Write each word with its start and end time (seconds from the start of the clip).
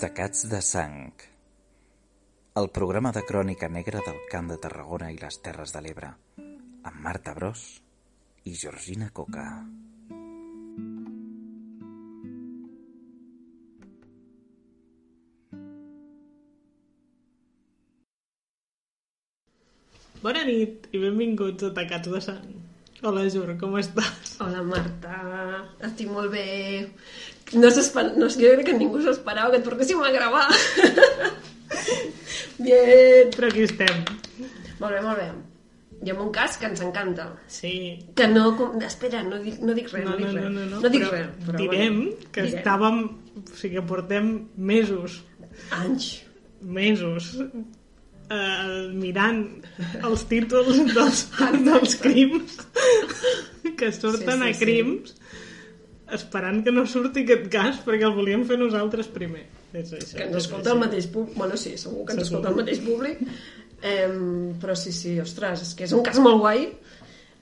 Tacats 0.00 0.46
de 0.48 0.62
sang. 0.64 1.10
El 2.56 2.68
programa 2.72 3.10
de 3.12 3.20
crònica 3.28 3.68
negra 3.68 4.00
del 4.06 4.16
Camp 4.32 4.46
de 4.48 4.56
Tarragona 4.56 5.10
i 5.12 5.18
les 5.20 5.36
Terres 5.44 5.74
de 5.74 5.82
l'Ebre, 5.84 6.08
amb 6.88 7.02
Marta 7.04 7.34
Bros 7.36 7.64
i 8.48 8.54
Georgina 8.62 9.10
Coca. 9.12 9.44
Bona 20.24 20.48
nit 20.48 20.88
i 20.96 21.04
benvinguts 21.04 21.68
a 21.68 21.74
Tacats 21.76 22.08
de 22.16 22.24
Sang. 22.30 22.48
Hola, 23.04 23.28
Jur, 23.32 23.46
com 23.60 23.76
estàs? 23.80 24.34
Hola, 24.44 24.64
Marta. 24.64 25.20
Estic 25.88 26.08
molt 26.12 26.32
bé. 26.32 26.48
No 27.52 27.66
no, 27.66 28.28
jo 28.30 28.50
crec 28.54 28.66
que 28.68 28.76
ningú 28.78 29.00
s'esperava 29.02 29.50
que 29.50 29.58
et 29.58 29.64
tornéssim 29.66 29.98
a 30.06 30.10
gravar. 30.14 30.44
Bien. 32.60 33.30
Però 33.34 33.46
aquí 33.48 33.62
estem. 33.66 33.96
Molt 34.80 34.92
bé, 34.94 35.00
molt 35.04 35.18
bé. 35.18 35.28
I 36.00 36.08
amb 36.14 36.22
un 36.24 36.30
cas 36.32 36.54
que 36.56 36.64
ens 36.70 36.80
encanta. 36.84 37.26
Sí. 37.52 37.72
Que 38.16 38.26
no... 38.30 38.44
Espera, 38.86 39.20
no 39.26 39.36
dic, 39.42 39.58
no 39.60 39.74
dic 39.76 39.90
res, 39.92 40.04
no, 40.06 40.14
No, 40.16 40.18
no, 40.20 40.22
dic 40.22 40.30
no, 40.30 40.38
res. 40.38 40.44
no, 40.54 40.60
no. 40.70 40.78
no 40.80 40.88
dic 40.94 41.02
però 41.04 41.10
res. 41.12 41.26
Però 41.48 41.58
direm 41.60 41.96
bueno, 41.98 42.16
que 42.32 42.42
direm. 42.46 42.58
estàvem... 42.62 42.96
O 43.40 43.42
sigui, 43.56 43.74
que 43.76 43.82
portem 43.88 44.26
mesos, 44.70 45.10
Anys. 45.76 46.06
mesos, 46.60 47.28
eh, 47.40 48.88
mirant 48.96 49.42
els 50.08 50.24
títols 50.28 50.76
dels, 50.94 51.18
dels 51.68 51.92
crims 52.02 52.50
que 53.78 53.88
surten 53.96 54.38
Sí, 54.42 54.44
sí, 54.44 54.50
a 54.50 54.52
crims 54.60 55.06
esperant 56.16 56.60
que 56.66 56.74
no 56.74 56.86
surti 56.88 57.24
aquest 57.26 57.48
cas 57.52 57.80
perquè 57.86 58.06
el 58.08 58.16
volíem 58.16 58.44
fer 58.48 58.58
nosaltres 58.60 59.10
primer. 59.12 59.46
És 59.72 59.92
això, 59.94 60.16
Que 60.18 60.26
ens 60.26 60.36
escolta 60.42 60.74
el 60.74 60.82
mateix 60.82 61.06
públic. 61.12 61.36
Bueno, 61.38 61.56
sí, 61.60 61.76
segur 61.78 62.04
que 62.06 62.16
ens 62.16 62.26
escolta 62.26 62.50
el 62.50 62.58
mateix 62.58 62.82
públic. 62.84 63.22
Eh, 63.80 64.08
però 64.60 64.76
sí, 64.76 64.92
sí, 64.92 65.14
ostres, 65.22 65.62
és 65.64 65.72
que 65.76 65.86
és 65.86 65.94
un 65.96 66.04
cas 66.04 66.18
molt 66.20 66.42
guai 66.42 66.66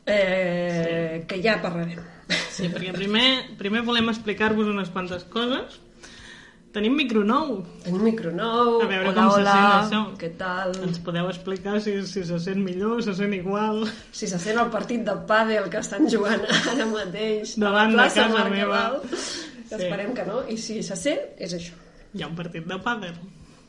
eh, 0.07 1.25
que 1.29 1.41
ja 1.43 1.59
parlarem. 1.63 2.05
Sí, 2.53 2.69
perquè 2.73 2.93
primer, 2.95 3.57
primer 3.59 3.83
volem 3.87 4.11
explicar-vos 4.13 4.69
unes 4.71 4.93
quantes 4.95 5.25
coses. 5.33 5.81
Tenim 6.73 6.95
micro 6.95 7.23
nou. 7.25 7.63
Tenim 7.83 8.03
micro 8.05 8.31
nou. 8.37 8.75
A 8.83 8.87
veure 8.91 9.09
hola, 9.09 9.15
com 9.17 9.31
se 9.33 9.41
hola, 9.41 9.55
sent 9.55 9.95
això. 9.97 10.01
Què 10.21 10.29
tal? 10.39 10.75
Ens 10.85 10.99
podeu 11.05 11.29
explicar 11.31 11.79
si, 11.81 11.95
si 12.07 12.23
se 12.29 12.39
sent 12.45 12.61
millor, 12.65 13.01
se 13.07 13.15
sent 13.17 13.33
igual. 13.35 13.87
Si 14.13 14.29
se 14.29 14.39
sent 14.43 14.61
el 14.61 14.69
partit 14.75 15.03
de 15.07 15.15
pàdel 15.31 15.71
que 15.73 15.81
estan 15.81 16.05
jugant 16.13 16.45
ara 16.75 16.87
mateix 16.93 17.55
Davant 17.59 17.95
de 17.97 18.05
casa 18.05 18.29
Marc 18.35 18.53
meva. 18.55 18.83
Que 19.09 19.77
Sí. 19.77 19.83
esperem 19.85 20.15
que 20.17 20.25
no. 20.29 20.43
I 20.49 20.57
si 20.61 20.83
se 20.83 20.97
sent, 20.97 21.25
és 21.39 21.53
això. 21.57 21.75
Hi 22.15 22.23
ha 22.23 22.29
un 22.29 22.37
partit 22.37 22.65
de 22.69 22.79
pàdel. 22.85 23.17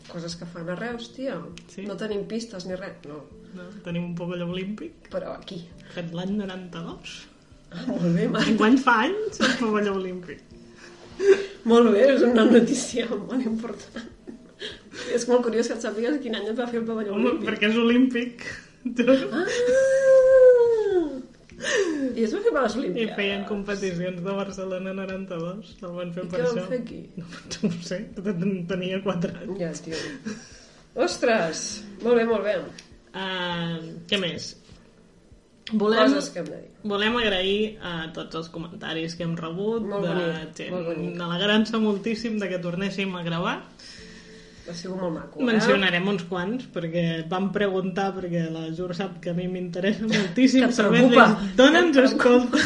Coses 0.09 0.36
que 0.39 0.45
fan 0.50 0.70
a 0.72 0.75
Reus, 0.75 1.09
tia. 1.16 1.36
Sí. 1.72 1.83
No 1.88 1.95
tenim 2.00 2.23
pistes 2.27 2.66
ni 2.66 2.75
res, 2.80 3.00
no. 3.08 3.23
No? 3.55 3.66
Tenim 3.83 4.05
un 4.11 4.16
pavelló 4.16 4.45
olímpic 4.52 5.08
Però 5.11 5.33
aquí. 5.39 5.64
fet 5.95 6.11
l'any 6.14 6.36
92. 6.38 7.17
Ah, 7.71 7.83
molt 7.88 8.15
bé, 8.15 8.27
Marc. 8.30 8.48
Enguany 8.49 8.77
fa 8.82 8.95
anys 9.08 9.39
el 9.45 9.55
pavelló 9.59 9.95
olímpic. 9.99 10.39
Molt 11.70 11.92
bé, 11.94 12.06
és 12.16 12.24
una 12.26 12.46
notícia 12.48 13.06
molt 13.12 13.44
important. 13.46 14.08
És 15.16 15.26
molt 15.30 15.44
curiós 15.46 15.68
que 15.70 15.76
et 15.78 15.84
sàpigues 15.86 16.18
quin 16.24 16.36
any 16.36 16.48
et 16.52 16.58
va 16.58 16.68
fer 16.68 16.80
el 16.82 16.86
pavelló 16.88 17.14
Home, 17.16 17.30
olímpic. 17.34 17.48
perquè 17.50 17.70
és 17.70 17.78
olímpic. 17.80 18.46
Ah! 19.32 19.46
I 22.16 22.24
es 22.24 22.32
va 22.34 22.40
fer 22.44 22.52
per 22.56 22.62
les 22.64 22.76
I 23.04 23.08
feien 23.18 23.42
competicions 23.50 24.22
de 24.24 24.36
Barcelona 24.38 24.94
92. 24.96 25.74
El 25.84 25.96
van 25.98 26.14
fer 26.16 26.24
I 26.24 26.30
per 26.32 26.40
què 26.40 26.46
això. 26.46 26.56
van 26.62 26.70
fer 26.72 26.80
aquí? 26.80 27.00
No, 27.20 27.26
no 27.64 27.70
ho 27.70 27.82
sé, 27.90 27.98
tenia 28.72 29.02
4 29.04 29.34
anys. 29.44 29.60
Ja, 29.60 29.72
tio. 29.84 30.00
Ostres! 31.08 31.66
Molt 32.04 32.16
bé, 32.22 32.24
molt 32.30 32.48
bé. 32.48 32.56
Uh, 33.10 34.00
què 34.10 34.20
més? 34.22 34.54
Volem, 35.72 36.00
Coses 36.08 36.30
que 36.34 36.40
hem 36.40 36.46
de 36.50 36.58
dir. 36.58 36.70
volem 36.84 37.16
agrair 37.18 37.78
a 37.86 38.12
tots 38.14 38.36
els 38.36 38.50
comentaris 38.50 39.14
que 39.16 39.24
hem 39.24 39.36
rebut 39.38 39.84
Molt 39.86 40.02
de 40.08 40.14
bonic, 40.16 40.56
gent 40.58 40.72
molt 40.74 40.88
bonic. 40.88 41.20
alegrant-se 41.22 41.78
moltíssim 41.78 42.40
de 42.40 42.50
que 42.50 42.58
tornéssim 42.60 43.14
a 43.16 43.22
gravar. 43.24 43.58
Ha 44.70 44.74
sigut 44.74 45.00
molt 45.02 45.14
maco, 45.16 45.40
eh? 45.42 45.46
Mencionarem 45.46 46.08
uns 46.08 46.24
quants 46.30 46.66
perquè 46.74 47.28
vam 47.30 47.52
preguntar 47.52 48.12
perquè 48.16 48.48
la 48.54 48.68
Jur 48.78 48.94
sap 48.96 49.20
que 49.22 49.30
a 49.32 49.34
mi 49.34 49.48
m'interessa 49.48 50.06
moltíssim 50.08 50.62
Que 50.62 50.70
et 50.70 50.74
saber 50.76 51.08
preocupa. 51.08 51.40
d'on 51.56 51.72
Que 51.74 51.80
ens 51.80 51.98
et 51.98 52.04
escolta. 52.06 52.58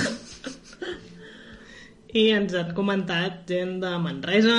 I 2.14 2.28
ens 2.30 2.54
han 2.54 2.74
comentat 2.78 3.48
gent 3.50 3.80
de 3.82 3.90
Manresa, 3.98 4.58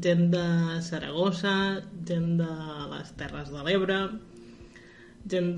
gent 0.00 0.30
de 0.32 0.44
Saragossa, 0.86 1.82
gent 2.08 2.38
de 2.38 2.46
les 2.94 3.10
Terres 3.18 3.50
de 3.52 3.62
l'Ebre, 3.66 3.98
gent 5.30 5.54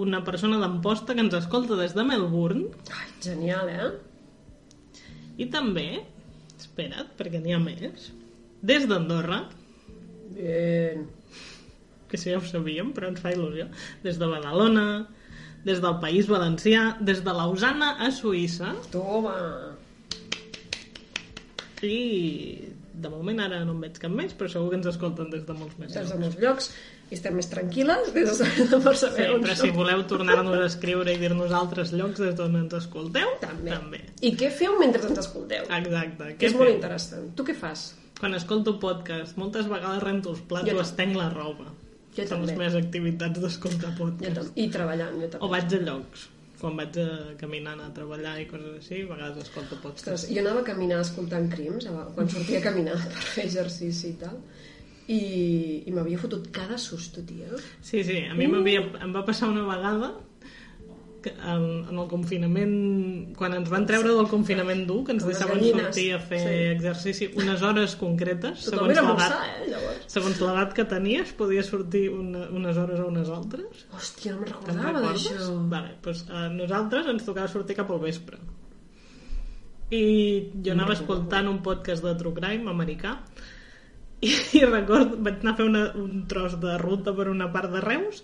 una 0.00 0.22
persona 0.24 0.58
d'Amposta 0.62 1.14
que 1.14 1.20
ens 1.24 1.34
escolta 1.36 1.76
des 1.76 1.94
de 1.96 2.04
Melbourne 2.06 2.70
Ai, 2.96 3.08
genial, 3.24 3.68
eh? 3.68 3.90
i 5.40 5.48
també, 5.52 6.02
espera't, 6.58 7.12
perquè 7.18 7.40
n'hi 7.42 7.54
ha 7.56 7.60
més, 7.60 8.10
des 8.62 8.86
d'Andorra, 8.88 9.42
Bien. 10.32 11.06
que 12.08 12.18
això 12.18 12.32
ja 12.32 12.40
ho 12.40 12.46
sabíem, 12.46 12.92
però 12.96 13.10
ens 13.12 13.20
fa 13.20 13.32
il·lusió, 13.34 13.68
des 14.04 14.20
de 14.20 14.28
Badalona, 14.28 14.86
des 15.64 15.80
del 15.82 15.98
País 16.02 16.28
Valencià, 16.28 16.96
des 17.00 17.22
de 17.24 17.36
Lausana 17.36 17.96
a 18.00 18.10
Suïssa, 18.14 18.74
Toma. 18.92 19.36
i 21.82 22.71
de 23.02 23.10
moment 23.12 23.40
ara 23.44 23.60
no 23.66 23.72
en 23.76 23.80
veig 23.84 23.98
cap 24.00 24.10
més, 24.14 24.32
però 24.38 24.48
segur 24.50 24.70
que 24.72 24.78
ens 24.80 24.88
escolten 24.90 25.30
des 25.32 25.44
de 25.46 25.54
molts 25.58 25.78
més 25.78 25.92
Des 25.94 26.10
de 26.12 26.18
molts 26.20 26.38
llocs 26.40 26.70
i 27.10 27.14
estem 27.18 27.34
més 27.36 27.48
tranquil·les 27.50 28.12
des 28.14 28.30
de, 28.38 28.46
Sí, 28.48 28.66
saber 29.02 29.26
on 29.34 29.42
però 29.44 29.54
si 29.54 29.66
som. 29.68 29.74
voleu 29.76 30.04
tornar-nos 30.08 30.56
a 30.62 30.66
escriure 30.70 31.12
i 31.12 31.18
dir-nos 31.20 31.52
altres 31.52 31.92
llocs 31.92 32.22
des 32.24 32.34
d'on 32.38 32.56
ens 32.62 32.74
escolteu, 32.78 33.28
També. 33.42 33.70
també. 33.74 34.00
I 34.22 34.32
què 34.38 34.50
feu 34.50 34.78
mentre 34.80 35.02
ens 35.08 35.18
escolteu? 35.26 35.64
Exacte. 35.68 36.36
que 36.38 36.46
és 36.46 36.54
Què 36.54 36.58
molt 36.58 36.70
interessant. 36.70 37.34
Tu 37.36 37.44
què 37.44 37.54
fas? 37.58 37.94
Quan 38.20 38.34
escolto 38.38 38.78
podcast, 38.78 39.36
moltes 39.36 39.66
vegades 39.68 40.02
rento 40.02 40.30
els 40.30 40.40
plats 40.46 40.72
o 40.72 40.80
estenc 40.80 41.16
la 41.18 41.28
roba. 41.30 41.66
Jo 42.16 42.26
Són 42.28 42.42
les 42.44 42.50
també. 42.52 42.56
meves 42.60 42.74
activitats 42.76 43.40
d'escoltar 43.40 43.94
podcast. 43.98 44.52
I 44.54 44.68
treballant, 44.68 45.14
jo 45.20 45.28
també. 45.32 45.44
O 45.44 45.48
vaig 45.48 45.72
a 45.74 45.78
llocs. 45.80 46.28
Quan 46.62 46.76
vaig 46.78 46.98
a, 47.02 47.06
caminant 47.40 47.80
a 47.82 47.90
treballar 47.94 48.36
i 48.38 48.48
coses 48.50 48.76
així, 48.78 49.02
a 49.02 49.12
vegades 49.12 49.48
escolto 49.48 49.80
podcast. 49.82 50.14
Ostres, 50.14 50.28
jo 50.30 50.42
anava 50.44 50.62
a 50.62 50.68
caminar 50.70 51.00
escoltant 51.02 51.48
crims 51.50 51.88
quan 52.14 52.30
sortia 52.30 52.60
a 52.62 52.66
caminar 52.68 52.98
per 53.14 53.24
fer 53.34 53.48
exercici 53.48 54.12
i 54.12 54.18
tal 54.22 54.38
i, 55.10 55.22
i 55.86 55.94
m'havia 55.94 56.20
fotut 56.20 56.50
cada 56.54 56.78
susto, 56.78 57.24
tia. 57.26 57.50
Sí, 57.82 58.04
sí, 58.06 58.22
a 58.30 58.36
mi 58.38 58.46
m'havia, 58.50 58.84
em 59.02 59.14
va 59.14 59.24
passar 59.26 59.50
una 59.50 59.64
vegada 59.66 60.14
que 61.22 61.30
en, 61.30 61.64
en 61.86 61.98
el 62.02 62.08
confinament, 62.10 62.72
quan 63.38 63.54
ens 63.54 63.70
van 63.70 63.86
treure 63.86 64.14
del 64.16 64.28
confinament 64.30 64.82
dur, 64.88 65.02
que 65.06 65.14
ens 65.14 65.26
deixaven 65.26 65.62
sortir 65.68 66.08
a 66.16 66.20
fer 66.22 66.40
sí. 66.42 66.54
exercici 66.72 67.28
unes 67.38 67.62
hores 67.62 67.94
concretes, 68.00 68.66
Tothom 68.66 68.90
segons 68.90 68.96
era 68.96 69.04
l'edat 69.06 69.36
eh, 69.38 69.68
llavors. 69.70 69.91
Segons 70.12 70.40
l'edat 70.44 70.74
que 70.76 70.84
tenies, 70.88 71.32
podies 71.38 71.70
sortir 71.72 72.04
una, 72.12 72.44
unes 72.52 72.76
hores 72.76 73.00
o 73.00 73.06
unes 73.08 73.30
altres. 73.32 73.86
Hòstia, 73.96 74.34
no 74.34 74.42
me'n 74.42 74.50
recordava 74.50 75.00
d'això. 75.06 75.36
Vale, 75.72 75.94
doncs 76.04 76.26
a 76.28 76.48
nosaltres 76.52 77.08
ens 77.14 77.24
tocava 77.28 77.48
sortir 77.48 77.78
cap 77.78 77.92
al 77.94 78.02
vespre. 78.02 78.40
I 79.92 80.04
jo 80.64 80.74
anava 80.74 80.96
escoltant 80.96 81.48
un 81.48 81.60
podcast 81.64 82.04
de 82.04 82.14
True 82.20 82.36
Crime 82.36 82.70
americà 82.72 83.16
i, 84.20 84.30
i 84.60 84.64
record, 84.68 85.16
vaig 85.24 85.40
anar 85.40 85.56
a 85.56 85.60
fer 85.60 85.68
una, 85.68 85.84
un 85.98 86.24
tros 86.28 86.58
de 86.60 86.76
ruta 86.80 87.16
per 87.16 87.28
una 87.32 87.50
part 87.54 87.72
de 87.72 87.82
Reus 87.84 88.22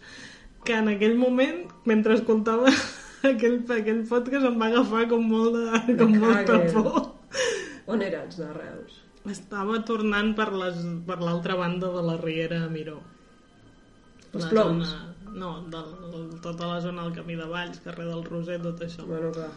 que 0.65 0.77
en 0.77 0.93
aquell 0.93 1.17
moment, 1.17 1.65
mentre 1.89 2.19
escoltava 2.19 2.69
aquell, 3.33 3.63
aquell 3.79 4.05
podcast 4.11 4.49
em 4.51 4.61
va 4.61 4.73
agafar 4.73 5.07
com 5.11 5.25
molt 5.33 5.57
de, 5.57 5.99
com 6.01 6.17
molta 6.21 6.61
por. 6.73 7.15
On 7.89 8.03
eres, 8.05 8.37
de 8.37 8.49
Reus? 8.53 8.98
Estava 9.27 9.81
tornant 9.85 10.35
per 10.37 10.51
l'altra 10.55 11.57
banda 11.59 11.91
de 11.93 12.03
la 12.07 12.17
Riera 12.21 12.61
Miró. 12.71 13.01
Els 14.33 14.45
La 14.45 14.51
ploms? 14.51 14.89
zona- 14.89 15.15
No, 15.39 15.61
del, 15.69 16.39
tota 16.41 16.67
la 16.67 16.81
zona 16.81 17.03
del 17.05 17.13
Camí 17.15 17.35
de 17.37 17.45
Valls, 17.45 17.81
carrer 17.85 18.07
del 18.07 18.25
Roser, 18.25 18.61
tot 18.63 18.81
això. 18.81 19.05
Bueno, 19.07 19.31
clar. 19.33 19.51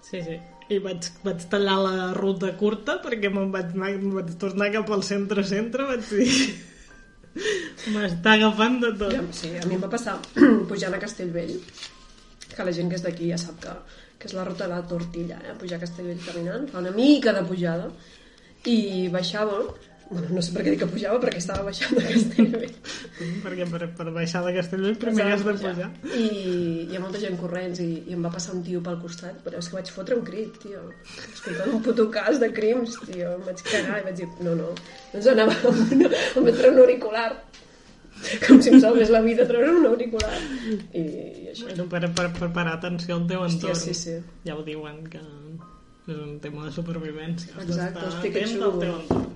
Sí, 0.00 0.20
sí. 0.22 0.36
i 0.70 0.78
vaig, 0.78 1.02
vaig 1.24 1.42
tallar 1.50 1.74
la 1.82 2.12
ruta 2.14 2.52
curta 2.56 3.00
perquè 3.02 3.28
me'n 3.30 3.50
vaig, 3.50 3.72
anar, 3.74 3.88
em 3.90 4.10
vaig 4.14 4.30
tornar 4.38 4.70
cap 4.72 4.88
al 4.90 5.02
centre-centre 5.02 5.82
vaig 5.86 6.04
dir 6.10 6.26
m'està 7.94 8.32
agafant 8.36 8.78
de 8.82 8.92
tot 8.98 9.12
Ja, 9.12 9.22
sí, 9.34 9.50
a 9.58 9.66
mi 9.66 9.74
em 9.76 9.82
va 9.82 9.90
passar 9.90 10.14
pujant 10.70 10.94
a 10.94 11.00
Castellvell, 11.02 11.56
que 12.54 12.64
la 12.66 12.72
gent 12.72 12.88
que 12.90 12.96
és 13.00 13.02
d'aquí 13.04 13.30
ja 13.32 13.38
sap 13.38 13.58
que, 13.62 13.74
que 14.18 14.30
és 14.30 14.34
la 14.38 14.44
ruta 14.46 14.66
de 14.68 14.74
la 14.76 14.86
tortilla, 14.86 15.40
eh? 15.42 15.54
pujar 15.58 15.78
a 15.78 15.84
Castellvell 15.84 16.22
caminant, 16.24 16.68
fa 16.70 16.78
una 16.84 16.94
mica 16.94 17.32
de 17.36 17.42
pujada, 17.50 17.90
i 18.66 19.08
baixava, 19.12 19.60
bueno, 20.10 20.28
no 20.30 20.42
sé 20.42 20.52
per 20.54 20.62
què 20.62 20.72
dic 20.72 20.82
que 20.82 20.88
pujava, 20.90 21.18
perquè 21.22 21.40
estava 21.40 21.64
baixant 21.66 21.96
de 21.98 22.04
Castellvell. 22.06 22.74
perquè 23.44 23.66
per, 23.70 23.88
per 23.98 24.06
baixar 24.14 24.42
de 24.46 24.52
Castellvell 24.56 24.98
primer 25.02 25.26
has 25.32 25.42
de 25.46 25.54
pujar 25.56 25.88
I 26.14 26.26
hi 26.86 26.98
ha 26.98 27.02
molta 27.02 27.22
gent 27.22 27.38
corrents 27.40 27.82
i, 27.82 27.88
i 28.06 28.16
em 28.16 28.26
va 28.26 28.32
passar 28.34 28.54
un 28.56 28.62
tio 28.66 28.82
pel 28.86 29.00
costat, 29.02 29.40
però 29.44 29.62
és 29.62 29.70
que 29.70 29.78
vaig 29.78 29.92
fotre 29.94 30.18
un 30.18 30.24
crit, 30.26 30.60
tio. 30.62 30.84
Escoltant 31.32 31.74
un 31.74 31.82
puto 31.86 32.08
cas 32.14 32.40
de 32.42 32.50
crims, 32.54 32.98
tio. 33.06 33.34
Em 33.38 33.46
vaig 33.48 33.62
cagar 33.66 34.00
i 34.02 34.06
vaig 34.08 34.22
dir, 34.22 34.30
no, 34.46 34.56
no. 34.58 34.72
Doncs 35.14 35.30
anava 35.34 35.58
amb, 35.72 35.96
una, 35.98 36.12
amb 36.12 36.52
treure 36.52 36.74
un 36.74 36.82
auricular. 36.84 37.28
Com 38.46 38.62
si 38.64 38.70
em 38.72 38.78
salvés 38.80 39.10
la 39.12 39.20
vida 39.20 39.44
treure 39.48 39.74
un 39.76 39.90
auricular. 39.90 40.38
I, 40.70 41.02
i 41.02 41.50
això. 41.52 41.66
bueno, 41.66 41.90
per, 41.92 42.06
per, 42.16 42.30
per 42.38 42.48
parar 42.54 42.78
atenció 42.78 43.18
al 43.18 43.26
teu 43.28 43.42
Hòstia, 43.44 43.74
entorn 43.74 43.82
sí, 43.82 43.96
sí. 43.98 44.16
ja 44.46 44.56
ho 44.56 44.64
diuen 44.64 45.02
que 45.12 45.20
és 46.06 46.14
un 46.16 46.36
tema 46.42 46.64
de 46.66 46.72
supervivència 46.74 47.52
has 47.56 47.64
Exacte, 47.66 48.00
d'estar 48.04 48.30
que 48.30 48.44
atent 48.44 48.62
al 48.68 48.78
teu 48.82 48.94
entorn 49.00 49.34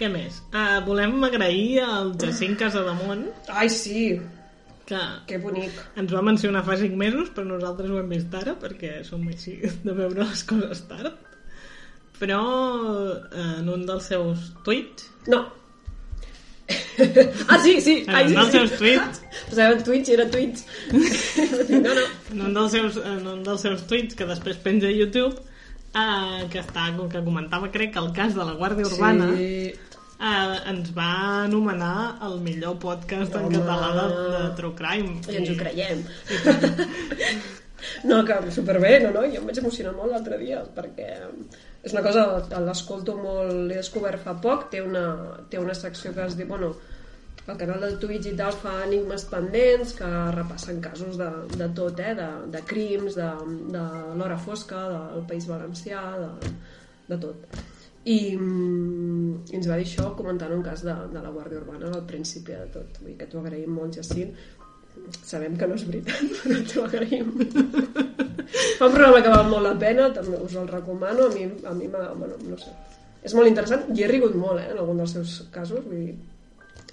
què 0.00 0.08
més? 0.08 0.38
Uh, 0.48 0.78
volem 0.86 1.18
agrair 1.28 1.82
al 1.84 2.14
Jacint 2.20 2.56
Casademont 2.60 3.26
Ai, 3.52 3.68
sí, 3.68 4.04
que 4.88 5.00
que 5.28 5.38
bonic. 5.38 5.76
ens 6.00 6.14
va 6.16 6.22
mencionar 6.26 6.64
fa 6.66 6.78
5 6.80 6.96
mesos 6.98 7.30
però 7.36 7.46
nosaltres 7.52 7.92
ho 7.92 8.00
hem 8.00 8.10
vist 8.16 8.34
ara 8.34 8.56
perquè 8.60 9.00
som 9.06 9.26
així 9.28 9.58
de 9.86 9.94
veure 9.94 10.24
les 10.24 10.44
coses 10.48 10.82
tard 10.90 11.12
però 12.20 12.42
eh, 13.14 13.60
en 13.60 13.68
un 13.72 13.86
dels 13.88 14.10
seus 14.12 14.50
tuits 14.66 15.08
No. 15.30 15.44
ah, 17.48 17.58
sí, 17.58 17.80
sí. 17.80 18.04
en 18.06 18.14
Ai, 18.14 18.24
un 18.24 18.28
sí, 18.28 18.34
dels 18.36 18.50
sí. 18.50 18.58
seus 18.58 18.72
tuits 18.78 19.22
Posava 19.50 19.74
en 19.74 20.04
i 20.04 20.12
era 20.14 20.26
Twitch. 20.30 20.60
no, 21.84 21.94
no. 21.94 22.04
en 22.32 22.42
un 22.46 22.54
dels 22.54 22.74
seus, 22.76 22.98
en 23.02 23.26
un 23.26 23.40
dels 23.46 23.64
seus 23.66 23.82
tuits 23.90 24.14
que 24.14 24.26
després 24.28 24.60
penja 24.62 24.86
a 24.86 24.94
YouTube 24.94 25.49
eh, 25.94 26.48
que, 26.50 26.60
està, 26.62 26.88
que 27.12 27.22
comentava 27.24 27.70
crec 27.74 27.92
que 27.94 28.02
el 28.02 28.12
cas 28.16 28.34
de 28.34 28.44
la 28.44 28.54
Guàrdia 28.58 28.86
Urbana 28.86 29.30
Sí. 29.36 29.72
eh, 30.20 30.58
ens 30.70 30.92
va 30.96 31.10
anomenar 31.46 32.18
el 32.28 32.40
millor 32.44 32.78
podcast 32.78 33.34
en 33.34 33.46
Home. 33.46 33.58
català 33.58 33.92
de, 33.96 34.28
de 34.36 34.42
True 34.56 34.74
Crime 34.76 35.20
I 35.28 35.36
ens 35.42 35.50
ho 35.50 35.56
creiem. 35.62 36.04
No, 38.04 38.22
que 38.26 38.34
superbé, 38.52 39.00
no, 39.00 39.08
no? 39.14 39.22
Jo 39.24 39.40
em 39.40 39.46
vaig 39.48 39.58
emocionar 39.62 39.94
molt 39.96 40.12
l'altre 40.12 40.36
dia, 40.36 40.58
perquè 40.76 41.06
és 41.82 41.94
una 41.94 42.02
cosa, 42.04 42.24
l'escolto 42.66 43.14
molt, 43.16 43.54
l'he 43.70 43.78
descobert 43.78 44.20
fa 44.20 44.34
poc, 44.36 44.66
té 44.72 44.82
una, 44.84 45.04
té 45.48 45.56
una 45.58 45.72
secció 45.74 46.12
que 46.12 46.26
es 46.26 46.36
diu, 46.36 46.44
bueno, 46.50 46.74
el 47.46 47.56
canal 47.56 47.80
del 47.80 47.98
Twitch 47.98 48.28
i 48.30 48.36
tal 48.38 48.52
fa 48.54 48.76
enigmes 48.84 49.24
pendents 49.30 49.94
que 49.98 50.10
repassen 50.36 50.80
casos 50.84 51.18
de, 51.18 51.30
de 51.56 51.68
tot, 51.74 51.98
eh? 51.98 52.14
de, 52.18 52.28
de 52.52 52.62
crims, 52.68 53.16
de, 53.18 53.30
de 53.74 53.84
l'hora 54.18 54.38
fosca, 54.38 54.84
del 55.14 55.26
País 55.28 55.48
Valencià, 55.50 56.04
de, 56.20 56.52
de 57.08 57.20
tot. 57.24 57.60
I, 58.04 58.36
mm, 58.36 59.50
i 59.52 59.58
ens 59.58 59.68
va 59.68 59.76
dir 59.76 59.88
això 59.88 60.12
comentant 60.16 60.54
un 60.54 60.62
cas 60.64 60.84
de, 60.86 60.94
de 61.12 61.20
la 61.20 61.32
Guàrdia 61.34 61.60
Urbana 61.60 61.90
al 61.92 62.06
principi 62.08 62.54
de 62.56 62.68
tot. 62.72 63.00
Vull 63.02 63.12
dir 63.12 63.18
que 63.20 63.28
t'ho 63.28 63.42
agraïm 63.42 63.74
molt, 63.76 63.98
Jacint. 63.98 64.32
Sabem 65.24 65.56
que 65.56 65.68
no 65.68 65.76
és 65.76 65.84
veritat, 65.88 66.22
però 66.44 66.62
t'ho 66.70 66.86
agraïm. 66.86 67.34
Fa 68.78 68.88
un 68.88 68.94
programa 68.94 69.20
que 69.20 69.34
val 69.34 69.50
molt 69.50 69.66
la 69.68 69.76
pena, 69.80 70.08
també 70.16 70.40
us 70.40 70.56
el 70.56 70.70
recomano. 70.70 71.28
A 71.28 71.34
mi, 71.34 71.44
a 71.44 71.76
mi. 71.76 71.90
Bueno, 71.92 72.38
no 72.46 72.60
sé. 72.60 72.72
És 73.20 73.36
molt 73.36 73.50
interessant 73.50 73.90
i 73.92 74.04
he 74.04 74.08
rigut 74.08 74.32
molt, 74.38 74.62
eh, 74.62 74.70
en 74.72 74.80
algun 74.80 75.02
dels 75.02 75.16
seus 75.18 75.36
casos. 75.52 75.84
Vull 75.84 76.06
dir, 76.06 76.16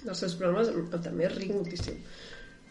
dels 0.04 0.24
seus 0.24 0.36
programes 0.38 0.70
també 1.04 1.30
ric 1.32 1.52
moltíssim. 1.54 1.98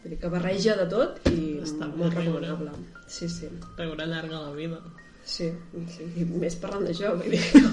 Vull 0.01 0.13
dir 0.13 0.19
que 0.21 0.31
barreja 0.31 0.77
de 0.79 0.87
tot 0.91 1.19
i 1.31 1.57
Està 1.65 1.89
molt 1.91 2.15
recomanable. 2.15 2.71
Sí, 3.11 3.27
sí. 3.31 3.49
Riure 3.79 4.07
llarga 4.07 4.43
la 4.45 4.53
vida. 4.55 4.81
Sí, 5.27 5.49
sí, 5.91 6.05
i 6.15 6.25
més 6.27 6.55
parlant 6.61 6.85
d'això, 6.87 7.15
vull 7.19 7.33
dir 7.33 7.41
que... 7.51 7.63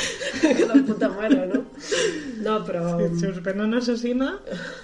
de 0.70 0.82
puta 0.88 1.08
mare, 1.14 1.46
no? 1.48 1.60
No, 2.44 2.56
però... 2.66 2.82
Si 3.16 3.28
us 3.28 3.40
venen 3.44 3.76
assassina, 3.78 4.34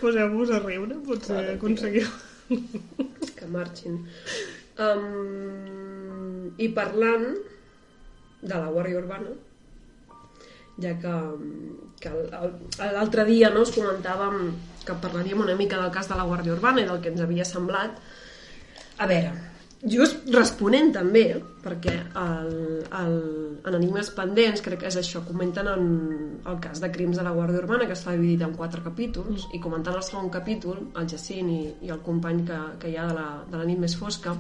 poseu-vos 0.00 0.52
a 0.56 0.62
riure, 0.64 0.96
potser 1.05 1.37
Clar, 1.37 1.56
aconseguiu. 1.56 2.08
que 3.37 3.49
marxin. 3.52 4.00
Um, 4.81 6.52
I 6.61 6.69
parlant 6.76 7.28
de 8.43 8.55
la 8.55 8.70
Guàrdia 8.73 9.00
Urbana, 9.02 9.32
ja 10.82 10.93
que, 11.00 11.17
que 12.02 12.12
l'altre 12.93 13.25
dia 13.28 13.50
no, 13.52 13.64
us 13.64 13.75
comentàvem 13.75 14.55
que 14.87 14.96
parlaríem 15.02 15.43
una 15.43 15.56
mica 15.58 15.81
del 15.81 15.93
cas 15.94 16.08
de 16.11 16.17
la 16.19 16.26
Guàrdia 16.28 16.55
Urbana 16.55 16.82
i 16.82 16.88
del 16.88 17.02
que 17.02 17.12
ens 17.12 17.23
havia 17.25 17.46
semblat. 17.49 17.99
A 19.02 19.08
veure, 19.11 19.32
just 19.84 20.28
responent 20.32 20.93
també, 20.94 21.25
perquè 21.64 21.94
el, 22.20 22.52
el, 23.00 23.17
en 23.67 23.78
Enigmes 23.78 24.12
Pendents, 24.17 24.62
crec 24.64 24.84
que 24.84 24.90
és 24.90 24.99
això, 25.00 25.23
comenten 25.26 25.69
en 25.73 25.88
el 26.46 26.61
cas 26.62 26.81
de 26.82 26.90
crims 26.93 27.19
de 27.19 27.26
la 27.26 27.34
Guàrdia 27.37 27.64
Urbana, 27.64 27.88
que 27.88 27.96
està 27.96 28.14
dividit 28.14 28.46
en 28.46 28.55
quatre 28.56 28.84
capítols, 28.84 29.49
i 29.56 29.61
comentant 29.62 29.99
el 29.99 30.06
segon 30.06 30.31
capítol, 30.32 30.81
el 30.96 31.11
Jacint 31.11 31.50
i, 31.52 31.61
i 31.88 31.93
el 31.93 32.00
company 32.06 32.44
que, 32.49 32.62
que 32.82 32.93
hi 32.93 32.96
ha 33.00 33.08
de 33.11 33.19
la, 33.19 33.28
de 33.50 33.61
la 33.61 33.69
nit 33.69 33.82
més 33.82 33.99
fosca, 33.99 34.37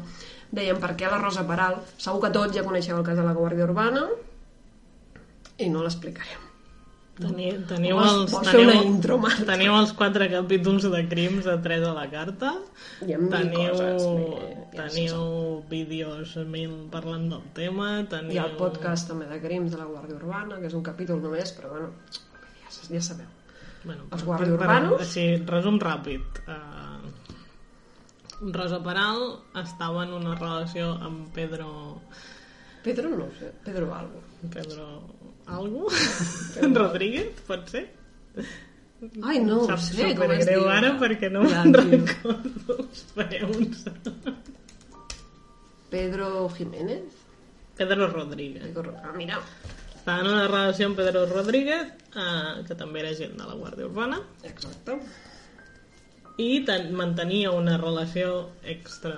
deien 0.52 0.80
per 0.80 0.94
què 0.96 1.10
la 1.10 1.20
Rosa 1.20 1.44
Peral, 1.48 1.82
segur 1.98 2.22
que 2.24 2.32
tots 2.38 2.56
ja 2.56 2.64
coneixeu 2.64 3.00
el 3.00 3.06
cas 3.06 3.18
de 3.18 3.26
la 3.26 3.36
Guàrdia 3.36 3.68
Urbana, 3.68 4.06
i 5.58 5.68
no 5.72 5.82
l'explicarem. 5.84 6.42
Teniu, 7.16 7.62
teniu, 7.64 7.94
Vols- 7.96 8.12
els, 8.12 8.32
vols 8.34 8.48
fer 8.52 8.58
una 8.60 8.72
teniu, 8.74 8.88
intro, 8.92 9.14
Marta? 9.16 9.44
teniu 9.48 9.72
els 9.78 9.92
quatre 9.96 10.26
capítols 10.28 10.84
de 10.92 10.98
crims 11.08 11.46
a 11.48 11.54
3 11.64 11.86
a 11.88 11.94
la 11.96 12.02
carta. 12.12 12.50
Hi 13.06 13.14
ha 13.14 13.18
mil 13.22 13.30
teniu, 13.32 13.70
coses, 13.72 14.04
teniu 14.76 15.22
vídeos 15.70 16.34
mil 16.52 16.74
parlant 16.92 17.24
del 17.32 17.46
tema. 17.56 17.88
Teniu... 18.10 18.34
Hi 18.36 18.42
ha 18.42 18.44
el 18.50 18.58
podcast 18.60 19.08
també 19.08 19.30
de 19.32 19.38
crims 19.40 19.72
de 19.72 19.80
la 19.80 19.86
Guàrdia 19.88 20.18
Urbana, 20.18 20.58
que 20.60 20.68
és 20.68 20.76
un 20.76 20.84
capítol 20.84 21.22
només, 21.24 21.54
però 21.56 21.72
bueno, 21.72 21.88
ja, 22.12 22.20
ja 22.92 23.00
sabeu. 23.08 23.32
Bueno, 23.86 24.02
Els 24.12 24.24
guàrdia 24.26 24.50
per- 24.52 24.58
per- 24.58 24.66
urbanos? 24.66 25.00
Així, 25.06 25.24
resum 25.48 25.80
ràpid. 25.80 26.42
Uh, 26.44 27.00
Rosa 28.52 28.82
Peral 28.84 29.24
estava 29.64 30.04
en 30.04 30.12
una 30.12 30.36
relació 30.36 30.92
amb 31.00 31.32
Pedro... 31.32 32.02
Pedro 32.84 33.08
no 33.16 33.30
sé, 33.40 33.54
Pedro 33.64 33.88
algo. 33.94 34.20
Pedro... 34.52 35.15
Algo? 35.46 35.86
Rodríguez, 36.80 37.40
pot 37.46 37.68
ser? 37.70 37.84
Ai, 39.22 39.38
no 39.44 39.60
ho 39.62 39.66
Saps 39.68 39.90
sé, 39.94 40.08
com 40.16 40.32
es 40.34 40.46
diu. 40.48 40.64
ara 40.72 40.94
perquè 40.98 41.28
no 41.30 41.44
Ja, 41.48 41.62
me'n 41.64 41.74
recordo 41.76 42.76
els 42.82 43.02
preus. 43.14 43.84
Pedro 45.90 46.48
Jiménez? 46.50 47.02
Pedro 47.76 48.08
Rodríguez. 48.08 48.62
Pedro... 48.72 48.94
Ah, 49.04 49.12
mira, 49.16 49.38
Estava 49.96 50.20
en 50.22 50.28
una 50.30 50.46
relació 50.48 50.86
amb 50.86 50.96
Pedro 51.00 51.24
Rodríguez, 51.26 51.88
eh, 52.14 52.62
que 52.66 52.74
també 52.78 53.00
era 53.02 53.14
gent 53.18 53.32
de 53.38 53.46
la 53.48 53.56
Guàrdia 53.58 53.88
Urbana, 53.88 54.20
exacte. 54.46 54.94
i 56.38 56.60
ten, 56.68 56.92
mantenia 56.94 57.50
una 57.50 57.76
relació 57.80 58.50
extra... 58.62 59.16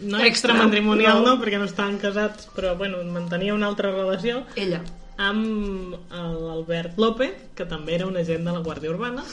No 0.00 0.18
Extra, 0.20 0.26
extra 0.26 0.54
matrimonial, 0.54 1.22
no. 1.22 1.34
no, 1.34 1.40
perquè 1.42 1.58
no 1.60 1.66
estaven 1.68 1.98
casats, 2.02 2.48
però 2.56 2.74
bueno, 2.78 3.02
mantenia 3.12 3.54
una 3.54 3.68
altra 3.70 3.90
relació 3.94 4.44
Ella. 4.56 4.82
amb 5.18 5.94
l'Albert 6.12 6.98
López, 7.00 7.36
que 7.56 7.66
també 7.68 7.94
era 7.96 8.06
un 8.06 8.16
agent 8.20 8.44
de 8.44 8.52
la 8.56 8.62
Guàrdia 8.64 8.92
Urbana, 8.92 9.24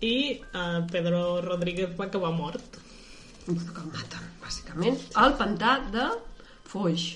i 0.00 0.16
eh, 0.42 0.80
Pedro 0.92 1.40
Rodríguez 1.44 1.94
va 1.98 2.08
acabar 2.10 2.32
mort. 2.36 2.80
Bueno, 3.46 3.72
que 3.72 3.80
el 3.80 3.92
maten, 3.92 4.26
bàsicament. 4.42 4.98
Al 5.14 5.36
pantà 5.38 5.76
de 5.94 6.08
Foix. 6.66 7.06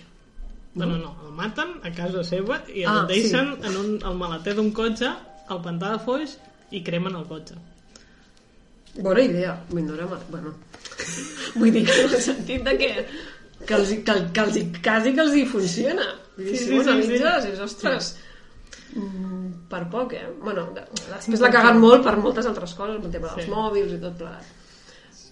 Bueno, 0.72 0.96
no, 0.98 1.16
el 1.26 1.32
maten 1.34 1.80
a 1.82 1.90
casa 1.90 2.22
seva 2.22 2.60
i 2.70 2.84
el 2.86 3.00
Ah, 3.00 3.06
deixen 3.08 3.56
en 3.66 3.76
un, 3.76 3.88
el 4.06 4.14
maleter 4.16 4.54
d'un 4.54 4.70
cotxe 4.70 5.10
al 5.50 5.60
pantà 5.64 5.96
de 5.96 6.02
Foix 6.04 6.36
i 6.70 6.84
cremen 6.86 7.16
el 7.18 7.26
cotxe. 7.26 7.58
Bona 9.02 9.22
idea. 9.22 9.56
No 9.70 9.82
mal... 9.82 10.22
Bueno, 10.30 10.54
vull 11.56 11.72
dir 11.74 11.84
que 11.88 11.98
en 12.04 12.14
el 12.14 12.22
sentit 12.24 12.64
de 12.66 12.74
que, 12.80 12.90
que, 13.66 13.74
els, 13.76 13.92
que, 14.06 14.16
que 14.36 14.44
els, 14.46 14.58
quasi 14.84 15.14
que 15.16 15.24
els 15.26 15.36
hi 15.38 15.44
funciona. 15.48 16.06
Vull 16.36 16.46
dir, 16.48 16.56
Sí, 16.56 16.64
si 16.64 16.70
sí, 16.70 16.70
sí, 16.70 16.88
analitzes, 16.88 17.42
sí. 17.44 17.50
és, 17.54 17.60
ostres, 17.66 18.10
mm, 18.94 19.50
per 19.72 19.82
poc, 19.92 20.14
eh? 20.16 20.26
Bueno, 20.42 20.68
de, 20.76 20.86
després 21.10 21.42
l'ha 21.44 21.50
cagat 21.52 21.76
molt 21.80 22.06
per 22.06 22.16
moltes 22.22 22.46
altres 22.48 22.72
coses, 22.78 22.96
el 23.04 23.10
tema 23.12 23.34
dels 23.34 23.44
Sí. 23.44 23.50
mòbils 23.52 23.92
i 23.96 24.00
tot 24.02 24.16
plegat. 24.22 24.56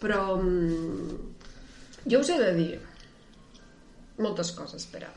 Però 0.03 0.37
mm, 0.37 1.17
jo 2.13 2.21
us 2.21 2.29
he 2.35 2.39
de 2.43 2.53
dir 2.59 2.69
moltes 4.19 4.53
coses, 4.53 4.83
espera. 4.85 5.09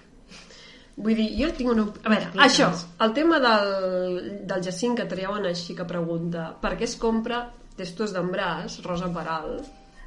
Vull 1.02 1.16
dir, 1.18 1.30
jo 1.40 1.48
tinc 1.58 1.72
una... 1.72 1.86
A 2.04 2.12
veure, 2.12 2.28
això, 2.46 2.68
el 3.02 3.14
tema 3.16 3.40
del, 3.42 4.18
del 4.50 4.64
Jacint 4.66 4.98
que 5.00 5.06
treuen 5.10 5.46
així 5.50 5.74
que 5.78 5.86
pregunta 5.88 6.50
per 6.62 6.76
què 6.78 6.86
es 6.86 6.96
compra 7.00 7.40
testos 7.80 8.12
d'embràs, 8.14 8.82
Rosa 8.86 9.08
Peral, 9.16 9.56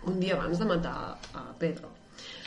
un 0.07 0.21
dia 0.21 0.35
abans 0.37 0.59
de 0.59 0.65
matar 0.69 0.95
a 1.35 1.45
Pedro. 1.59 1.91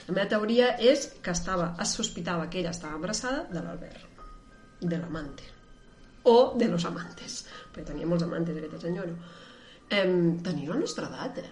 La 0.08 0.14
meva 0.16 0.28
teoria 0.32 0.70
és 0.80 1.08
que 1.22 1.32
estava, 1.36 1.74
es 1.84 1.90
sospitava 1.98 2.48
que 2.50 2.60
ella 2.62 2.72
estava 2.72 2.96
embarassada 2.96 3.44
de 3.52 3.62
l'Albert, 3.62 4.22
de 4.82 4.98
l'amante, 5.02 5.44
o 6.24 6.54
de 6.60 6.68
los 6.72 6.86
amantes, 6.86 7.42
perquè 7.74 7.90
tenia 7.92 8.08
molts 8.08 8.24
amantes 8.24 8.56
aquesta 8.58 8.80
senyora. 8.86 9.12
Em, 9.90 10.38
tenia 10.44 10.70
la 10.74 10.80
nostra 10.80 11.08
edat, 11.12 11.38
eh? 11.44 11.50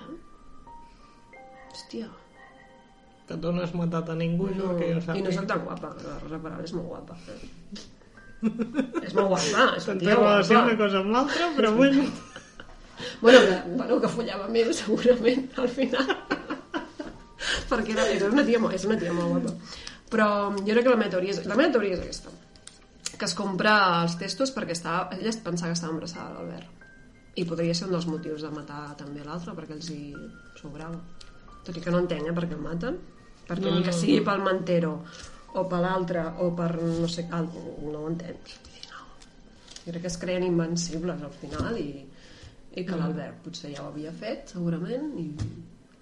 Hòstia. 1.71 2.07
Que 3.27 3.35
tu 3.41 3.51
no 3.51 3.63
has 3.63 3.73
matat 3.73 4.09
a 4.13 4.15
ningú, 4.15 4.47
no, 4.55 4.75
que 4.77 4.91
jo 4.93 4.99
I 4.99 5.03
sàpiga. 5.03 5.25
no 5.25 5.31
soc 5.35 5.47
tan 5.49 5.63
guapa, 5.65 5.93
la 6.05 6.17
Rosa 6.21 6.39
Peral 6.43 6.63
és 6.63 6.73
molt 6.77 6.87
guapa. 6.91 7.15
és 8.45 9.13
molt 9.17 9.29
guapa, 9.31 9.63
és 9.79 9.87
una 9.87 9.95
Té 9.95 9.99
tia 10.05 10.15
relació 10.15 10.55
guapa. 10.59 10.69
una 10.69 10.77
cosa 10.83 10.99
amb 11.01 11.11
l'altra, 11.15 11.51
però 11.57 11.71
bueno... 11.75 12.05
Bueno, 13.21 13.39
que, 13.47 13.57
bueno, 13.75 13.99
que 14.01 14.11
follava 14.11 14.47
més, 14.51 14.71
segurament, 14.83 15.45
al 15.61 15.69
final. 15.71 16.09
Perquè 17.69 17.93
era, 17.93 18.07
era 18.11 18.29
una 18.31 18.45
tia, 18.47 18.59
és 18.75 18.85
una 18.87 18.97
tia 18.99 19.13
molt 19.15 19.33
guapa. 19.35 19.53
Però 20.11 20.27
jo 20.55 20.71
crec 20.71 20.83
que 20.85 20.93
la 20.93 20.99
meva 20.99 21.13
teoria 21.15 21.33
és, 21.35 21.41
la 21.49 21.57
meva 21.57 21.73
teoria 21.75 21.97
és 21.97 22.03
aquesta. 22.03 22.33
Que 23.15 23.27
es 23.27 23.35
compra 23.37 23.75
els 24.03 24.17
testos 24.19 24.51
perquè 24.55 24.75
estava, 24.75 25.07
ella 25.15 25.31
es 25.31 25.39
pensava 25.43 25.71
que 25.71 25.77
estava 25.79 25.93
embarassada 25.93 26.33
de 26.33 26.39
l'Albert. 26.39 26.83
I 27.35 27.43
podria 27.47 27.75
ser 27.75 27.87
un 27.89 27.95
dels 27.95 28.07
motius 28.07 28.43
de 28.45 28.51
matar 28.53 28.83
també 28.99 29.23
l'altre, 29.25 29.55
perquè 29.57 29.75
els 29.75 29.89
hi 29.91 30.01
sobrava. 30.59 30.99
Tot 31.65 31.75
i 31.75 31.83
que 31.83 31.91
no 31.93 32.03
entenc, 32.03 32.29
eh, 32.29 32.35
per 32.35 32.45
què 32.45 32.55
el 32.55 32.63
maten. 32.63 32.99
Perquè 33.47 33.65
No, 33.65 33.75
ni 33.75 33.83
que 33.85 33.93
no, 33.93 33.97
sigui 33.97 34.19
no. 34.21 34.25
pel 34.29 34.43
mantero, 34.45 34.93
o 35.55 35.65
per 35.71 35.81
l'altre, 35.83 36.23
o 36.43 36.51
per 36.57 36.69
no 36.81 37.09
sé, 37.11 37.27
cal, 37.31 37.49
no 37.83 38.03
ho 38.03 38.07
entenc. 38.11 38.53
No. 38.91 39.03
Jo 39.83 39.91
crec 39.91 40.05
que 40.05 40.11
es 40.11 40.17
creen 40.21 40.45
invencibles 40.47 41.21
al 41.27 41.35
final 41.41 41.77
i, 41.81 41.89
i 42.75 42.83
que 42.85 42.95
l'Albert 42.95 43.41
potser 43.43 43.73
ja 43.75 43.83
ho 43.83 43.87
havia 43.91 44.11
fet, 44.11 44.49
segurament, 44.51 45.13
i, 45.19 45.29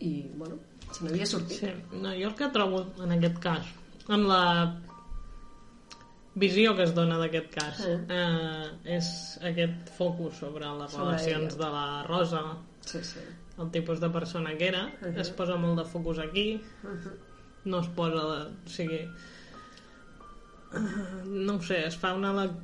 i 0.08 0.12
bueno, 0.36 0.58
se 0.92 1.04
n'havia 1.06 1.26
sortit. 1.26 1.60
Sí, 1.60 1.72
no, 2.02 2.10
jo 2.18 2.30
el 2.32 2.36
que 2.36 2.50
trobo 2.50 2.86
en 3.04 3.12
aquest 3.18 3.38
cas, 3.40 3.66
en 4.10 4.28
la 4.28 4.42
visió 6.36 6.76
que 6.76 6.84
es 6.88 6.94
dona 6.96 7.20
d'aquest 7.22 7.52
cas, 7.54 7.78
Sí. 7.78 7.92
eh, 8.10 8.96
és 8.98 9.08
aquest 9.46 9.90
focus 9.98 10.40
sobre 10.42 10.66
les 10.80 10.92
Sobre 10.92 11.06
relacions 11.12 11.54
ella. 11.54 11.66
de 11.66 11.72
la 11.72 12.04
Rosa, 12.08 12.42
Sí, 12.82 13.04
sí. 13.04 13.20
el 13.60 13.70
tipus 13.72 14.00
de 14.02 14.10
persona 14.10 14.58
que 14.58 14.68
era, 14.68 14.88
Mhm. 15.02 15.20
es 15.20 15.30
posa 15.30 15.56
molt 15.56 15.78
de 15.78 15.86
focus 15.86 16.20
aquí, 16.20 16.60
no 17.66 17.80
es 17.80 17.88
posa 17.90 18.16
de... 18.16 18.42
O 18.66 18.68
sigui, 18.68 19.08
no 21.28 21.56
ho 21.56 21.62
sé, 21.62 21.86
es 21.88 21.98
fa 21.98 22.14
una... 22.14 22.34
lec- 22.34 22.60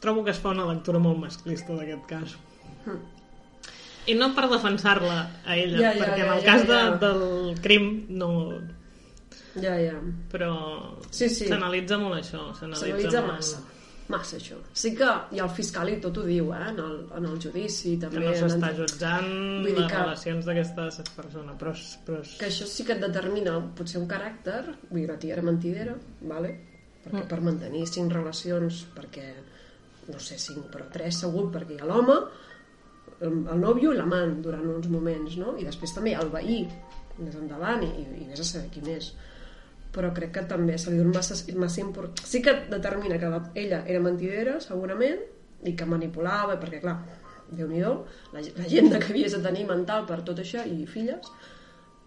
Trobo 0.00 0.24
que 0.24 0.30
es 0.32 0.38
fa 0.38 0.50
una 0.50 0.66
lectura 0.68 0.98
molt 0.98 1.18
masclista 1.18 1.72
d'aquest 1.76 2.06
cas. 2.08 2.34
I 4.06 4.14
no 4.14 4.34
per 4.36 4.48
defensar-la 4.50 5.18
a 5.46 5.56
ella, 5.56 5.78
Ja, 5.80 5.92
ja, 5.94 6.04
perquè 6.04 6.20
en 6.20 6.26
ja, 6.28 6.34
el 6.36 6.42
ja, 6.42 6.46
cas 6.52 6.66
de, 6.68 6.74
ja. 6.74 6.96
del 7.04 7.60
crim 7.62 8.06
no... 8.08 8.30
Ja, 9.54 9.76
ja. 9.78 9.94
Però 10.32 10.50
Sí, 11.14 11.28
sí. 11.30 11.46
s'analitza 11.46 11.96
molt 11.98 12.18
això. 12.18 12.48
S'analitza 12.58 13.20
molt... 13.22 13.32
massa. 13.36 13.62
Massa, 14.12 14.36
això. 14.36 14.58
Sí 14.76 14.90
que, 14.98 15.06
i 15.32 15.38
el 15.40 15.48
fiscal 15.56 15.88
i 15.88 15.94
tot 16.02 16.18
ho 16.20 16.24
diu, 16.26 16.50
eh, 16.52 16.64
en 16.74 16.80
el, 16.82 16.96
en 17.16 17.24
el 17.30 17.38
judici, 17.40 17.94
Que 17.96 18.02
també. 18.10 18.20
no 18.26 18.32
en- 18.34 18.42
s'està 18.42 18.72
jutjant 18.76 19.30
Vull 19.64 19.78
les 19.78 19.86
que- 19.88 19.96
relacions 20.02 20.44
d'aquestes 20.44 20.98
persones, 21.16 21.56
però, 21.56 21.72
però 22.04 22.20
que 22.38 22.46
això 22.50 22.66
sí 22.68 22.84
que 22.84 22.92
et 22.92 23.00
determina 23.00 23.54
potser 23.74 24.02
un 24.02 24.06
caràcter, 24.10 24.60
vull 24.90 25.06
dir, 25.18 25.32
la 25.36 25.42
mentidera, 25.42 25.96
vale? 26.20 26.52
perquè 27.04 27.22
Mm. 27.24 27.28
per 27.28 27.40
mantenir 27.40 27.86
cinc 27.86 28.12
relacions, 28.12 28.86
perquè, 28.94 29.24
no 30.12 30.18
sé, 30.18 30.36
cinc, 30.38 30.66
però 30.72 30.84
tres 30.92 31.20
segur, 31.20 31.50
perquè 31.52 31.76
hi 31.76 31.80
ha 31.80 31.84
l'home, 31.88 32.14
el, 33.20 33.36
el 33.52 33.60
nòvio 33.60 33.92
i 33.92 33.98
l'amant 33.98 34.40
durant 34.44 34.66
uns 34.76 34.88
moments, 34.92 35.36
no? 35.40 35.54
I 35.60 35.66
després 35.68 35.94
també 35.94 36.14
el 36.18 36.32
veí, 36.32 36.64
més 37.18 37.36
endavant, 37.38 37.84
i, 37.86 38.06
i 38.22 38.28
vés 38.30 38.42
a 38.42 38.48
saber 38.48 38.70
qui 38.74 38.82
més. 38.84 39.12
Però 39.94 40.10
crec 40.14 40.32
que 40.34 40.46
també 40.50 40.76
se 40.78 40.90
li 40.90 40.98
dona 40.98 41.14
massa, 41.14 41.38
massa 41.60 41.82
import... 41.84 42.24
Sí 42.26 42.42
que 42.42 42.56
determina 42.70 43.18
que 43.22 43.30
la, 43.30 43.40
ella 43.54 43.84
era 43.86 44.02
mentidera, 44.02 44.58
segurament, 44.62 45.22
i 45.64 45.76
que 45.78 45.86
manipulava, 45.86 46.58
perquè 46.60 46.82
clar, 46.82 46.98
déu 47.54 47.68
nhi 47.70 47.84
la, 47.84 47.94
la 48.34 48.68
gent 48.68 48.90
que 48.90 49.12
havies 49.12 49.36
de 49.36 49.42
tenir 49.44 49.68
mental 49.70 50.08
per 50.08 50.22
tot 50.26 50.42
això, 50.42 50.66
i 50.66 50.88
filles, 50.90 51.30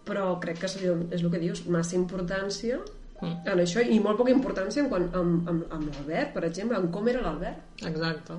però 0.08 0.34
crec 0.44 0.60
que 0.64 0.72
se 0.72 0.84
li 0.84 0.92
dona, 0.92 1.08
és 1.16 1.24
el 1.24 1.32
que 1.32 1.44
dius, 1.44 1.66
massa 1.72 1.96
importància 1.96 2.82
Mm. 3.18 3.50
en 3.50 3.62
això, 3.64 3.82
i 3.82 3.98
molt 3.98 4.20
poca 4.20 4.30
importància 4.30 4.84
en 4.84 4.90
quan, 4.92 5.08
amb, 5.18 5.48
amb, 5.50 5.64
amb 5.74 5.88
l'Albert, 5.90 6.36
per 6.36 6.44
exemple, 6.46 6.78
en 6.78 6.92
com 6.94 7.08
era 7.10 7.24
l'Albert. 7.24 7.82
Exacte. 7.90 8.38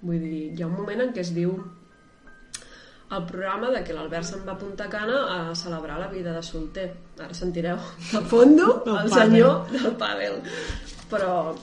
Vull 0.00 0.18
dir, 0.18 0.40
hi 0.56 0.62
ha 0.62 0.66
un 0.66 0.74
moment 0.74 1.04
en 1.04 1.12
què 1.14 1.22
es 1.22 1.30
diu 1.36 1.52
el 3.06 3.22
programa 3.24 3.70
de 3.70 3.84
que 3.86 3.94
l'Albert 3.94 4.26
se'n 4.26 4.42
va 4.46 4.56
a 4.56 4.58
Punta 4.58 4.88
Cana 4.90 5.18
a 5.36 5.54
celebrar 5.54 5.98
la 6.00 6.08
vida 6.10 6.32
de 6.34 6.42
solter. 6.42 6.88
Ara 7.22 7.34
sentireu 7.34 7.78
de 8.10 8.20
fondo 8.26 8.82
El 8.86 8.98
el 9.04 9.12
senyor 9.12 9.70
del 9.70 9.94
pàdel. 10.00 10.40
Però 11.10 11.54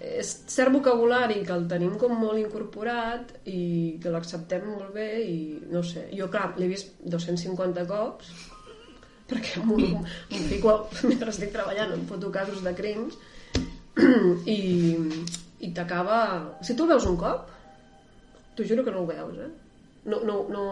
és 0.00 0.30
cert 0.48 0.72
vocabulari 0.72 1.42
que 1.44 1.52
el 1.52 1.66
tenim 1.68 1.96
com 2.00 2.14
molt 2.20 2.40
incorporat 2.40 3.32
i 3.50 3.98
que 4.02 4.12
l'acceptem 4.12 4.64
molt 4.68 4.94
bé 4.94 5.08
i 5.24 5.38
no 5.72 5.82
sé, 5.84 6.06
jo 6.14 6.28
clar, 6.32 6.52
l'he 6.60 6.68
vist 6.70 6.94
250 7.02 7.84
cops 7.90 8.30
perquè 9.26 9.64
m'ho 9.66 9.76
m'ho 9.76 10.42
fico 10.52 10.76
mentre 11.10 11.32
estic 11.34 11.52
treballant 11.56 11.96
em 11.96 12.06
foto 12.08 12.30
casos 12.30 12.62
de 12.62 12.72
crims 12.78 13.18
i, 14.56 14.60
i 15.66 15.72
t'acaba... 15.74 16.18
Si 16.62 16.76
tu 16.76 16.84
el 16.84 16.94
veus 16.94 17.06
un 17.08 17.16
cop, 17.20 17.48
t'ho 18.54 18.66
juro 18.68 18.84
que 18.84 18.92
no 18.92 19.02
ho 19.02 19.08
veus, 19.08 19.38
eh? 19.40 19.52
No, 20.06 20.20
no, 20.24 20.36
no... 20.48 20.64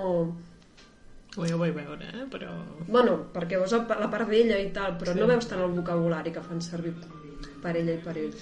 Ho 1.36 1.46
jo 1.50 1.56
vull 1.58 1.72
veure, 1.74 2.06
eh? 2.14 2.24
però... 2.30 2.52
Bueno, 2.86 3.16
perquè 3.34 3.58
veus 3.58 3.72
la 3.74 4.06
part 4.10 4.28
d'ella 4.30 4.58
i 4.62 4.68
tal, 4.72 4.94
però 5.00 5.12
Sí. 5.12 5.18
no 5.18 5.26
veus 5.26 5.48
tant 5.50 5.60
el 5.64 5.72
vocabulari 5.74 6.30
que 6.30 6.42
fan 6.44 6.60
servir 6.62 6.92
per 7.62 7.72
ella 7.76 7.96
i 7.96 8.02
per 8.04 8.14
ell. 8.20 8.34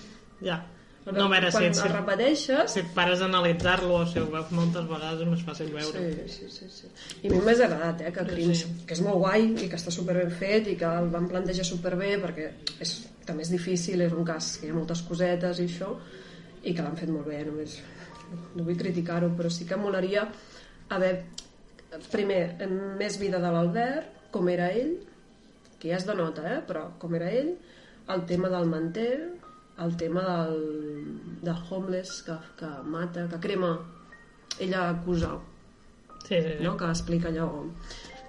Ja. 0.44 0.58
No, 1.06 1.25
a 1.25 1.28
veure, 1.32 1.49
Quan 1.50 1.72
si, 1.75 1.80
el 1.82 1.94
repeteixes... 1.96 2.70
si 2.70 2.78
et 2.84 2.90
pares 2.94 3.22
a 3.22 3.25
analitzar-lo 3.26 3.96
o 3.96 4.04
si 4.06 4.20
ho 4.20 4.26
veus 4.30 4.52
moltes 4.54 4.84
vegades 4.87 5.25
és 5.25 5.30
més 5.32 5.40
fàcil 5.49 5.72
veure. 5.75 6.02
Sí, 6.28 6.44
sí, 6.46 6.50
sí, 6.52 6.68
sí. 6.70 6.90
I 7.25 7.30
a 7.30 7.32
mi 7.32 7.40
m'ha 7.42 7.56
agradat, 7.56 8.04
eh, 8.06 8.12
que 8.14 8.26
Crims, 8.28 8.61
Sí. 8.61 8.76
que 8.87 8.94
és 8.94 9.00
molt 9.02 9.18
guai 9.25 9.49
i 9.64 9.66
que 9.72 9.80
està 9.80 9.90
superben 9.90 10.30
fet 10.30 10.68
i 10.70 10.76
que 10.78 10.84
el 11.00 11.08
van 11.11 11.26
plantejar 11.32 11.64
superbé 11.66 12.12
perquè 12.22 12.50
és, 12.78 12.92
també 13.26 13.42
és 13.42 13.50
difícil, 13.50 14.00
és 14.04 14.12
un 14.12 14.22
cas 14.28 14.58
que 14.61 14.68
hi 14.68 14.70
ha 14.70 14.75
moltes 14.78 15.02
cosetes 15.08 15.58
i 15.58 15.66
això, 15.66 15.90
i 16.62 16.70
que 16.76 16.82
l'han 16.87 16.96
fet 17.00 17.08
molt 17.11 17.26
bé, 17.26 17.40
només 17.49 17.80
no 18.54 18.62
vull 18.62 18.76
criticar-ho, 18.78 19.32
però 19.34 19.50
sí 19.50 19.64
que 19.66 19.76
molaria 19.76 20.28
haver, 20.96 21.14
primer, 22.12 22.42
més 22.99 23.18
vida 23.20 23.40
de 23.42 23.52
l'Albert, 23.52 24.28
com 24.32 24.49
era 24.49 24.70
ell, 24.72 24.96
que 25.78 25.90
ja 25.90 25.99
es 25.99 26.06
denota, 26.08 26.44
eh, 26.49 26.61
però 26.66 26.88
com 27.02 27.14
era 27.18 27.30
ell, 27.30 27.54
el 28.12 28.26
tema 28.26 28.50
del 28.52 28.68
manter, 28.70 29.16
el 29.82 29.96
tema 29.96 30.22
del, 30.28 30.61
del 31.42 31.64
homeless 31.70 32.22
que, 32.26 32.37
que 32.58 32.70
mata, 32.84 33.26
que 33.28 33.40
crema, 33.40 33.72
ella 34.61 34.88
acusa 34.90 35.38
Sí, 36.28 36.37
sí, 36.40 36.49
sí. 36.58 36.64
no? 36.64 36.76
que 36.76 36.84
explica 36.87 37.28
allò 37.28 37.49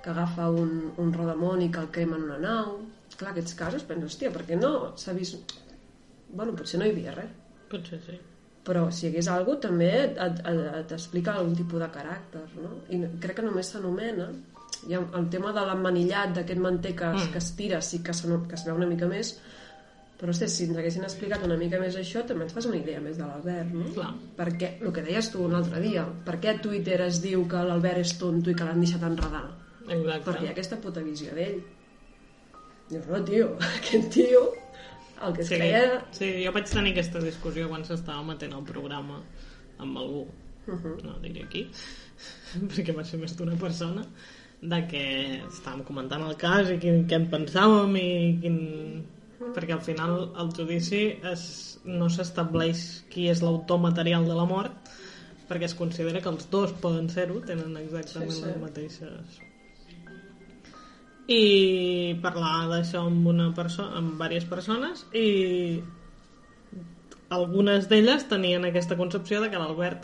que 0.04 0.10
agafa 0.10 0.50
un, 0.50 0.92
un 0.98 1.14
rodamont 1.14 1.62
i 1.62 1.70
que 1.72 1.80
el 1.84 1.92
crema 1.94 2.18
en 2.18 2.26
una 2.26 2.40
nau 2.42 2.80
clar, 3.16 3.32
aquests 3.32 3.54
casos, 3.60 3.86
penses, 3.88 4.16
hòstia, 4.16 4.32
perquè 4.34 4.58
no 4.60 4.94
s'ha 5.00 5.14
vist 5.14 5.54
bueno, 6.34 6.56
potser 6.58 6.82
no 6.82 6.88
hi 6.88 6.96
havia 6.96 7.14
res 7.16 7.40
Potser 7.70 8.00
sí. 8.06 8.18
Però 8.64 8.88
si 8.92 9.06
hi 9.06 9.10
hagués 9.12 9.28
alguna 9.28 9.58
cosa 9.58 9.68
també 9.68 9.90
et, 10.06 10.20
et, 10.24 10.42
et 10.80 10.92
explica 10.96 11.36
algun 11.36 11.56
tipus 11.58 11.82
de 11.84 11.90
caràcter 11.92 12.44
no? 12.62 12.76
i 12.90 13.00
no- 13.02 13.12
crec 13.24 13.40
que 13.40 13.48
només 13.48 13.72
s'anomena 13.74 14.30
ha 14.92 15.02
el 15.20 15.28
tema 15.32 15.52
de 15.56 15.66
l'emmanillat 15.68 16.38
d'aquest 16.38 16.60
manter 16.60 16.94
que, 16.96 17.10
mm. 17.12 17.34
que 17.34 17.42
es 17.44 17.52
tira 17.60 17.82
sí 17.82 18.00
que, 18.04 18.14
se, 18.14 18.28
que 18.48 18.56
es 18.56 18.66
veu 18.68 18.80
una 18.80 18.88
mica 18.88 19.08
més 19.08 19.36
però 20.20 20.32
hosti, 20.32 20.48
si 20.48 20.70
ens 20.70 20.80
haguessin 20.80 21.04
explicat 21.04 21.44
una 21.44 21.58
mica 21.60 21.80
més 21.82 21.98
això 22.00 22.24
també 22.28 22.48
et 22.48 22.56
fas 22.56 22.68
una 22.70 22.80
idea 22.80 23.02
més 23.04 23.20
de 23.20 23.28
l'Albert 23.28 23.76
no? 23.76 23.92
Clar. 23.98 24.12
perquè, 24.40 24.74
el 24.80 24.96
que 24.96 25.04
deies 25.04 25.32
tu 25.34 25.44
un 25.44 25.56
altre 25.60 25.84
dia 25.84 26.08
per 26.26 26.40
què 26.40 26.54
a 26.54 26.58
Twitter 26.64 27.02
es 27.10 27.20
diu 27.24 27.44
que 27.52 27.68
l'Albert 27.68 28.06
és 28.06 28.18
tonto 28.20 28.52
i 28.52 28.56
que 28.56 28.68
l'han 28.68 28.84
deixat 28.84 29.04
enredar 29.10 29.46
Exacte. 29.90 30.24
perquè 30.30 30.46
hi 30.46 30.52
ha 30.52 30.56
aquesta 30.56 30.80
puta 30.80 31.04
visió 31.04 31.36
d'ell 31.36 31.60
dius, 32.90 33.08
no 33.10 33.24
tio, 33.28 33.56
aquest 33.78 34.12
tio 34.16 34.46
el 35.28 35.34
que 35.34 35.42
es 35.42 35.48
Sí, 35.48 35.56
creia 35.56 36.06
sí, 36.12 36.30
jo 36.46 36.52
vaig 36.56 36.70
tenir 36.70 36.92
aquesta 36.94 37.20
discussió 37.24 37.68
quan 37.70 37.84
s'estava 37.86 38.24
matent 38.24 38.54
el 38.54 38.64
programa 38.64 39.22
amb 39.80 39.98
algú, 39.98 40.28
Mhm. 40.68 40.94
no 41.04 41.18
diré 41.20 41.48
qui, 41.52 41.66
perquè 42.72 42.94
va 42.96 43.04
ser 43.04 43.20
més 43.20 43.36
d'una 43.36 43.56
persona, 43.60 44.06
de 44.62 44.78
que 44.88 45.02
estàvem 45.50 45.84
comentant 45.84 46.24
el 46.24 46.38
cas 46.40 46.70
i 46.72 46.78
quin, 46.80 47.02
què 47.08 47.16
en 47.20 47.30
pensàvem 47.32 47.98
i 48.00 48.38
quin... 48.42 48.60
perquè 49.54 49.74
al 49.76 49.82
final 49.84 50.32
el 50.40 50.52
judici 50.56 51.20
es, 51.32 51.80
no 51.84 52.08
s'estableix 52.10 53.04
qui 53.12 53.26
és 53.28 53.42
l'autor 53.44 53.78
material 53.84 54.24
de 54.26 54.34
la 54.38 54.46
mort 54.48 54.72
perquè 55.50 55.66
es 55.68 55.74
considera 55.76 56.22
que 56.24 56.30
els 56.32 56.46
dos 56.50 56.72
poden 56.80 57.10
ser-ho, 57.10 57.42
tenen 57.44 57.76
exactament 57.78 58.32
Sí, 58.32 58.40
sí. 58.40 58.46
les 58.48 58.62
mateixes 58.62 59.42
i 61.28 62.18
parlar 62.22 62.68
d'això 62.72 63.06
amb 63.08 63.28
una 63.32 63.52
persona 63.56 63.98
amb 64.00 64.18
diverses 64.18 64.50
persones 64.50 65.06
i 65.16 65.80
algunes 67.34 67.88
d'elles 67.90 68.28
tenien 68.30 68.66
aquesta 68.68 68.98
concepció 69.00 69.40
de 69.42 69.50
que 69.50 69.58
l'Albert 69.62 70.04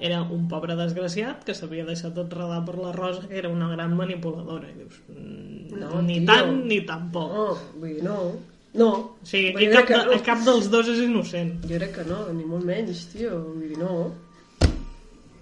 era 0.00 0.22
un 0.22 0.46
pobre 0.48 0.76
desgraciat 0.78 1.42
que 1.44 1.52
s'havia 1.54 1.84
deixat 1.84 2.14
tot 2.16 2.32
redar 2.32 2.62
per 2.64 2.78
la 2.80 2.92
Rosa, 2.94 3.26
que 3.28 3.36
era 3.36 3.50
una 3.52 3.68
gran 3.68 3.92
manipuladora. 3.96 4.70
I 4.70 4.78
dius, 4.78 4.96
mm, 5.12 5.76
No, 5.80 6.00
ni 6.02 6.16
tio. 6.20 6.26
tant 6.26 6.64
ni 6.66 6.80
tampoc. 6.86 7.32
No, 7.34 7.58
vull 7.76 7.94
dir, 7.94 8.02
no. 8.02 8.32
No. 8.72 8.88
O 9.20 9.26
sigui, 9.26 9.50
aquí 9.52 9.68
cap, 9.68 10.06
no. 10.06 10.22
cap 10.24 10.38
dels 10.46 10.70
dos 10.70 10.88
és 10.88 11.02
innocent. 11.04 11.60
Jo 11.68 11.76
crec 11.76 11.92
que 11.98 12.04
no, 12.08 12.32
ni 12.32 12.44
molt 12.48 12.64
menys, 12.64 13.08
tio. 13.12 13.42
Vull 13.44 13.68
dir, 13.68 13.76
no. 13.78 14.14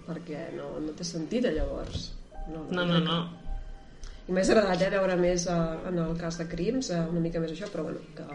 Perquè 0.09 0.49
no, 0.57 0.73
no 0.83 0.91
té 0.97 1.03
sentit, 1.07 1.45
llavors. 1.45 2.11
No, 2.51 2.65
No, 2.71 2.83
no, 2.83 2.99
no. 2.99 3.17
I 3.21 3.38
m'ha 4.29 4.45
agradat 4.45 4.81
eh, 4.87 4.89
veure 4.95 5.17
més 5.19 5.45
eh, 5.49 5.59
en 5.91 5.99
el 6.05 6.15
cas 6.19 6.37
de 6.41 6.47
crims, 6.51 6.89
eh, 6.93 7.01
una 7.11 7.21
mica 7.23 7.41
més 7.43 7.53
això, 7.55 7.69
però 7.73 7.85
bueno, 7.89 8.01
que, 8.17 8.25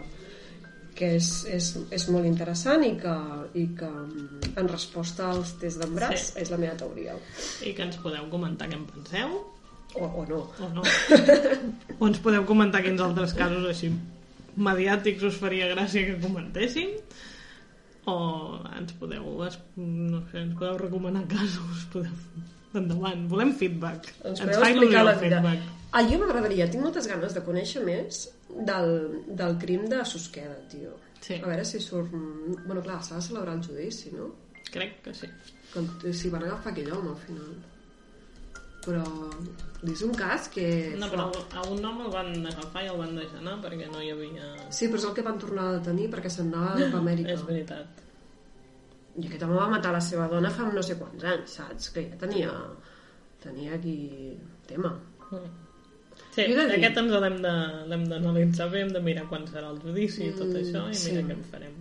que 0.95 1.11
és, 1.17 1.29
és, 1.51 1.69
és 1.95 2.07
molt 2.13 2.25
interessant 2.29 2.83
i 2.87 2.93
que, 3.01 3.15
i 3.59 3.67
que 3.77 3.89
mm, 3.89 4.55
en 4.61 4.71
resposta 4.71 5.29
als 5.31 5.55
tests 5.61 5.79
d'embràs 5.83 6.29
Sí. 6.31 6.39
és 6.45 6.51
la 6.53 6.59
meva 6.61 6.75
teoria. 6.79 7.15
I 7.65 7.73
que 7.75 7.83
ens 7.87 7.97
podeu 8.03 8.27
comentar 8.31 8.69
què 8.71 8.79
en 8.79 8.87
penseu, 8.91 9.37
O, 9.95 10.03
o 10.03 10.25
no. 10.27 10.41
o 10.59 10.67
no. 10.75 10.81
o 12.01 12.07
ens 12.09 12.17
podeu 12.19 12.43
comentar 12.43 12.81
quins 12.83 12.99
altres 12.99 13.31
casos 13.37 13.63
així 13.69 13.93
mediàtics 14.55 15.23
us 15.23 15.37
faria 15.39 15.69
gràcia 15.71 16.03
que 16.07 16.17
comentéssim 16.19 16.91
o 18.11 18.15
ens 18.77 18.91
podeu 18.99 19.23
no 19.77 20.19
sé, 20.31 20.41
ens 20.41 20.53
podeu 20.59 20.77
recomanar 20.81 21.23
casos 21.31 21.85
podeu... 21.93 22.11
endavant, 22.79 23.25
volem 23.31 23.53
feedback 23.55 24.11
Ens 24.23 24.39
ens 24.39 24.45
podeu 24.45 24.61
fa 24.61 24.69
explicar 24.71 25.03
la 25.07 25.15
vida. 25.19 25.41
feedback 25.41 25.73
Ah, 25.95 26.01
jo 26.03 26.17
m'agradaria, 26.19 26.65
tinc 26.67 26.83
moltes 26.83 27.05
ganes 27.07 27.31
de 27.31 27.41
conèixer 27.45 27.81
més 27.85 28.25
del, 28.67 28.89
del 29.31 29.53
crim 29.61 29.85
de 29.87 30.01
Susqueda, 30.03 30.57
tio. 30.67 30.97
Sí. 31.23 31.37
A 31.39 31.47
veure 31.47 31.63
si 31.63 31.79
surt... 31.79 32.11
Bueno, 32.11 32.81
clar, 32.83 32.97
s'ha 33.01 33.21
de 33.21 33.27
celebrar 33.29 33.55
el 33.55 33.63
judici, 33.63 34.11
no? 34.11 34.33
crec 34.75 35.01
que 35.05 35.13
sí 35.13 35.29
Que 36.01 36.13
si 36.13 36.29
van 36.33 36.43
agafar 36.43 36.71
aquell 36.73 36.91
home 36.91 37.13
al 37.13 37.17
final. 37.23 37.55
Però 38.85 39.03
és 39.91 40.01
un 40.05 40.13
cas 40.15 40.47
que... 40.53 40.65
no, 40.99 41.07
però 41.11 41.25
a 41.31 41.63
un 41.73 41.83
home 41.83 42.05
el 42.05 42.11
van 42.13 42.31
agafar 42.51 42.83
i 42.85 42.89
el 42.91 42.99
van 43.01 43.15
deixar 43.17 43.41
anar 43.41 43.55
perquè 43.63 43.87
no 43.91 44.01
hi 44.03 44.11
havia 44.13 44.51
Sí, 44.69 44.87
però 44.87 45.01
és 45.01 45.07
el 45.09 45.15
que 45.17 45.25
van 45.25 45.39
tornar 45.41 45.69
a 45.69 45.77
detenir 45.79 46.09
perquè 46.13 46.31
se'n 46.31 46.51
anava 46.53 46.85
a 46.85 46.99
Amèrica. 47.01 47.33
és 47.33 47.43
veritat 47.47 48.04
I 49.15 49.27
aquest 49.27 49.43
home 49.45 49.55
va 49.55 49.69
matar 49.71 49.93
la 49.95 50.01
seva 50.03 50.27
dona 50.27 50.49
fa 50.51 50.65
no 50.71 50.81
sé 50.83 50.97
quants 50.99 51.23
anys, 51.23 51.53
saps? 51.59 51.89
Que 51.95 52.01
ja 52.09 52.17
tenia, 52.19 52.51
tenia 53.43 53.75
aquí 53.77 54.37
tema. 54.67 54.91
Sí, 56.35 56.43
Jo 56.49 56.55
de 56.57 56.65
dir- 56.67 56.77
aquest 56.79 56.97
ens 56.99 57.11
l'hem 57.23 58.07
d'analitzar 58.09 58.69
bé, 58.71 58.81
hem 58.83 58.91
de 58.91 58.99
mirar 59.03 59.27
quan 59.29 59.45
serà 59.47 59.69
el 59.71 59.79
judici 59.83 60.25
i 60.27 60.31
tot 60.35 60.47
Mm, 60.51 60.59
això, 60.61 60.81
i 60.91 60.95
sí. 60.95 61.11
mira 61.11 61.27
què 61.27 61.31
en 61.37 61.43
farem. 61.51 61.73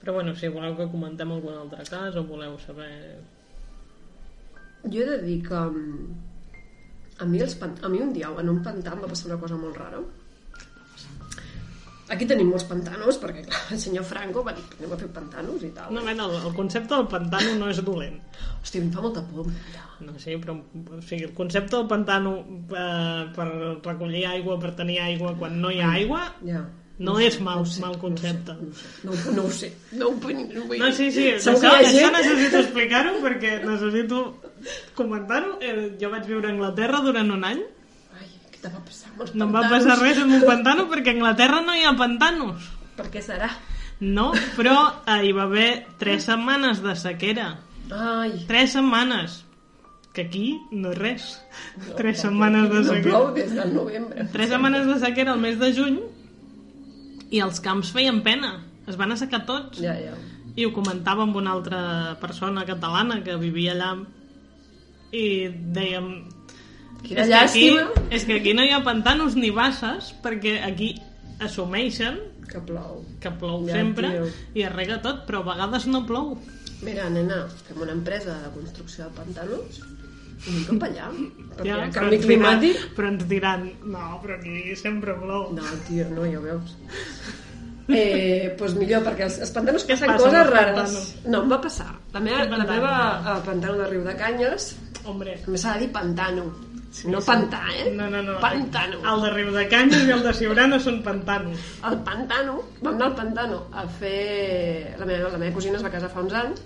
Però 0.00 0.12
bueno, 0.16 0.34
si 0.34 0.48
voleu 0.48 0.76
que 0.76 0.88
comentem 0.90 1.30
algun 1.32 1.54
altre 1.54 1.84
cas 1.84 2.16
o 2.16 2.24
voleu 2.24 2.58
saber... 2.58 3.18
Jo 4.90 5.02
he 5.02 5.06
de 5.06 5.18
dir 5.22 5.42
que 5.46 5.54
mm, 5.54 6.14
a 7.20 7.24
mi, 7.26 7.38
els 7.44 7.54
pan... 7.54 7.74
a 7.82 7.88
mi 7.88 8.00
un 8.00 8.12
dia 8.12 8.30
en 8.40 8.48
un 8.48 8.62
pantà 8.64 8.94
em 8.96 9.02
va 9.04 9.08
passar 9.12 9.26
una 9.30 9.38
cosa 9.40 9.56
molt 9.56 9.76
rara. 9.76 10.00
Aquí 12.10 12.26
tenim 12.26 12.48
molts 12.50 12.64
pantanos, 12.66 13.18
perquè 13.22 13.44
clar, 13.46 13.60
el 13.70 13.78
senyor 13.78 14.02
Franco 14.08 14.42
va 14.42 14.50
dir 14.56 14.64
anem 14.80 14.94
a 14.96 14.98
fer 14.98 15.08
pantanos 15.14 15.62
i 15.62 15.70
tal. 15.76 15.92
No, 15.94 16.02
mena, 16.02 16.24
el, 16.26 16.40
el 16.48 16.56
concepte 16.56 16.96
del 16.96 17.06
pantano 17.12 17.52
no 17.60 17.68
és 17.70 17.78
dolent. 17.86 18.16
Hòstia, 18.60 18.82
em 18.82 18.90
fa 18.90 19.04
molta 19.04 19.22
por. 19.28 19.46
Ja. 19.70 19.84
No 20.02 20.16
sé, 20.18 20.34
però 20.42 20.56
o 20.58 20.98
sigui, 21.06 21.28
el 21.28 21.34
concepte 21.38 21.76
del 21.76 21.86
pantano 21.86 22.34
eh, 22.42 23.22
per 23.36 23.46
recollir 23.86 24.24
aigua, 24.26 24.58
per 24.58 24.74
tenir 24.78 24.98
aigua 25.04 25.36
quan 25.38 25.58
no 25.62 25.70
hi 25.70 25.78
ha 25.84 25.92
aigua, 26.00 26.24
ja. 26.48 26.64
no, 26.98 27.14
ho 27.14 27.22
és 27.22 27.36
sé, 27.38 27.44
mal, 27.46 27.62
no 27.62 27.70
sé, 27.70 27.80
mal 27.84 27.94
no 27.94 27.98
ho 27.98 28.02
concepte. 28.08 28.56
sé, 28.74 28.92
No, 29.06 29.18
no 29.36 29.44
ho 29.46 29.50
sé. 29.62 29.72
No 29.92 30.08
ho 30.10 30.14
no 30.18 30.64
ho. 30.66 30.78
No, 30.82 30.92
sí, 30.96 31.10
sí, 31.14 31.28
això, 31.36 31.54
això 31.54 32.10
necessito 32.16 32.64
explicar-ho 32.64 33.20
perquè 33.22 33.58
necessito 33.62 34.24
comentar-ho. 34.98 35.60
Eh, 35.62 35.92
jo 36.00 36.10
vaig 36.10 36.26
viure 36.26 36.50
a 36.50 36.56
Anglaterra 36.56 37.04
durant 37.06 37.30
un 37.38 37.46
any 37.54 37.62
te 38.60 38.68
va 38.72 38.80
passar 38.84 39.10
amb 39.12 39.24
els 39.24 39.34
No 39.34 39.46
em 39.48 39.54
va 39.56 39.62
passar 39.72 39.96
res 40.00 40.18
amb 40.22 40.34
un 40.38 40.44
pantano 40.46 40.86
perquè 40.90 41.12
a 41.14 41.16
Anglaterra 41.18 41.60
no 41.66 41.74
hi 41.76 41.84
ha 41.88 41.94
pantanos. 41.98 42.70
Per 42.98 43.08
què 43.12 43.22
serà? 43.24 43.50
No, 44.00 44.30
però 44.56 44.76
eh, 45.06 45.18
hi 45.28 45.32
va 45.36 45.44
haver 45.48 45.68
tres 46.00 46.24
setmanes 46.28 46.80
de 46.84 46.94
sequera. 46.96 47.50
Ai, 47.92 48.44
Tres 48.48 48.72
setmanes. 48.78 49.40
Que 50.14 50.24
aquí 50.26 50.46
no 50.72 50.90
és 50.90 50.98
res. 50.98 51.26
tres 51.98 52.20
setmanes 52.24 52.68
de 52.72 52.80
no 52.80 52.86
sequera. 52.88 53.10
plou 53.10 53.28
des 53.36 53.52
del 53.54 53.74
novembre. 53.74 54.24
Tres 54.32 54.48
setmanes 54.50 54.86
de 54.88 54.96
sequera 55.04 55.32
al 55.36 55.40
mes 55.42 55.58
de 55.60 55.72
juny 55.76 56.00
i 57.30 57.38
els 57.44 57.60
camps 57.62 57.92
feien 57.94 58.22
pena. 58.26 58.56
Es 58.90 58.96
van 58.98 59.12
assecar 59.14 59.44
tots. 59.46 59.78
Ja, 59.78 59.94
ja. 59.94 60.16
I 60.58 60.64
ho 60.66 60.72
comentava 60.74 61.22
amb 61.22 61.36
una 61.38 61.52
altra 61.54 62.16
persona 62.20 62.64
catalana 62.66 63.20
que 63.22 63.36
vivia 63.38 63.76
allà 63.76 63.92
i 65.14 65.26
dèiem... 65.76 66.10
Quina 67.02 67.22
és 67.24 67.28
que 67.28 67.34
aquí, 67.34 67.64
llàstima 67.70 68.08
és 68.12 68.24
que 68.28 68.34
aquí 68.40 68.52
no 68.54 68.64
hi 68.66 68.72
ha 68.76 68.82
pantanos 68.84 69.36
ni 69.38 69.50
basses 69.54 70.12
perquè 70.24 70.58
aquí 70.66 70.94
assumeixen 71.40 72.18
que 72.50 72.58
plou. 72.66 73.04
que 73.22 73.30
plou 73.30 73.62
Ja, 73.68 73.74
sempre 73.78 74.10
tio. 74.10 74.26
i 74.58 74.64
es 74.66 74.72
rega 74.74 74.98
tot, 75.00 75.24
però 75.28 75.40
a 75.44 75.48
vegades 75.54 75.86
no 75.86 76.04
plou. 76.06 76.34
Mira, 76.82 77.08
nena, 77.12 77.44
fem 77.68 77.80
una 77.84 77.92
empresa 77.92 78.34
de 78.42 78.50
construcció 78.56 79.04
de 79.06 79.10
pantanos 79.16 79.80
i 79.80 80.48
anem 80.50 80.64
cap 80.70 80.86
allà. 80.88 81.08
Perquè 81.56 81.66
Ja, 81.68 81.76
ja, 81.76 81.76
però, 81.76 81.90
canvi 81.94 82.16
ens 82.16 82.26
diran, 82.26 82.60
climàtic... 82.60 82.84
però 82.96 83.08
ens 83.12 83.26
diran, 83.28 83.66
no, 83.84 84.06
però 84.22 84.38
aquí 84.40 84.76
sempre 84.76 85.14
plou. 85.20 85.50
No, 85.56 85.62
tio, 85.88 86.06
no, 86.16 86.24
ja 86.26 86.38
ho 86.40 86.42
veus. 86.42 86.76
Eh, 87.90 88.54
pues 88.58 88.74
millor, 88.78 89.02
perquè 89.02 89.24
els, 89.26 89.40
els 89.42 89.50
pantanos 89.50 89.82
passen 89.88 90.12
passa 90.12 90.22
coses 90.28 90.46
rares. 90.46 90.76
pantanos? 90.76 91.08
No, 91.26 91.40
em 91.42 91.50
va 91.50 91.58
passar. 91.60 91.88
La 92.14 92.20
meva, 92.22 92.44
la 92.46 92.64
meva 92.68 92.92
el 93.34 93.42
pantano 93.48 93.78
de 93.80 93.88
Riu 93.90 94.04
de 94.06 94.14
Canyes, 94.20 94.68
Hombre, 95.08 95.36
també 95.44 95.58
s'ha 95.60 95.76
de 95.76 95.86
dir 95.86 95.92
pantano. 95.94 96.50
no 97.06 97.20
pantà, 97.22 97.60
eh? 97.70 97.90
no, 97.94 98.08
no, 98.10 98.20
no. 98.26 98.36
Pantano. 98.42 98.98
El 99.12 99.22
de 99.24 99.30
Riu 99.36 99.52
de 99.54 99.66
Canyes 99.70 100.08
i 100.08 100.14
el 100.16 100.24
de 100.26 100.32
Siurana 100.34 100.80
són 100.82 101.00
pantanos. 101.06 101.58
El 101.86 102.00
pantano, 102.06 102.58
vam 102.82 102.94
anar 102.96 103.10
al 103.12 103.16
pantano 103.20 103.60
a 103.72 103.86
fer... 103.86 104.96
La 104.98 105.06
meva, 105.06 105.30
la 105.30 105.38
meva 105.38 105.54
cosina 105.54 105.78
es 105.78 105.86
va 105.86 105.92
casar 105.94 106.10
fa 106.12 106.24
uns 106.24 106.34
anys 106.34 106.62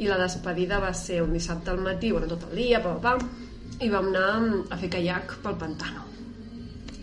i 0.00 0.08
la 0.08 0.16
despedida 0.16 0.78
va 0.80 0.94
ser 0.96 1.20
un 1.22 1.34
dissabte 1.36 1.70
al 1.70 1.82
matí, 1.84 2.10
bueno, 2.10 2.26
tot 2.30 2.46
el 2.48 2.56
dia, 2.56 2.80
pam, 2.80 3.00
pam, 3.04 3.26
i 3.84 3.88
vam 3.92 4.08
anar 4.08 4.30
a 4.72 4.78
fer 4.80 4.88
caiac 4.96 5.36
pel 5.44 5.58
pantano. 5.60 6.06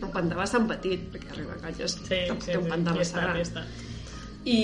Un 0.01 0.09
pantà 0.13 0.37
bastant 0.37 0.65
petit, 0.69 1.03
perquè 1.13 1.35
arriba 1.35 1.55
a 1.55 1.61
Canyes 1.61 1.95
Sí, 1.99 2.23
tampoc 2.29 2.45
sí, 2.45 2.51
té 2.51 2.57
un 2.57 2.65
sí, 2.65 2.71
pantà 2.73 2.95
està, 3.01 3.21
gran. 3.27 3.39
està. 3.41 3.63
I 4.47 4.59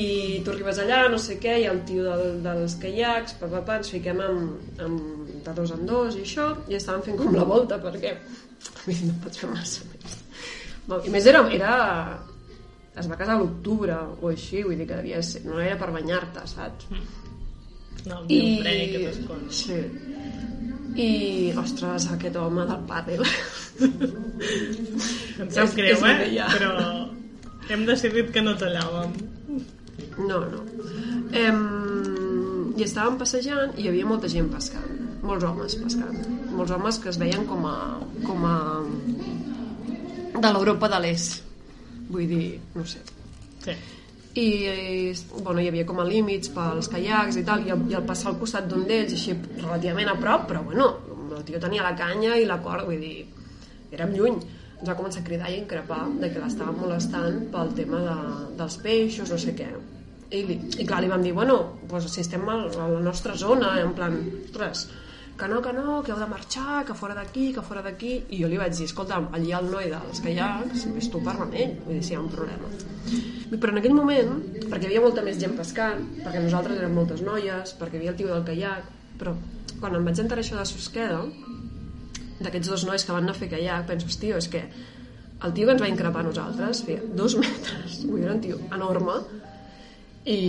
tu 0.45 0.53
arribes 0.53 0.77
allà, 0.79 0.99
no 1.11 1.17
sé 1.19 1.37
què, 1.43 1.57
i 1.61 1.65
el 1.69 1.81
tio 1.87 2.05
del, 2.07 2.37
dels 2.45 2.77
caiacs, 2.81 3.37
pa, 3.39 3.49
pa, 3.51 3.61
pa, 3.67 3.79
ens 3.81 3.89
fiquem 3.93 4.21
amb, 4.23 4.79
amb, 4.85 5.22
de 5.45 5.55
dos 5.57 5.73
en 5.75 5.85
dos 5.89 6.17
i 6.17 6.23
això, 6.25 6.49
i 6.69 6.77
estàvem 6.79 7.03
fent 7.07 7.21
com 7.21 7.35
la 7.35 7.47
volta, 7.47 7.79
perquè 7.83 8.15
no 9.07 9.15
pots 9.23 9.43
fer 9.43 9.49
massa 9.51 9.89
més. 9.91 10.19
I 11.07 11.13
més 11.13 11.27
era, 11.31 11.43
era... 11.55 11.73
Es 12.99 13.07
va 13.09 13.17
casar 13.17 13.39
a 13.39 13.41
l'octubre 13.41 13.95
o 14.21 14.29
així, 14.29 14.61
vull 14.61 14.77
dir 14.77 14.85
que 14.85 14.99
devia 14.99 15.21
ser, 15.25 15.41
no 15.47 15.57
era 15.61 15.77
per 15.79 15.89
banyar-te, 15.95 16.43
saps? 16.51 16.91
No, 18.05 18.19
I... 18.29 18.37
Coses. 19.25 19.63
Sí. 19.63 19.79
I, 20.93 21.07
ostres, 21.57 22.05
aquest 22.13 22.35
home 22.37 22.67
del 22.69 22.83
pàdel. 22.89 23.23
Em 25.41 25.49
sap 25.49 25.73
greu, 25.73 26.03
eh? 26.05 26.17
que 26.19 26.27
ha. 26.37 26.49
Però 26.53 26.69
hem 27.73 27.87
decidit 27.87 28.29
que 28.35 28.43
no 28.45 28.53
tallàvem. 28.59 29.15
No, 30.27 30.43
no. 30.51 30.61
Em... 31.43 31.63
I 32.73 32.85
estàvem 32.85 33.17
passejant 33.21 33.73
i 33.77 33.85
hi 33.85 33.89
havia 33.91 34.09
molta 34.09 34.29
gent 34.29 34.49
pescant. 34.53 34.92
Molts 35.23 35.47
homes 35.47 35.75
pescant. 35.79 36.19
Molts 36.51 36.73
homes 36.75 36.99
que 36.99 37.11
es 37.13 37.19
veien 37.21 37.47
com 37.49 37.65
a... 37.69 37.77
Com 38.27 38.45
a 38.47 38.55
de 40.43 40.51
l'Europa 40.51 40.89
de 40.91 40.99
l'Est. 41.03 41.43
Vull 42.11 42.27
dir, 42.27 42.47
no 42.75 42.83
sé. 42.89 42.99
Sí. 43.63 43.75
I, 44.33 44.47
bueno, 45.45 45.61
hi 45.61 45.69
havia 45.69 45.85
com 45.85 46.01
a 46.01 46.07
límits 46.07 46.49
pels 46.55 46.89
caiacs 46.89 47.37
i 47.37 47.43
tal, 47.45 47.63
i 47.67 47.69
i 47.69 47.95
al 47.95 48.05
passar 48.07 48.31
al 48.31 48.39
costat 48.41 48.67
d'un 48.69 48.83
d'ells, 48.89 49.13
així 49.13 49.35
relativament 49.61 50.09
a 50.09 50.17
prop, 50.19 50.47
però 50.49 50.63
bueno, 50.65 50.89
el 51.37 51.45
tio 51.45 51.61
tenia 51.61 51.85
la 51.85 51.93
canya 51.95 52.35
i 52.41 52.49
la 52.49 52.57
corda, 52.65 52.87
vull 52.89 52.99
dir, 52.99 53.27
érem 53.93 54.15
lluny. 54.17 54.41
Ens 54.79 54.89
va 54.89 54.97
començar 54.97 55.21
a 55.21 55.27
cridar 55.27 55.51
i 55.51 55.59
a 55.59 55.61
increpar 55.61 56.01
de 56.19 56.31
que 56.33 56.41
l'estava 56.41 56.73
molestant 56.75 57.45
pel 57.53 57.71
tema 57.77 58.01
de, 58.03 58.17
dels 58.59 58.79
peixos, 58.83 59.29
no 59.31 59.37
sé 59.39 59.53
què. 59.55 59.69
I, 60.33 60.41
I 60.81 60.87
clar, 60.89 61.03
li 61.05 61.13
vam 61.13 61.23
dir, 61.23 61.31
bueno, 61.37 61.59
doncs 61.87 62.09
si 62.11 62.23
estem 62.25 62.43
a, 62.49 62.57
a 62.73 62.89
la 62.89 63.01
nostra 63.05 63.37
zona, 63.37 63.75
en 63.85 63.93
plan, 63.95 64.17
ostres, 64.47 64.87
que 65.37 65.47
no, 65.47 65.61
que 65.61 65.73
no, 65.73 66.01
que 66.05 66.11
heu 66.13 66.19
de 66.19 66.27
marxar, 66.29 66.83
que 66.85 66.93
fora 66.93 67.15
d'aquí, 67.17 67.47
que 67.55 67.63
fora 67.65 67.81
d'aquí... 67.81 68.13
I 68.29 68.41
jo 68.43 68.49
li 68.51 68.59
vaig 68.61 68.75
dir, 68.77 68.85
escolta'm, 68.89 69.31
allà 69.33 69.59
el 69.59 69.69
noi 69.71 69.89
dels 69.89 70.21
caiacs, 70.21 70.85
ves 70.93 71.09
tu 71.09 71.21
parla 71.25 71.47
amb 71.47 71.57
ell, 71.57 71.73
vull 71.87 71.97
dir, 71.97 72.03
si 72.05 72.13
hi 72.13 72.19
ha 72.19 72.21
un 72.21 72.29
problema. 72.29 72.69
Però 73.53 73.73
en 73.73 73.81
aquell 73.81 73.97
moment, 73.97 74.35
perquè 74.67 74.85
hi 74.85 74.91
havia 74.91 75.01
molta 75.03 75.25
més 75.25 75.39
gent 75.41 75.57
pescant, 75.57 76.05
perquè 76.21 76.43
nosaltres 76.43 76.77
érem 76.77 76.93
moltes 76.99 77.25
noies, 77.25 77.73
perquè 77.79 77.97
hi 77.97 78.03
havia 78.03 78.13
el 78.13 78.19
tio 78.21 78.29
del 78.29 78.45
caiac, 78.47 78.93
però 79.19 79.35
quan 79.79 79.97
em 79.97 80.05
vaig 80.05 80.21
enterar 80.21 80.45
això 80.45 80.59
de 80.59 80.67
Susqueda, 80.69 81.23
d'aquests 82.43 82.69
dos 82.69 82.85
nois 82.85 83.05
que 83.05 83.15
van 83.15 83.25
anar 83.25 83.35
a 83.35 83.39
fer 83.39 83.49
caiac, 83.51 83.87
penso, 83.89 84.09
tio, 84.19 84.37
és 84.37 84.49
que 84.53 84.63
el 85.43 85.53
tio 85.53 85.67
que 85.67 85.73
ens 85.75 85.81
va 85.83 85.89
increpar 85.91 86.21
a 86.21 86.29
nosaltres 86.29 86.85
feia 86.87 87.01
dos 87.17 87.35
metres, 87.41 88.03
vull 88.05 88.21
dir, 88.21 88.29
un 88.31 88.43
tio 88.43 88.61
enorme, 88.69 89.17
i 90.29 90.39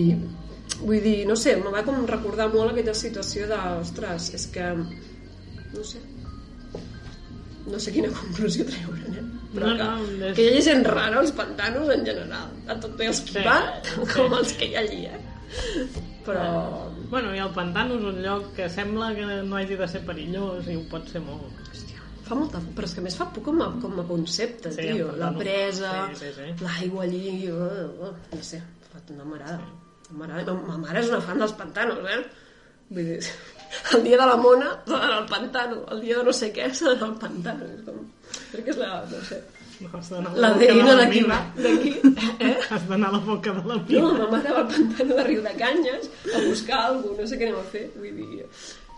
vull 0.81 1.01
dir, 1.05 1.27
no 1.29 1.37
sé, 1.37 1.57
me 1.61 1.71
va 1.75 1.83
com 1.87 2.03
recordar 2.07 2.49
molt 2.53 2.73
aquella 2.73 2.95
situació 2.95 3.47
de, 3.51 3.59
ostres, 3.81 4.31
és 4.35 4.47
que 4.55 4.71
no 4.75 5.85
sé 5.85 6.01
no 7.65 7.79
sé 7.81 7.93
quina 7.95 8.11
conclusió 8.13 8.65
treure 8.69 9.07
eh? 9.17 9.23
però 9.55 9.71
No, 9.71 9.77
que, 9.79 9.85
no, 10.19 10.27
és- 10.29 10.35
que 10.37 10.43
hi 10.45 10.49
hagi 10.53 10.63
gent 10.67 10.83
rara 10.87 11.21
als 11.23 11.31
pantanos 11.33 11.89
en 11.95 12.03
general 12.05 12.51
tant 12.69 12.97
bé 12.99 13.07
els 13.09 13.21
que 13.25 13.39
Sí, 13.39 13.45
van 13.47 13.71
sí. 13.87 14.09
com 14.13 14.35
els 14.37 14.53
que 14.59 14.69
hi 14.69 14.75
ha 14.77 14.83
allí 14.85 15.07
eh? 15.07 15.21
però 16.27 16.45
Bueno, 17.15 17.31
i 17.37 17.39
el 17.39 17.51
pantano 17.55 17.95
és 18.01 18.05
un 18.11 18.17
lloc 18.25 18.51
que 18.57 18.67
sembla 18.73 19.13
que 19.15 19.25
no 19.47 19.57
hagi 19.57 19.77
de 19.79 19.87
ser 19.89 20.01
perillós 20.07 20.67
i 20.73 20.75
ho 20.77 20.83
pot 20.91 21.07
ser 21.13 21.21
molt. 21.23 21.47
hòstia, 21.71 22.01
fa 22.27 22.35
molta... 22.35 22.59
però 22.75 22.89
és 22.89 22.95
que 22.97 23.01
a 23.03 23.05
més 23.07 23.17
fa 23.21 23.29
por 23.33 23.45
com 23.47 23.61
a, 23.63 23.69
com 23.81 24.01
a 24.01 24.07
concepte 24.09 24.73
Sí, 24.75 24.89
tio, 24.91 25.13
la 25.21 25.31
presa 25.37 25.93
Sí, 26.15 26.25
sí, 26.25 26.33
sí. 26.37 26.51
l'aigua 26.65 27.05
allí 27.05 27.49
uh, 27.53 28.09
uh, 28.09 28.13
no 28.35 28.43
sé, 28.43 28.61
no 28.61 28.91
m'agrada 28.91 29.15
no 29.21 29.25
m'agrada, 29.31 29.61
ma, 30.19 30.27
ma 30.71 30.79
mare 30.87 31.01
és 31.03 31.11
una 31.13 31.21
fan 31.27 31.43
dels 31.43 31.57
pantanos 31.59 31.99
eh? 32.15 32.21
vull 32.95 33.11
dir 33.11 33.19
el 33.97 34.05
dia 34.07 34.19
de 34.21 34.27
la 34.31 34.37
mona 34.41 34.71
d'anar 34.87 35.13
al 35.19 35.27
pantano 35.31 35.83
el 35.95 36.01
dia 36.07 36.19
de 36.21 36.25
no 36.31 36.33
sé 36.41 36.53
què 36.55 36.71
d'anar 36.81 37.11
al 37.11 37.19
pantano 37.27 37.69
és 37.75 37.83
com... 37.89 38.01
crec 38.53 38.65
que 38.69 38.75
és 38.77 38.81
la, 38.85 38.95
no 39.11 39.21
sé 39.33 39.43
No, 39.83 39.89
la 40.39 40.49
boca 40.55 40.59
de 40.61 40.67
veïna 40.71 40.93
la 40.95 41.01
d'aquí 41.01 41.21
d'aquí 41.59 41.91
eh? 42.47 42.53
Has 42.73 42.85
d'anar 42.89 43.09
a 43.09 43.17
la 43.17 43.19
boca 43.27 43.51
de 43.57 43.63
la 43.67 43.75
No, 43.75 43.83
mina. 43.89 44.13
ma 44.21 44.29
mare 44.37 44.53
va 44.55 44.61
al 44.63 44.69
pantano 44.71 45.17
de 45.19 45.25
Riu 45.27 45.41
de 45.43 45.55
Canyes 45.59 46.07
a 46.31 46.43
buscar 46.45 46.79
alguna 46.93 47.25
no 47.25 47.27
sé 47.27 47.39
què 47.41 47.49
anem 47.49 47.59
a 47.59 47.65
fer. 47.73 47.83
Vull 47.99 48.15
dir, 48.21 48.47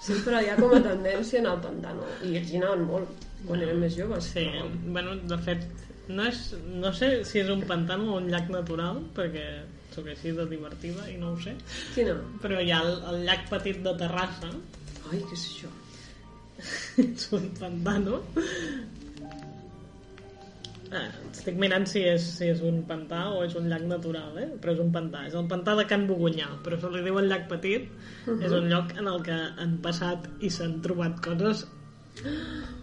sempre 0.05 0.43
hi 0.45 0.51
ha 0.53 0.59
com 0.61 0.75
a 0.77 0.83
tendència 0.85 1.41
anar 1.41 1.55
al 1.57 1.63
pantano. 1.65 2.05
I 2.29 2.37
ells 2.43 2.53
hi 2.53 2.61
anaven 2.61 2.85
molt, 2.91 3.25
quan 3.49 3.65
eren 3.65 3.81
més 3.87 3.97
joves. 3.97 4.29
Sí, 4.37 4.45
però- 4.53 4.69
bueno, 4.99 5.17
de 5.33 5.39
fet, 5.49 5.65
no, 6.13 6.29
és, 6.29 6.43
no 6.85 6.93
sé 7.01 7.11
si 7.25 7.41
és 7.41 7.49
un 7.57 7.65
pantano 7.73 8.13
o 8.13 8.21
un 8.21 8.29
llac 8.35 8.53
natural, 8.53 9.01
perquè 9.17 9.47
sóc 9.97 10.13
així 10.13 10.37
de 10.37 10.47
divertida 10.51 11.09
i 11.11 11.17
no 11.21 11.33
ho 11.33 11.41
sé, 11.43 11.57
Quina? 11.97 12.19
però 12.43 12.61
hi 12.63 12.73
ha 12.73 12.83
el, 12.85 12.99
el 13.13 13.25
llac 13.29 13.49
petit 13.53 13.83
de 13.85 13.97
Terrassa, 14.05 14.53
Ai, 15.07 15.21
què 15.23 15.37
és 15.37 15.45
això? 15.53 15.69
és 17.03 17.27
un 17.37 17.51
pantano. 17.59 18.21
Ah, 20.95 21.09
estic 21.29 21.57
mirant 21.61 21.85
si 21.91 22.03
és, 22.07 22.27
si 22.39 22.49
és 22.53 22.63
un 22.65 22.81
pantà 22.89 23.25
o 23.35 23.43
és 23.45 23.57
un 23.59 23.67
llac 23.71 23.85
natural, 23.91 24.37
eh? 24.43 24.49
però 24.63 24.75
és 24.75 24.83
un 24.83 24.93
pantà. 24.95 25.25
És 25.29 25.35
el 25.39 25.49
pantà 25.51 25.75
de 25.79 25.87
Can 25.91 26.07
Bogunyà, 26.09 26.49
però 26.65 26.79
se 26.81 26.91
li 26.95 27.03
diu 27.07 27.19
el 27.21 27.31
llac 27.31 27.49
petit. 27.51 27.89
És 28.37 28.55
un 28.55 28.71
lloc 28.71 28.95
en 28.99 29.11
el 29.11 29.23
que 29.27 29.37
han 29.63 29.77
passat 29.85 30.31
i 30.41 30.53
s'han 30.53 30.79
trobat 30.87 31.19
coses... 31.25 31.67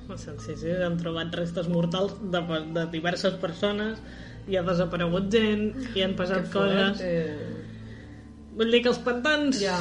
No 0.03 0.17
sé, 0.19 0.35
sí, 0.43 0.53
sí, 0.59 0.69
s'han 0.77 0.99
trobat 0.99 1.33
restes 1.39 1.69
mortals 1.71 2.13
de, 2.31 2.41
de 2.75 2.83
diverses 2.91 3.39
persones 3.41 4.01
i 4.47 4.57
ha 4.59 4.63
desaparegut 4.67 5.29
gent 5.33 5.69
i 5.95 6.03
han 6.05 6.15
passat 6.19 6.49
coses... 6.53 7.01
Eh, 7.01 7.37
Vull 8.53 8.69
dir 8.69 8.83
que 8.85 8.91
els 8.91 8.99
pantans 9.01 9.57
ja, 9.57 9.79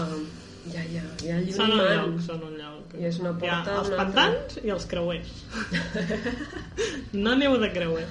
ja, 0.73 0.81
ja, 0.95 1.03
ja 1.21 1.41
són 1.53 1.75
un 1.75 1.83
lloc, 1.85 2.15
són 2.25 2.45
un 2.47 2.55
lloc. 2.57 2.95
I 2.97 3.05
és 3.11 3.19
una 3.21 3.35
Hi 3.35 3.49
ha 3.51 3.59
porta 3.65 3.75
els 3.75 3.91
a 3.91 3.93
una 3.93 3.99
altra. 4.01 4.05
pantans 4.05 4.61
i 4.65 4.71
els 4.73 4.87
creuers. 4.89 5.33
no 7.13 7.35
aneu 7.35 7.59
de 7.61 7.69
creuer. 7.75 8.07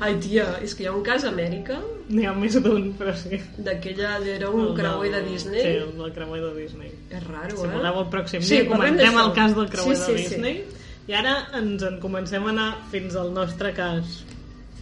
Ai, 0.00 0.14
tia, 0.22 0.46
és 0.64 0.72
que 0.74 0.84
hi 0.84 0.88
ha 0.88 0.94
un 0.96 1.02
cas 1.04 1.24
a 1.26 1.30
Amèrica 1.32 1.76
N'hi 2.08 2.24
ha 2.24 2.32
més 2.32 2.54
d'un, 2.62 2.86
però 2.96 3.12
sí. 3.18 3.36
d'aquella... 3.60 4.14
Era 4.34 4.48
un 4.54 4.62
El 4.70 4.74
creuer 4.78 5.10
de 5.12 5.20
Disney. 5.26 5.60
Sí, 5.60 5.72
el 5.82 5.90
del 5.98 6.12
creuer 6.16 6.40
de 6.46 6.52
Disney. 6.56 6.92
És 7.10 7.26
raro, 7.26 7.52
Si 7.58 7.66
eh? 7.66 7.72
voleu 7.74 7.98
el 8.02 8.06
pròxim 8.14 8.40
Sí, 8.48 8.54
dia 8.62 8.68
comentem 8.70 9.18
el 9.20 9.32
cas 9.36 9.54
del 9.58 9.68
creuer 9.74 9.96
Sí, 9.98 10.00
de 10.00 10.06
sí, 10.06 10.24
sí. 10.24 10.34
Disney. 10.38 10.64
I 11.08 11.16
ara 11.20 11.34
ens 11.58 11.84
en 11.84 11.98
comencem 12.00 12.46
a 12.48 12.52
anar 12.54 12.68
fins 12.92 13.14
al 13.16 13.30
nostre 13.36 13.74
cas 13.76 14.22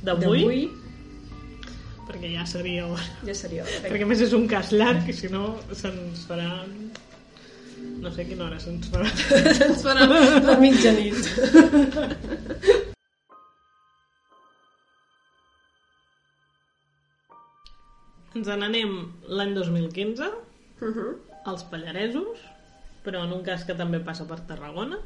d'avui, 0.07 0.67
perquè 2.07 2.31
ja 2.37 2.45
seria 2.47 2.87
hora. 2.87 3.07
ja 3.27 3.35
seria 3.35 3.65
hora. 3.67 3.81
Perquè 3.87 4.07
a 4.07 4.11
més 4.13 4.23
és 4.27 4.35
un 4.39 4.47
cas 4.51 4.73
llarg 4.73 5.09
i 5.11 5.17
si 5.17 5.31
no 5.33 5.57
se'ns 5.73 6.27
farà... 6.31 6.51
No 8.01 8.11
sé 8.13 8.25
quina 8.29 8.47
hora 8.47 8.59
se'ns 8.63 8.89
farà. 8.93 9.09
Ens 9.67 9.83
farà 9.85 10.07
la 10.09 10.57
mitjanit. 10.63 11.17
Ens 18.37 18.49
n'anem 18.53 18.93
l'any 19.39 19.55
2015 19.57 20.29
Uh 20.77 20.93
-huh. 20.93 21.13
als 21.49 21.63
Pallaresos, 21.65 22.39
però 23.03 23.25
en 23.25 23.33
un 23.33 23.43
cas 23.43 23.65
que 23.65 23.75
també 23.75 23.99
passa 24.01 24.27
per 24.29 24.41
Tarragona, 24.41 24.99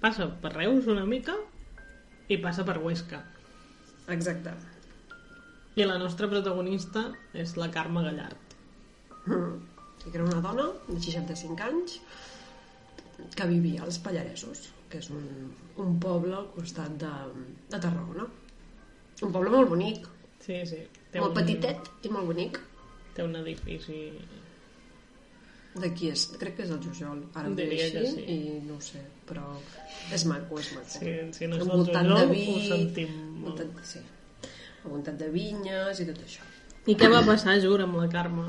passa 0.00 0.26
per 0.42 0.52
Reus 0.52 0.86
una 0.88 1.04
mica 1.06 1.34
i 2.26 2.38
passa 2.38 2.64
per 2.64 2.78
Huesca. 2.78 3.22
Exacte. 4.14 4.54
I 5.78 5.86
la 5.86 5.98
nostra 6.00 6.28
protagonista 6.30 7.04
és 7.34 7.54
la 7.60 7.70
Carme 7.74 8.02
Gallard. 8.06 8.44
Mm. 9.28 9.56
que 9.98 10.16
era 10.16 10.24
una 10.24 10.40
dona 10.40 10.64
de 10.86 10.96
65 11.04 11.64
anys 11.66 11.98
que 13.34 13.46
vivia 13.50 13.82
als 13.84 13.98
Pallaresos, 14.00 14.68
que 14.88 15.02
és 15.02 15.08
un, 15.12 15.24
un 15.84 15.98
poble 16.00 16.32
al 16.38 16.46
costat 16.54 16.94
de, 17.02 17.10
de 17.68 17.80
Tarragona. 17.82 18.24
Un 19.26 19.34
poble 19.34 19.50
molt 19.52 19.68
bonic, 19.74 20.06
Sí, 20.48 20.58
sí. 20.64 20.78
Té 21.12 21.20
molt 21.20 21.34
un, 21.34 21.38
petitet 21.42 22.06
i 22.06 22.12
molt 22.12 22.30
bonic. 22.30 22.60
Té 23.16 23.24
un 23.26 23.34
edifici... 23.42 23.98
De 25.78 25.90
qui 25.94 26.08
és? 26.10 26.24
Crec 26.40 26.56
que 26.56 26.64
és 26.64 26.70
el 26.74 26.80
Jujol. 26.82 27.20
Ara 27.36 27.50
diré 27.52 27.66
Diria 27.74 27.88
així 28.00 28.14
sí. 28.14 28.22
i 28.32 28.54
no 28.64 28.78
ho 28.78 28.82
sé, 28.82 29.02
però 29.28 29.44
és 30.14 30.24
maco, 30.28 30.58
és 30.60 30.72
maco. 30.76 30.88
Sí, 30.96 31.14
si 31.36 31.50
no 31.50 31.58
és 31.58 31.66
Jujol, 31.66 31.92
de 31.92 32.16
ho 32.16 32.26
vi, 32.32 32.46
sentim 32.68 33.12
molt. 33.42 33.60
envoltat, 33.60 33.92
sí. 33.92 34.02
envoltat 34.84 35.20
de 35.20 35.28
vinyes 35.34 36.00
i 36.00 36.08
tot 36.08 36.24
això. 36.24 36.48
I 36.88 36.96
què 36.96 37.10
va 37.12 37.20
passar, 37.26 37.58
Jur, 37.60 37.80
amb 37.84 37.98
la 38.00 38.08
Carme? 38.12 38.48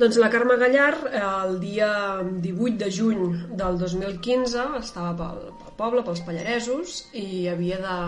Doncs 0.00 0.16
la 0.16 0.30
Carme 0.32 0.56
Gallar, 0.56 0.94
eh, 1.10 1.20
el 1.20 1.58
dia 1.60 1.90
18 2.24 2.78
de 2.80 2.90
juny 2.90 3.24
del 3.60 3.78
2015, 3.78 4.62
estava 4.78 5.12
pel, 5.18 5.42
pel 5.60 5.74
poble, 5.76 6.04
pels 6.06 6.22
Pallaresos, 6.26 7.02
i 7.12 7.46
havia 7.52 7.78
de, 7.84 7.98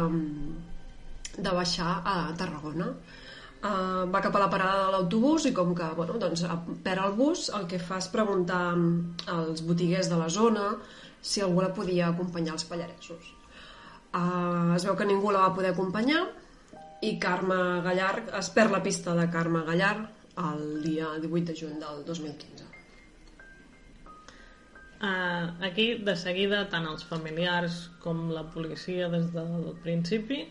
de 1.36 1.52
baixar 1.58 1.98
a 2.02 2.16
Tarragona. 2.38 2.94
Uh, 3.62 4.08
va 4.10 4.18
cap 4.24 4.34
a 4.34 4.40
la 4.42 4.48
parada 4.50 4.86
de 4.86 4.94
l'autobús 4.96 5.44
i 5.46 5.52
com 5.54 5.68
que 5.78 5.86
bueno, 5.94 6.16
doncs, 6.18 6.40
perd 6.82 7.04
el 7.04 7.12
bus, 7.14 7.44
el 7.54 7.68
que 7.70 7.78
fa 7.78 8.00
és 8.02 8.08
preguntar 8.10 8.72
als 9.30 9.62
botiguers 9.68 10.08
de 10.10 10.18
la 10.18 10.26
zona 10.34 10.64
si 11.22 11.40
algú 11.40 11.62
la 11.62 11.72
podia 11.72 12.10
acompanyar 12.10 12.56
als 12.56 12.66
Pallaresos. 12.68 13.30
Uh, 14.12 14.74
es 14.76 14.84
veu 14.84 14.96
que 14.98 15.06
ningú 15.08 15.30
la 15.32 15.46
va 15.46 15.54
poder 15.56 15.70
acompanyar 15.72 16.26
i 17.02 17.14
Carme 17.22 17.80
Gallar, 17.86 18.26
es 18.38 18.50
perd 18.52 18.74
la 18.74 18.82
pista 18.82 19.14
de 19.16 19.24
Carme 19.30 19.62
Gallar 19.64 19.96
el 20.42 20.82
dia 20.82 21.14
18 21.22 21.46
de 21.48 21.56
juny 21.56 21.78
del 21.80 22.04
2015. 22.04 22.66
Uh, 25.02 25.64
aquí, 25.66 25.94
de 25.98 26.14
seguida, 26.16 26.66
tant 26.70 26.84
els 26.86 27.02
familiars 27.08 27.88
com 28.02 28.28
la 28.30 28.44
policia 28.52 29.08
des 29.10 29.32
del 29.34 29.72
principi 29.82 30.44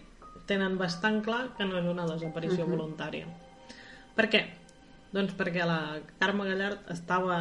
tenen 0.50 0.76
bastant 0.80 1.22
clar 1.24 1.54
que 1.56 1.68
no 1.68 1.78
és 1.80 1.88
una 1.88 2.08
desaparició 2.10 2.66
voluntària. 2.68 3.30
Per 4.18 4.28
què? 4.32 4.42
Doncs 5.16 5.36
perquè 5.40 5.64
la 5.68 6.02
Carme 6.20 6.48
Gallard 6.50 6.90
estava 6.92 7.38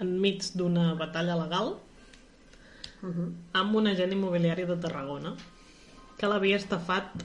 enmig 0.00 0.50
d'una 0.56 0.92
batalla 1.00 1.38
legal 1.40 1.74
amb 3.02 3.74
un 3.80 3.86
agent 3.88 4.12
immobiliari 4.12 4.66
de 4.68 4.76
Tarragona 4.76 5.34
que 6.20 6.28
l'havia 6.28 6.58
estafat 6.60 7.22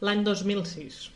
l'any 0.00 0.22
2006. 0.24 1.10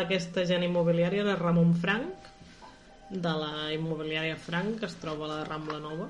Aquest 0.00 0.36
agent 0.40 0.64
immobiliari 0.64 1.18
era 1.20 1.34
Ramon 1.36 1.74
Frank, 1.82 2.28
de 3.12 3.32
la 3.36 3.50
immobiliària 3.74 4.38
Frank, 4.40 4.78
que 4.80 4.86
es 4.88 4.94
troba 5.02 5.26
a 5.26 5.32
la 5.34 5.44
Rambla 5.44 5.78
Nova. 5.84 6.06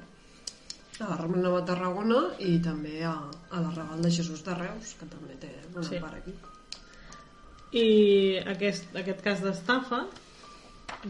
A 1.00 1.08
la 1.08 1.16
Rambla 1.18 1.42
Nova 1.42 1.60
de 1.62 1.66
Tarragona 1.72 2.20
i 2.46 2.58
també 2.62 3.00
a, 3.08 3.16
a 3.50 3.60
la 3.64 3.72
Raval 3.74 4.02
de 4.04 4.10
Jesús 4.14 4.44
de 4.46 4.54
Reus, 4.54 4.92
que 5.00 5.08
també 5.10 5.34
té 5.42 5.50
una 5.72 5.82
Sí. 5.88 5.98
part 5.98 6.20
aquí. 6.20 6.34
I 7.72 8.38
aquest, 8.54 8.94
aquest 9.00 9.22
cas 9.24 9.40
d'estafa, 9.42 10.04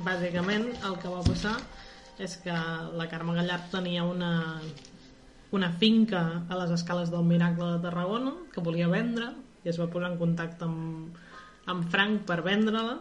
bàsicament 0.06 0.68
el 0.86 0.96
que 1.02 1.10
va 1.12 1.20
passar 1.26 1.56
és 2.22 2.36
que 2.44 2.54
la 2.98 3.08
Carme 3.10 3.34
Gallard 3.36 3.70
tenia 3.72 4.04
una, 4.06 4.60
una 5.52 5.70
finca 5.80 6.22
a 6.48 6.58
les 6.60 6.70
escales 6.78 7.10
del 7.10 7.24
Miracle 7.26 7.72
de 7.74 7.80
Tarragona 7.84 8.32
que 8.54 8.62
volia 8.64 8.88
vendre 8.92 9.32
i 9.64 9.70
es 9.72 9.78
va 9.80 9.88
posar 9.90 10.12
en 10.12 10.18
contacte 10.20 10.66
amb, 10.66 11.16
amb 11.70 11.88
Frank 11.90 12.24
per 12.28 12.40
vendre-la. 12.46 12.96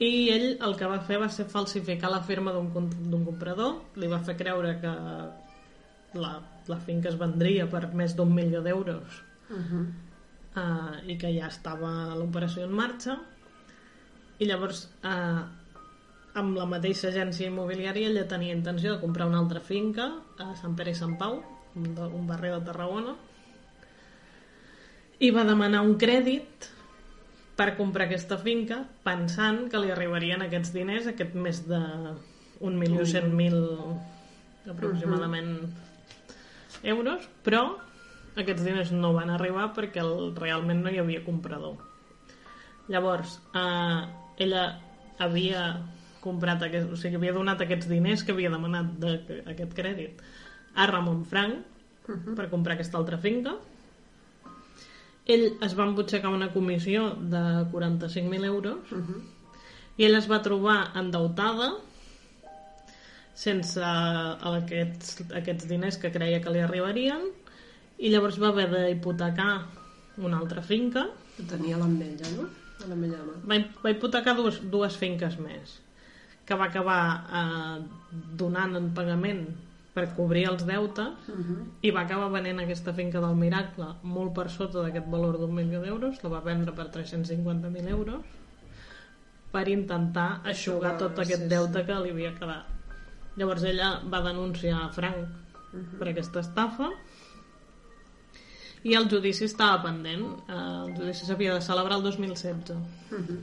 I 0.00 0.10
ell 0.32 0.46
el 0.64 0.74
que 0.80 0.88
va 0.88 0.98
fer 1.04 1.18
va 1.20 1.28
ser 1.32 1.44
falsificar 1.52 2.10
la 2.12 2.22
firma 2.24 2.52
d'un 2.56 2.70
com- 2.72 2.88
d'un 2.88 3.24
comprador. 3.26 3.74
Li 4.00 4.08
va 4.08 4.22
fer 4.24 4.36
creure 4.38 4.74
que 4.80 4.92
la, 6.20 6.30
la 6.72 6.78
finca 6.86 7.10
es 7.12 7.18
vendria 7.20 7.66
per 7.68 7.86
més 7.96 8.16
d'un 8.16 8.32
milió 8.34 8.62
d'euros. 8.64 9.20
Uh, 10.50 10.96
i 11.06 11.14
que 11.20 11.30
ja 11.36 11.46
estava 11.52 11.90
l'operació 12.16 12.64
en 12.66 12.72
marxa. 12.74 13.18
I 14.40 14.48
llavors 14.48 14.86
uh, 15.04 15.44
amb 16.38 16.56
la 16.58 16.66
mateixa 16.68 17.08
agència 17.08 17.48
immobiliària 17.50 18.10
ella 18.10 18.28
tenia 18.30 18.54
intenció 18.54 18.94
de 18.94 19.00
comprar 19.02 19.26
una 19.26 19.40
altra 19.42 19.60
finca 19.60 20.06
a 20.38 20.54
Sant 20.60 20.76
Pere 20.78 20.90
i 20.94 20.98
Sant 20.98 21.16
Pau 21.18 21.40
un, 21.74 22.26
barri 22.28 22.52
de 22.52 22.60
Tarragona 22.66 23.16
i 25.20 25.30
va 25.34 25.44
demanar 25.48 25.82
un 25.86 25.96
crèdit 26.00 26.68
per 27.58 27.74
comprar 27.76 28.06
aquesta 28.06 28.38
finca 28.40 28.84
pensant 29.04 29.66
que 29.70 29.80
li 29.82 29.90
arribarien 29.92 30.42
aquests 30.46 30.72
diners 30.72 31.06
aquest 31.10 31.34
mes 31.34 31.66
de 31.68 31.80
1.100.000 32.60 34.70
aproximadament 34.70 35.52
euros, 36.82 37.28
però 37.44 37.62
aquests 38.40 38.64
diners 38.64 38.92
no 38.94 39.12
van 39.16 39.30
arribar 39.34 39.70
perquè 39.76 40.02
el, 40.04 40.34
realment 40.36 40.84
no 40.84 40.92
hi 40.92 41.00
havia 41.02 41.24
comprador. 41.24 41.76
Llavors, 42.90 43.38
eh, 43.54 44.00
ella 44.44 44.64
havia 45.20 45.64
comprat 46.20 46.62
aquest, 46.66 46.90
o 46.92 46.98
sigui, 47.00 47.18
havia 47.18 47.34
donat 47.36 47.60
aquests 47.64 47.88
diners 47.90 48.24
que 48.24 48.34
havia 48.34 48.52
demanat 48.52 48.92
de, 49.02 49.16
aquest 49.52 49.74
crèdit 49.76 50.22
a 50.74 50.86
Ramon 50.90 51.24
Frank 51.24 51.56
uh 52.08 52.14
-huh. 52.14 52.34
per 52.36 52.50
comprar 52.50 52.74
aquesta 52.74 52.98
altra 52.98 53.18
finca. 53.18 53.56
Ell 55.26 55.56
es 55.62 55.76
va 55.78 55.84
embutxacar 55.84 56.30
una 56.30 56.52
comissió 56.52 57.10
de 57.14 57.64
45.000 57.72 58.44
euros 58.44 58.92
uh 58.92 58.98
-huh. 58.98 59.20
i 59.96 60.04
ell 60.04 60.14
es 60.14 60.30
va 60.30 60.42
trobar 60.42 60.92
endeutada 60.94 61.76
sense 63.34 63.80
aquests, 63.80 65.24
aquests 65.34 65.68
diners 65.68 65.96
que 65.96 66.12
creia 66.12 66.40
que 66.40 66.50
li 66.50 66.60
arribarien 66.60 67.22
i 67.98 68.10
llavors 68.10 68.40
va 68.40 68.48
haver 68.48 68.68
d'hipotecar 68.70 69.66
una 70.18 70.38
altra 70.38 70.62
finca 70.62 71.08
que 71.36 71.42
tenia 71.42 71.78
l'ametlla, 71.78 72.28
no? 72.36 72.48
de 72.86 72.96
mà. 72.96 73.08
Va, 73.44 73.56
va 73.84 73.90
hipotecar 73.90 74.34
dues, 74.36 74.60
dues 74.70 74.96
finques 74.96 75.38
més 75.38 75.80
que 76.50 76.56
va 76.58 76.66
acabar 76.66 77.02
eh, 77.30 77.82
donant 78.34 78.72
en 78.74 78.88
pagament 78.90 79.44
per 79.94 80.08
cobrir 80.16 80.48
els 80.50 80.64
deutes 80.66 81.28
uh 81.30 81.36
-huh. 81.36 81.58
i 81.86 81.92
va 81.94 82.00
acabar 82.00 82.28
venent 82.32 82.58
aquesta 82.58 82.92
finca 82.92 83.20
del 83.20 83.36
Miracle 83.36 83.86
molt 84.02 84.34
per 84.34 84.48
sota 84.50 84.82
d'aquest 84.82 85.06
valor 85.06 85.38
d'un 85.38 85.54
milió 85.54 85.80
d'euros, 85.80 86.22
la 86.24 86.30
va 86.30 86.40
vendre 86.40 86.72
per 86.72 86.86
350.000 86.90 87.88
euros 87.88 88.24
per 89.52 89.68
intentar 89.68 90.40
aixugar 90.44 90.96
tot 90.98 91.18
aquest 91.18 91.46
deute 91.48 91.86
que 91.86 92.00
li 92.02 92.10
havia 92.10 92.34
quedat. 92.34 92.66
Llavors 93.36 93.62
ella 93.62 94.00
va 94.04 94.20
denunciar 94.20 94.82
a 94.82 94.88
Frank 94.88 95.16
uh 95.16 95.78
-huh. 95.78 95.98
per 95.98 96.08
aquesta 96.08 96.40
estafa 96.40 96.90
i 98.82 98.94
el 98.94 99.08
judici 99.08 99.44
estava 99.44 99.82
pendent. 99.82 100.24
Eh, 100.48 100.84
el 100.86 100.96
judici 100.96 101.26
s'havia 101.26 101.54
de 101.54 101.60
celebrar 101.60 101.96
el 101.98 102.02
2016. 102.02 102.70
Uh 102.70 103.18
-huh. 103.18 103.40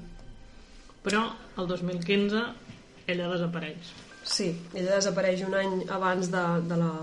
Però 1.03 1.31
el 1.57 1.67
2015 1.67 2.67
ella 3.07 3.29
desapareix. 3.31 3.91
Sí, 4.27 4.49
ella 4.75 4.97
desapareix 4.97 5.43
un 5.47 5.55
any 5.55 5.75
abans 5.95 6.31
de, 6.31 6.45
de 6.67 6.79
la, 6.79 6.93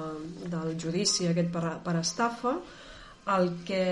del 0.55 0.75
judici 0.81 1.29
aquest 1.31 1.53
per, 1.55 1.79
per 1.85 1.97
estafa. 2.01 2.59
El 3.35 3.49
que 3.64 3.85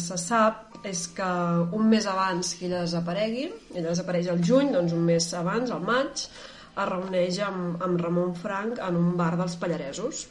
se 0.00 0.16
sap 0.16 0.78
és 0.88 1.02
que 1.12 1.28
un 1.76 1.90
mes 1.90 2.06
abans 2.08 2.54
que 2.56 2.64
ella 2.70 2.86
desaparegui, 2.86 3.44
ella 3.74 3.90
desapareix 3.90 4.30
al 4.32 4.40
juny, 4.40 4.72
doncs 4.72 4.96
un 4.96 5.04
mes 5.04 5.28
abans, 5.36 5.74
al 5.74 5.84
maig, 5.84 6.24
es 6.78 6.88
reuneix 6.88 7.42
amb, 7.44 7.82
amb 7.84 8.00
Ramon 8.00 8.34
Frank 8.38 8.80
en 8.88 8.96
un 8.96 9.14
bar 9.20 9.34
dels 9.36 9.58
Pallaresos 9.60 10.24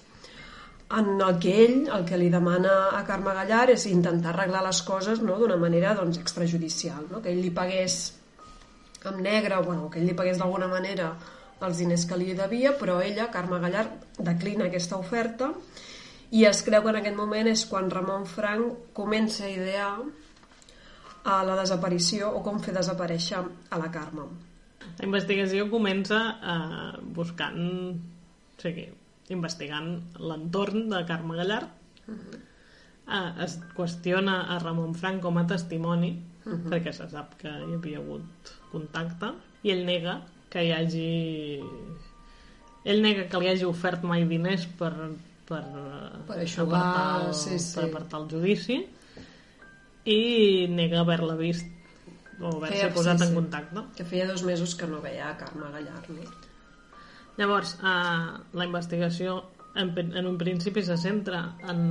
en 0.96 1.20
el 1.20 1.40
que 1.44 1.54
ell 1.66 1.90
el 1.92 2.06
que 2.08 2.18
li 2.20 2.30
demana 2.32 2.74
a 2.96 3.02
Carme 3.08 3.34
Gallar 3.36 3.66
és 3.74 3.88
intentar 3.92 4.32
arreglar 4.32 4.64
les 4.64 4.80
coses 4.88 5.20
no, 5.20 5.36
d'una 5.40 5.58
manera 5.60 5.94
doncs, 5.98 6.20
extrajudicial, 6.22 7.10
no? 7.12 7.20
que 7.22 7.34
ell 7.34 7.42
li 7.44 7.52
pagués 7.52 7.98
amb 9.10 9.22
negre, 9.24 9.60
bueno, 9.66 9.90
que 9.90 10.00
ell 10.00 10.08
li 10.08 10.16
pagués 10.18 10.40
d'alguna 10.40 10.68
manera 10.72 11.12
els 11.66 11.82
diners 11.82 12.06
que 12.06 12.18
li 12.20 12.34
devia, 12.38 12.76
però 12.78 13.00
ella, 13.02 13.32
Carme 13.34 13.60
Gallar, 13.60 13.88
declina 14.20 14.68
aquesta 14.68 14.98
oferta 14.98 15.52
i 16.32 16.44
es 16.46 16.62
creu 16.64 16.84
que 16.84 16.92
en 16.92 17.00
aquest 17.00 17.16
moment 17.16 17.48
és 17.48 17.64
quan 17.70 17.90
Ramon 17.92 18.26
Frank 18.28 18.92
comença 18.98 19.46
a 19.48 19.52
idear 19.52 19.92
a 21.28 21.38
la 21.48 21.56
desaparició 21.60 22.32
o 22.36 22.44
com 22.44 22.60
fer 22.64 22.76
desaparèixer 22.76 23.40
a 23.40 23.80
la 23.80 23.90
Carme. 23.92 24.28
La 24.98 25.06
investigació 25.06 25.68
comença 25.72 26.20
eh, 26.36 27.00
buscant, 27.16 27.60
o 27.96 28.62
sigui, 28.62 28.88
investigant 29.36 29.90
l'entorn 30.20 30.88
de 30.92 31.04
Carme 31.08 31.36
Gallard. 31.40 31.72
Uh 32.08 32.16
-huh. 32.16 32.40
eh, 33.08 33.44
es 33.44 33.60
qüestiona 33.76 34.48
a 34.56 34.60
Ramon 34.60 34.96
Frank 34.96 35.22
com 35.22 35.38
a 35.38 35.48
testimoni, 35.48 36.12
uh 36.48 36.56
-huh. 36.56 36.72
perquè 36.72 36.94
se 36.96 37.10
sap 37.10 37.38
que 37.38 37.50
hi 37.50 37.74
havia 37.76 38.00
hagut 38.00 38.52
contacte, 38.72 39.32
i 39.64 39.72
ell 39.72 39.86
nega 39.86 40.22
que 40.50 40.64
hi 40.64 40.72
hagi... 40.72 41.62
Ell 42.88 43.02
nega 43.04 43.28
que 43.28 43.40
li 43.40 43.50
hagi 43.50 43.66
ofert 43.66 44.04
mai 44.04 44.24
diners 44.26 44.66
per, 44.80 44.94
per, 45.46 45.64
per 46.28 46.38
aixugar, 46.40 46.80
apartar, 46.80 47.34
sí, 47.34 47.60
sí. 47.60 47.76
per 47.76 47.90
apartar 47.90 48.22
el 48.22 48.30
judici 48.32 48.78
i 50.06 50.68
nega 50.72 51.02
haver-la 51.02 51.36
vist 51.36 51.68
o 52.40 52.54
haver-se 52.56 52.90
posat 52.96 53.20
sí, 53.20 53.28
en 53.28 53.36
contacte. 53.36 53.84
Que 53.98 54.06
feia 54.06 54.28
dos 54.28 54.44
mesos 54.44 54.76
que 54.76 54.88
no 54.88 55.02
veia 55.02 55.32
a 55.32 55.38
Carme 55.38 55.72
Gallar. 55.74 56.04
No? 56.10 56.24
Llavors, 57.38 57.76
eh, 57.84 58.32
la 58.54 58.66
investigació 58.66 59.44
en, 59.76 59.94
en 59.98 60.26
un 60.26 60.38
principi 60.38 60.84
se 60.84 60.98
centra 60.98 61.44
en, 61.70 61.82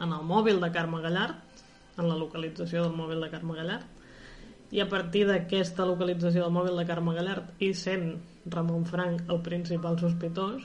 en 0.00 0.12
el 0.12 0.24
mòbil 0.26 0.60
de 0.62 0.70
Carme 0.74 1.02
Gallard, 1.04 1.36
en 2.02 2.10
la 2.10 2.18
localització 2.20 2.84
del 2.84 2.96
mòbil 2.98 3.22
de 3.24 3.30
Carme 3.32 3.56
Gallard, 3.58 3.88
i 4.72 4.80
a 4.80 4.88
partir 4.88 5.26
d'aquesta 5.28 5.84
localització 5.88 6.46
del 6.46 6.54
mòbil 6.54 6.78
de 6.80 6.86
Carme 6.88 7.14
Gallard 7.16 7.64
i 7.64 7.72
sent 7.76 8.06
Ramon 8.52 8.86
Frank 8.88 9.28
el 9.32 9.42
principal 9.44 9.98
sospitós, 10.00 10.62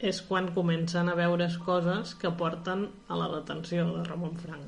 és 0.00 0.20
quan 0.28 0.50
comencen 0.56 1.08
a 1.08 1.16
veure's 1.16 1.56
coses 1.64 2.14
que 2.20 2.32
porten 2.40 2.86
a 3.08 3.16
la 3.16 3.28
detenció 3.32 3.84
de 3.94 4.04
Ramon 4.08 4.36
Frank. 4.40 4.66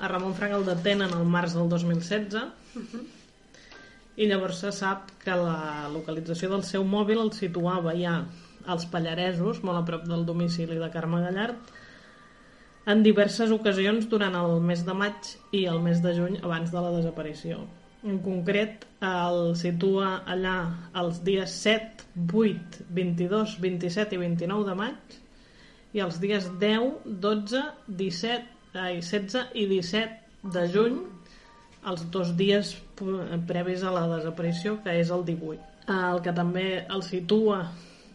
A 0.00 0.08
Ramon 0.08 0.34
Frank 0.34 0.54
el 0.58 0.66
detenen 0.66 1.14
al 1.14 1.26
març 1.26 1.54
del 1.58 1.68
2016 1.70 2.38
i 4.20 4.26
llavors 4.30 4.62
se 4.64 4.70
sap 4.74 5.10
que 5.22 5.34
la 5.36 5.88
localització 5.92 6.50
del 6.50 6.64
seu 6.66 6.86
mòbil 6.86 7.20
el 7.22 7.32
situava 7.34 7.94
ja 7.98 8.24
als 8.66 8.86
Pallaresos, 8.92 9.62
molt 9.64 9.80
a 9.80 9.84
prop 9.86 10.06
del 10.08 10.26
domicili 10.28 10.78
de 10.78 10.90
Carme 10.92 11.22
Gallard, 11.24 11.56
en 12.86 13.02
diverses 13.04 13.52
ocasions 13.52 14.08
durant 14.08 14.36
el 14.38 14.60
mes 14.64 14.84
de 14.86 14.94
maig 14.96 15.34
i 15.56 15.66
el 15.68 15.80
mes 15.84 16.00
de 16.04 16.14
juny 16.16 16.38
abans 16.40 16.72
de 16.72 16.80
la 16.80 16.92
desaparició. 16.96 17.60
En 18.00 18.16
concret, 18.24 18.86
el 19.04 19.54
situa 19.60 20.22
allà 20.34 20.56
els 20.96 21.20
dies 21.26 21.56
7, 21.66 22.06
8, 22.32 22.86
22, 22.96 23.58
27 23.60 24.16
i 24.16 24.22
29 24.22 24.68
de 24.70 24.76
maig 24.78 25.18
i 25.92 26.00
els 26.00 26.20
dies 26.22 26.46
10, 26.62 27.04
12, 27.20 27.62
17, 28.00 28.58
ai, 28.80 29.02
16 29.04 29.52
i 29.58 29.66
17 29.68 30.52
de 30.56 30.66
juny 30.72 31.00
els 31.90 32.02
dos 32.12 32.34
dies 32.36 32.74
previs 33.48 33.82
a 33.82 33.92
la 33.94 34.06
desaparició, 34.10 34.76
que 34.84 34.98
és 35.00 35.10
el 35.10 35.24
18. 35.24 35.60
El 35.90 36.20
que 36.24 36.34
també 36.36 36.66
el 36.82 37.02
situa 37.02 37.62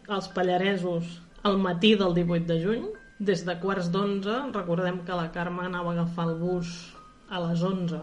als 0.08 0.28
Pallaresos 0.36 1.18
al 1.46 1.58
matí 1.62 1.96
del 1.98 2.14
18 2.14 2.46
de 2.52 2.60
juny, 2.62 2.86
des 3.20 3.46
de 3.48 3.56
quarts 3.62 3.92
d'onze, 3.92 4.52
recordem 4.54 5.04
que 5.06 5.16
la 5.16 5.32
Carme 5.32 5.66
anava 5.66 5.94
a 5.94 5.94
agafar 5.94 6.28
el 6.30 6.36
bus 6.40 6.96
a 7.30 7.40
les 7.40 7.62
11 7.64 8.02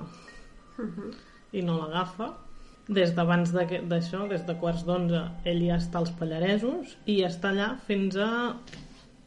i 1.52 1.62
no 1.62 1.78
l'agafa. 1.78 2.32
Des 2.88 3.12
d'abans 3.14 3.52
d'això, 3.52 4.26
des 4.28 4.42
de 4.46 4.54
quarts 4.58 4.84
d'onze, 4.84 5.20
ell 5.44 5.60
ja 5.62 5.76
està 5.78 6.00
als 6.00 6.10
Pallaresos 6.18 6.96
i 7.06 7.22
està 7.22 7.52
allà 7.52 7.76
fins 7.86 8.16
a 8.16 8.30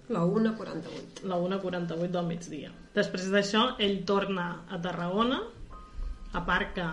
La 0.10 0.22
1.48. 0.22 1.24
la 1.26 1.38
1.48 1.42 2.12
del 2.14 2.26
migdia. 2.28 2.72
Després 2.94 3.30
d'això, 3.34 3.76
ell 3.80 4.04
torna 4.06 4.62
a 4.70 4.78
Tarragona, 4.82 5.40
aparca 6.34 6.92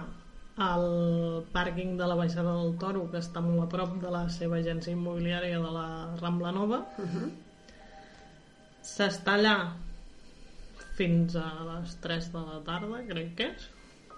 al 0.57 1.45
pàrquing 1.53 1.97
de 1.99 2.07
la 2.07 2.15
Baixada 2.15 2.55
del 2.63 2.77
Toro, 2.79 3.11
que 3.11 3.19
està 3.19 3.41
molt 3.45 3.65
a 3.65 3.69
prop 3.69 3.99
de 4.01 4.11
la 4.13 4.29
seva 4.29 4.57
agència 4.63 4.93
immobiliària 4.93 5.61
de 5.61 5.73
la 5.73 5.87
Rambla 6.23 6.53
Nova. 6.53 6.85
S'està 8.83 9.37
allà 9.39 9.57
fins 10.97 11.37
a 11.39 11.47
les 11.69 11.95
3 12.03 12.29
de 12.35 12.43
la 12.49 12.59
tarda, 12.67 13.01
crec 13.09 13.35
que 13.39 13.47
és. 13.53 13.69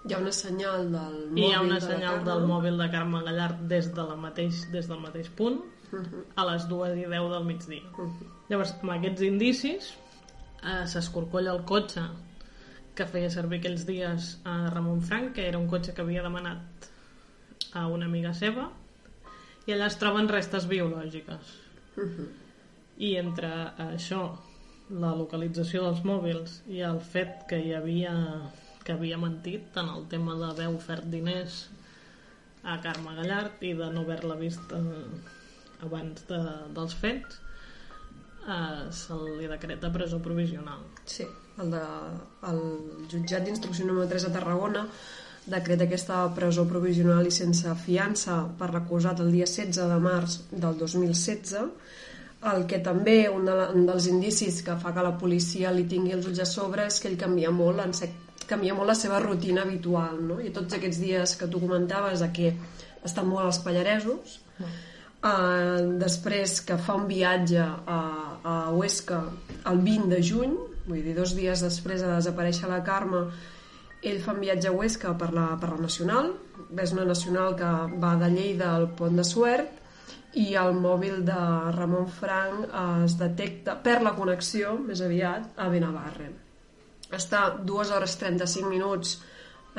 Hi 0.05 0.13
ha 0.13 0.19
una 0.21 0.31
senyal 0.35 0.83
del 0.93 1.15
mòbil 1.31 1.39
I 1.41 1.45
hi 1.47 1.53
ha 1.55 1.61
una 1.65 1.77
de 1.79 1.85
senyal 1.85 2.19
del 2.25 2.43
mòbil 2.49 2.77
de 2.81 2.87
Carme 2.93 3.21
Gallard 3.25 3.61
des, 3.71 3.87
de 3.95 4.03
la 4.05 4.15
mateix, 4.21 4.65
des 4.73 4.87
del 4.91 4.99
mateix 5.01 5.29
punt 5.37 5.61
Mhm. 5.91 6.23
a 6.35 6.45
les 6.51 6.67
2 6.67 6.95
i 6.97 7.05
10 7.05 7.29
del 7.31 7.45
migdia. 7.45 7.81
Llavors, 8.49 8.73
amb 8.81 8.91
aquests 8.91 9.21
indicis, 9.21 9.93
eh, 10.63 10.85
s'escorcolla 10.87 11.51
el 11.53 11.63
cotxe 11.63 12.01
que 12.95 13.05
feia 13.05 13.29
servir 13.29 13.59
aquells 13.59 13.85
dies 13.85 14.39
a 14.45 14.69
Ramon 14.73 15.01
Frank, 15.01 15.33
que 15.35 15.47
era 15.47 15.57
un 15.59 15.67
cotxe 15.67 15.93
que 15.93 16.01
havia 16.01 16.23
demanat 16.23 16.89
a 17.73 17.87
una 17.87 18.05
amiga 18.05 18.33
seva, 18.33 18.69
i 19.67 19.71
allà 19.73 19.85
es 19.87 19.97
troben 19.97 20.27
restes 20.29 20.67
biològiques. 20.67 21.53
I 22.97 23.15
entre 23.17 23.49
això, 23.77 24.37
la 24.89 25.15
localització 25.17 25.81
dels 25.85 26.03
mòbils 26.05 26.59
i 26.69 26.83
el 26.85 26.99
fet 27.01 27.45
que 27.49 27.57
hi 27.61 27.73
havia 27.73 28.13
que 28.85 28.93
havia 28.93 29.17
mentit 29.17 29.77
en 29.81 29.89
el 29.89 30.05
tema 30.11 30.35
d'haver 30.37 30.67
ofert 30.69 31.07
diners 31.09 31.63
a 32.61 32.77
Carme 32.83 33.15
Gallard 33.17 33.63
i 33.65 33.73
de 33.77 33.87
no 33.93 34.03
haver-la 34.05 34.37
vist 34.37 34.75
eh, 34.77 34.83
abans 35.85 36.27
de, 36.29 36.39
dels 36.77 36.93
fets 37.01 37.39
eh, 38.45 38.85
se 38.93 39.17
li 39.17 39.49
decreta 39.49 39.91
presó 39.93 40.21
provisional. 40.21 40.85
Sí, 41.05 41.25
el, 41.57 41.73
de, 41.73 41.83
el 42.51 42.61
jutjat 43.11 43.45
d'instrucció 43.45 43.89
número 43.89 44.09
3 44.11 44.29
a 44.29 44.33
Tarragona 44.37 44.85
decret 45.49 45.81
aquesta 45.85 46.23
presó 46.37 46.65
provisional 46.69 47.27
i 47.29 47.33
sense 47.33 47.73
fiança 47.83 48.39
per 48.59 48.71
l'acusat 48.73 49.21
el 49.21 49.33
dia 49.33 49.49
16 49.49 49.89
de 49.91 49.99
març 50.01 50.39
del 50.51 50.77
2016, 50.77 51.69
el 52.51 52.65
que 52.69 52.79
també 52.83 53.25
un, 53.31 53.47
de, 53.47 53.55
un 53.73 53.87
dels 53.87 54.07
indicis 54.11 54.61
que 54.65 54.75
fa 54.81 54.93
que 54.93 55.03
la 55.05 55.15
policia 55.17 55.73
li 55.73 55.85
tingui 55.89 56.13
els 56.15 56.27
ulls 56.29 56.43
a 56.43 56.47
sobre 56.49 56.85
és 56.89 56.99
que 57.01 57.09
ell 57.09 57.19
canvia 57.19 57.51
molt, 57.53 57.81
en 57.81 57.93
canvia 58.45 58.75
molt 58.77 58.91
la 58.91 58.97
seva 58.97 59.19
rutina 59.23 59.63
habitual, 59.65 60.19
no? 60.21 60.39
I 60.41 60.51
tots 60.53 60.77
aquests 60.77 61.01
dies 61.01 61.35
que 61.39 61.49
tu 61.49 61.61
comentaves 61.61 62.21
de 62.21 62.29
que 62.35 62.51
estan 63.05 63.29
molt 63.29 63.47
als 63.47 63.61
Pallaresos, 63.65 64.39
uh, 64.61 65.97
després 66.01 66.59
que 66.65 66.77
fa 66.77 66.97
un 66.99 67.07
viatge 67.09 67.61
a, 67.65 67.99
a 68.43 68.55
Huesca 68.75 69.23
el 69.71 69.81
20 69.85 70.09
de 70.13 70.21
juny, 70.29 70.55
vull 70.85 71.01
dir, 71.01 71.15
dos 71.17 71.33
dies 71.37 71.65
després 71.65 72.03
de 72.05 72.11
desaparèixer 72.13 72.69
la 72.69 72.83
Carme, 72.85 73.25
ell 74.05 74.21
fa 74.21 74.35
un 74.35 74.43
viatge 74.43 74.69
a 74.69 74.75
Huesca 74.75 75.15
per 75.17 75.31
la, 75.33 75.47
per 75.61 75.71
la 75.73 75.81
Nacional, 75.81 76.33
és 76.81 76.93
una 76.93 77.07
Nacional 77.09 77.55
que 77.57 77.71
va 78.01 78.13
de 78.21 78.29
Lleida 78.33 78.75
al 78.75 78.91
Pont 78.97 79.17
de 79.17 79.25
Suert, 79.25 79.84
i 80.35 80.49
el 80.59 80.73
mòbil 80.75 81.21
de 81.27 81.41
Ramon 81.75 82.07
Frank 82.11 82.71
es 83.05 83.15
detecta 83.19 83.77
per 83.83 84.01
la 84.03 84.15
connexió, 84.17 84.73
més 84.79 85.01
aviat, 85.01 85.53
a 85.55 85.69
Benavarre. 85.71 86.31
Està 87.15 87.45
2 87.63 87.91
hores 87.95 88.15
35 88.19 88.71
minuts 88.71 89.19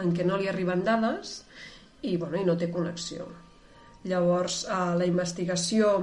en 0.00 0.14
què 0.16 0.24
no 0.24 0.38
li 0.40 0.48
arriben 0.48 0.84
dades 0.86 1.42
i, 2.02 2.16
bueno, 2.16 2.38
i 2.40 2.46
no 2.46 2.56
té 2.56 2.70
connexió. 2.72 3.26
Llavors, 4.06 4.62
eh, 4.64 4.78
la 4.96 5.08
investigació, 5.08 5.96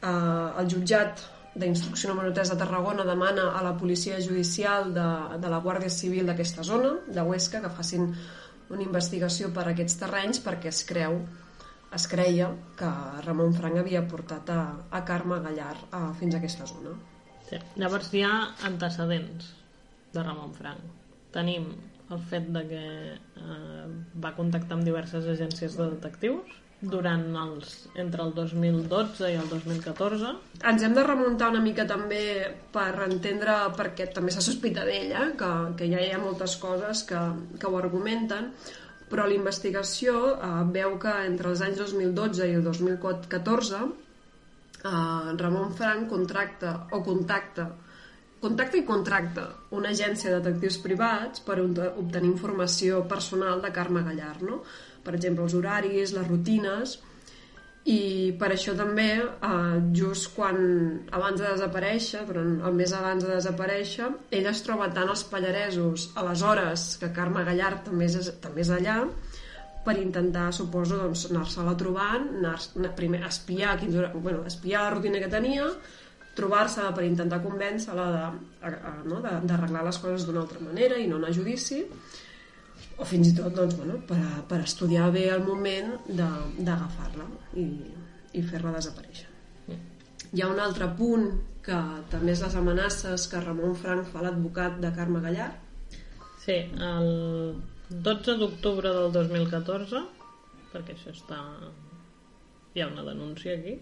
eh, 0.00 0.08
el 0.08 0.70
jutjat 0.72 1.22
d'instrucció 1.54 2.10
número 2.10 2.32
3 2.32 2.52
de 2.52 2.56
Tarragona 2.56 3.04
demana 3.04 3.50
a 3.58 3.62
la 3.62 3.76
policia 3.76 4.18
judicial 4.22 4.94
de, 4.94 5.08
de 5.42 5.50
la 5.50 5.60
Guàrdia 5.62 5.90
Civil 5.90 6.26
d'aquesta 6.26 6.64
zona, 6.66 6.96
de 7.06 7.22
Huesca, 7.26 7.60
que 7.60 7.70
facin 7.74 8.10
una 8.70 8.82
investigació 8.82 9.50
per 9.54 9.68
aquests 9.68 9.98
terrenys 10.02 10.42
perquè 10.42 10.70
es 10.70 10.82
creu 10.86 11.18
es 11.96 12.06
creia 12.10 12.50
que 12.78 12.90
Ramon 13.26 13.54
Frank 13.56 13.80
havia 13.80 14.02
portat 14.08 14.50
a, 14.54 14.60
a 14.90 15.02
Carme 15.04 15.40
Gallar 15.44 15.76
a, 15.90 16.02
fins 16.18 16.34
a 16.34 16.40
aquesta 16.40 16.68
zona. 16.70 16.94
Sí. 17.48 17.58
Llavors 17.82 18.12
hi 18.14 18.22
ha 18.26 18.34
antecedents 18.68 19.50
de 20.14 20.22
Ramon 20.22 20.54
Frank. 20.54 20.84
Tenim 21.34 21.70
el 22.10 22.22
fet 22.30 22.48
de 22.54 22.62
que 22.66 22.84
eh, 23.14 23.84
va 24.22 24.34
contactar 24.38 24.78
amb 24.78 24.86
diverses 24.86 25.26
agències 25.30 25.76
de 25.78 25.86
detectius 25.92 26.58
durant 26.80 27.26
els, 27.36 27.72
entre 28.00 28.24
el 28.24 28.32
2012 28.34 29.28
i 29.30 29.36
el 29.36 29.48
2014. 29.50 30.30
Ens 30.70 30.84
hem 30.86 30.94
de 30.96 31.04
remuntar 31.04 31.50
una 31.52 31.62
mica 31.62 31.84
també 31.86 32.22
per 32.72 32.90
entendre 33.06 33.56
perquè 33.76 34.08
també 34.14 34.32
se 34.34 34.44
sospita 34.44 34.86
d'ella, 34.88 35.28
que, 35.38 35.50
que 35.76 35.90
ja 35.92 36.00
hi 36.00 36.12
ha 36.14 36.22
moltes 36.22 36.56
coses 36.62 37.04
que, 37.08 37.20
que 37.60 37.68
ho 37.68 37.76
argumenten, 37.78 38.54
però 39.10 39.26
la 39.26 39.36
investigació 39.36 40.16
eh, 40.36 40.50
veu 40.76 40.96
que 41.02 41.14
entre 41.26 41.50
els 41.52 41.62
anys 41.66 41.82
2012 41.82 42.48
i 42.48 42.56
el 42.58 42.64
2014 42.66 43.82
eh, 43.82 45.36
Ramon 45.42 45.74
Frank 45.76 46.08
contracta 46.14 46.74
o 46.96 47.02
contacta 47.06 47.68
contacta 48.40 48.78
i 48.78 48.86
contracta 48.88 49.48
una 49.76 49.90
agència 49.92 50.30
de 50.30 50.38
detectius 50.40 50.78
privats 50.80 51.42
per 51.44 51.58
obtenir 51.60 52.30
informació 52.30 53.02
personal 53.08 53.60
de 53.60 53.72
Carme 53.74 54.00
Gallar, 54.06 54.38
no? 54.40 54.62
per 55.04 55.14
exemple, 55.16 55.44
els 55.44 55.56
horaris, 55.58 56.14
les 56.16 56.28
rutines, 56.28 56.96
i 57.88 58.32
per 58.40 58.50
això 58.52 58.74
també 58.76 59.08
eh, 59.16 59.76
just 59.96 60.34
quan 60.36 60.58
abans 61.16 61.40
de 61.40 61.46
desaparèixer 61.46 62.26
durant 62.28 62.58
el 62.68 62.76
mes 62.76 62.92
abans 62.92 63.24
de 63.24 63.32
desaparèixer 63.32 64.10
ell 64.36 64.48
es 64.50 64.60
troba 64.66 64.90
tant 64.92 65.08
als 65.08 65.24
Pallaresos 65.30 66.10
a 66.14 66.26
les 66.28 66.42
hores 66.44 66.90
que 67.00 67.12
Carme 67.16 67.44
Gallard 67.48 67.86
també 67.88 68.10
és, 68.10 68.32
també 68.42 68.66
és 68.66 68.72
allà 68.76 68.98
per 69.84 69.96
intentar, 69.96 70.50
suposo, 70.52 70.98
doncs, 71.00 71.24
anar-se-la 71.30 71.72
trobant, 71.80 72.26
anar, 72.36 72.58
anar, 72.76 72.90
primer 72.98 73.22
espiar, 73.24 73.78
quins, 73.80 73.96
bueno, 74.12 74.42
espiar 74.44 74.82
la 74.84 74.90
rutina 74.92 75.22
que 75.22 75.30
tenia, 75.32 75.70
trobar-se 76.36 76.84
per 76.96 77.04
intentar 77.06 77.40
convèncer-la 77.42 78.08
d'arreglar 78.60 79.70
no, 79.70 79.78
de 79.80 79.86
les 79.88 80.00
coses 80.02 80.26
d'una 80.26 80.44
altra 80.44 80.60
manera 80.62 81.00
i 81.00 81.08
no 81.08 81.16
anar 81.16 81.32
a 81.32 81.36
judici, 81.36 81.80
o 83.00 83.06
fins 83.08 83.30
i 83.30 83.34
tot 83.36 83.54
doncs, 83.56 83.76
bueno, 83.80 83.98
per, 84.08 84.20
per 84.48 84.60
estudiar 84.66 85.08
bé 85.14 85.24
el 85.32 85.42
moment 85.46 85.94
d'agafar-la 86.08 87.26
i, 87.60 87.66
i 88.36 88.42
fer-la 88.44 88.74
desaparèixer. 88.76 89.28
Hi 90.30 90.42
ha 90.44 90.50
un 90.52 90.60
altre 90.62 90.86
punt 90.98 91.30
que 91.64 91.78
també 92.12 92.34
és 92.36 92.42
les 92.44 92.54
amenaces 92.60 93.26
que 93.30 93.40
Ramon 93.42 93.74
Frank 93.78 94.08
fa 94.12 94.22
l'advocat 94.24 94.78
de 94.82 94.92
Carme 94.96 95.22
Gallar. 95.24 95.50
Sí, 96.44 96.56
el 96.90 97.10
12 97.90 98.36
d'octubre 98.40 98.92
del 98.96 99.10
2014, 99.16 100.04
perquè 100.72 100.96
això 100.96 101.14
està... 101.16 101.40
hi 102.74 102.84
ha 102.84 102.86
una 102.86 103.02
denúncia 103.02 103.56
aquí, 103.56 103.74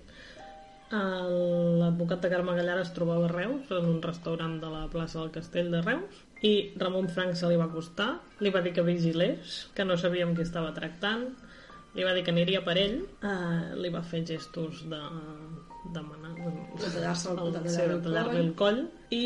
l'advocat 0.91 2.23
de 2.25 2.31
Carme 2.33 2.55
Gallar 2.57 2.79
es 2.81 2.95
trobava 2.97 3.27
a 3.27 3.33
Reus, 3.35 3.69
en 3.75 3.91
un 3.91 4.01
restaurant 4.03 4.57
de 4.63 4.71
la 4.73 4.87
plaça 4.89 5.21
del 5.21 5.35
Castell 5.35 5.71
de 5.75 5.83
Reus, 5.85 6.23
i 6.47 6.55
Ramon 6.79 7.09
Frank 7.11 7.35
se 7.39 7.51
li 7.51 7.59
va 7.59 7.67
acostar, 7.67 8.13
li 8.45 8.53
va 8.55 8.63
dir 8.63 8.73
que 8.77 8.87
vigilés, 8.87 9.69
que 9.75 9.85
no 9.85 9.97
sabíem 9.99 10.37
qui 10.37 10.47
estava 10.47 10.75
tractant, 10.77 11.31
li 11.97 12.05
va 12.07 12.13
dir 12.15 12.23
que 12.27 12.35
aniria 12.35 12.63
per 12.67 12.77
ell, 12.79 13.01
eh, 13.27 13.75
li 13.81 13.91
va 13.91 14.05
fer 14.07 14.23
gestos 14.29 14.85
de 14.91 15.03
demanar 15.95 16.35
de 16.79 16.91
tallar-se 16.93 17.31
el, 17.33 17.39
el, 17.39 17.53
de 17.53 18.01
tallar 18.05 18.27
el 18.37 18.51
coll 18.59 18.83
i 19.15 19.25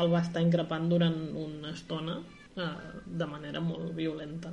el 0.00 0.12
va 0.12 0.22
estar 0.24 0.42
increpant 0.44 0.88
durant 0.90 1.16
una 1.38 1.72
estona 1.72 2.16
eh, 2.18 2.68
de 3.06 3.28
manera 3.30 3.62
molt 3.62 3.92
violenta 3.96 4.52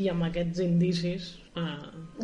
i 0.00 0.08
amb 0.12 0.26
aquests 0.30 0.62
indicis 0.64 1.30
eh, 1.60 1.66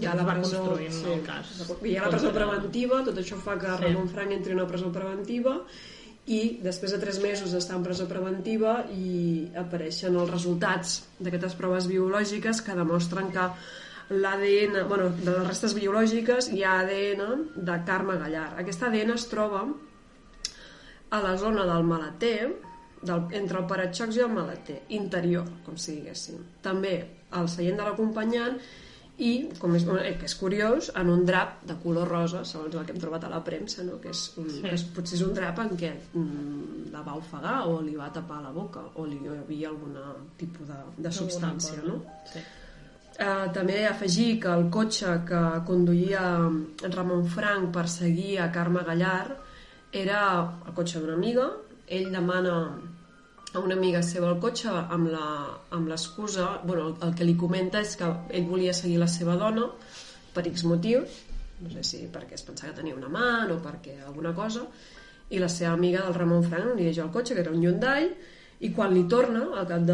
ja 0.00 0.16
la 0.16 0.26
va 0.26 0.38
construint 0.40 0.96
sí. 0.96 1.06
el 1.12 1.24
cas 1.26 1.54
hi 1.84 1.96
ha 1.96 2.06
la 2.06 2.12
presó 2.14 2.32
preventiva 2.36 3.02
tot 3.06 3.20
això 3.22 3.40
fa 3.44 3.58
que 3.60 3.72
sí. 3.74 3.84
Ramon 3.84 4.10
Frank 4.14 4.36
entri 4.38 4.56
en 4.56 4.62
una 4.62 4.68
presó 4.70 4.92
preventiva 4.94 5.58
i 6.30 6.40
després 6.62 6.94
de 6.94 7.00
tres 7.02 7.18
mesos 7.22 7.50
d'estar 7.50 7.76
en 7.78 7.84
presó 7.84 8.06
preventiva 8.10 8.84
i 8.94 9.50
apareixen 9.58 10.14
els 10.14 10.30
resultats 10.30 11.00
d'aquestes 11.18 11.56
proves 11.58 11.88
biològiques 11.90 12.62
que 12.62 12.76
demostren 12.78 13.32
que 13.34 13.46
l'ADN, 14.10 14.76
bueno, 14.90 15.08
de 15.10 15.30
les 15.30 15.46
restes 15.48 15.74
biològiques 15.74 16.50
hi 16.54 16.62
ha 16.66 16.80
ADN 16.82 17.46
de 17.66 17.78
Carme 17.86 18.18
Gallar. 18.18 18.48
Aquest 18.62 18.82
ADN 18.86 19.14
es 19.14 19.26
troba 19.30 19.64
a 21.10 21.20
la 21.22 21.36
zona 21.38 21.66
del 21.66 21.86
maleter, 21.86 22.50
del, 23.02 23.26
entre 23.38 23.62
el 23.62 23.66
paratxocs 23.70 24.18
i 24.18 24.24
el 24.26 24.30
maleter, 24.34 24.80
interior, 24.98 25.46
com 25.66 25.78
si 25.78 25.96
diguéssim. 25.98 26.42
També 26.62 26.94
al 27.38 27.50
seient 27.50 27.78
de 27.78 27.86
l'acompanyant 27.86 28.58
i, 29.20 29.32
com 29.60 29.74
és, 29.76 29.84
eh, 29.84 30.14
que 30.18 30.24
és 30.28 30.34
curiós, 30.40 30.90
en 30.96 31.10
un 31.12 31.26
drap 31.28 31.60
de 31.68 31.76
color 31.82 32.08
rosa, 32.08 32.40
segons 32.48 32.74
el 32.74 32.86
que 32.86 32.94
hem 32.94 33.00
trobat 33.02 33.26
a 33.28 33.32
la 33.32 33.42
premsa, 33.44 33.84
no? 33.84 33.98
que, 34.00 34.14
és 34.14 34.22
un, 34.40 34.48
sí. 34.48 34.62
que 34.64 34.72
és, 34.76 34.84
potser 34.96 35.18
és 35.18 35.24
un 35.26 35.34
drap 35.36 35.60
en 35.60 35.74
què 35.80 35.90
mm, 35.92 36.88
la 36.94 37.02
va 37.06 37.18
ofegar 37.20 37.58
o 37.68 37.80
li 37.84 37.98
va 37.98 38.08
tapar 38.14 38.40
la 38.42 38.52
boca 38.54 38.86
o 38.96 39.04
li 39.04 39.20
hi 39.20 39.34
havia 39.34 39.68
algun 39.68 39.98
tipus 40.40 40.72
de, 40.72 40.80
de 41.04 41.12
substància. 41.12 41.82
No? 41.84 42.00
Sí. 42.32 42.42
Uh, 43.20 43.50
també 43.52 43.82
afegir 43.84 44.38
que 44.40 44.48
el 44.48 44.70
cotxe 44.72 45.18
que 45.28 45.40
conduïa 45.68 46.22
Ramon 46.94 47.26
Frank 47.28 47.68
per 47.74 47.84
seguir 47.92 48.38
a 48.40 48.46
Carme 48.54 48.80
Gallar 48.86 49.26
era 49.92 50.22
el 50.40 50.72
cotxe 50.72 51.02
d'una 51.02 51.18
amiga, 51.18 51.50
ell 51.90 52.08
demana 52.14 52.54
a 53.52 53.58
una 53.58 53.74
amiga 53.74 54.02
seva 54.06 54.28
al 54.30 54.38
cotxe 54.42 54.70
amb 54.70 55.10
l'excusa, 55.88 56.60
bueno, 56.64 56.88
el, 56.88 56.94
el 57.08 57.14
que 57.18 57.26
li 57.26 57.36
comenta 57.38 57.82
és 57.82 57.96
que 57.98 58.08
ell 58.30 58.46
volia 58.46 58.74
seguir 58.76 59.00
la 59.02 59.10
seva 59.10 59.36
dona 59.40 59.66
per 60.34 60.46
X 60.46 60.64
motiu, 60.70 61.02
no 61.60 61.70
sé 61.74 61.84
si 61.84 62.02
perquè 62.12 62.38
es 62.38 62.46
pensava 62.46 62.72
que 62.72 62.80
tenia 62.80 62.96
una 62.96 63.10
amant 63.10 63.50
o 63.52 63.58
perquè 63.62 63.98
alguna 64.06 64.32
cosa, 64.36 64.66
i 65.30 65.38
la 65.38 65.48
seva 65.50 65.74
amiga 65.74 66.04
del 66.06 66.14
Ramon 66.16 66.46
Frank 66.46 66.76
li 66.76 66.86
deixa 66.88 67.02
el 67.06 67.10
cotxe, 67.14 67.34
que 67.34 67.42
era 67.44 67.54
un 67.54 67.62
Hyundai, 67.62 68.08
i 68.60 68.70
quan 68.76 68.92
li 68.92 69.06
torna, 69.08 69.46
al 69.56 69.66
cap 69.68 69.84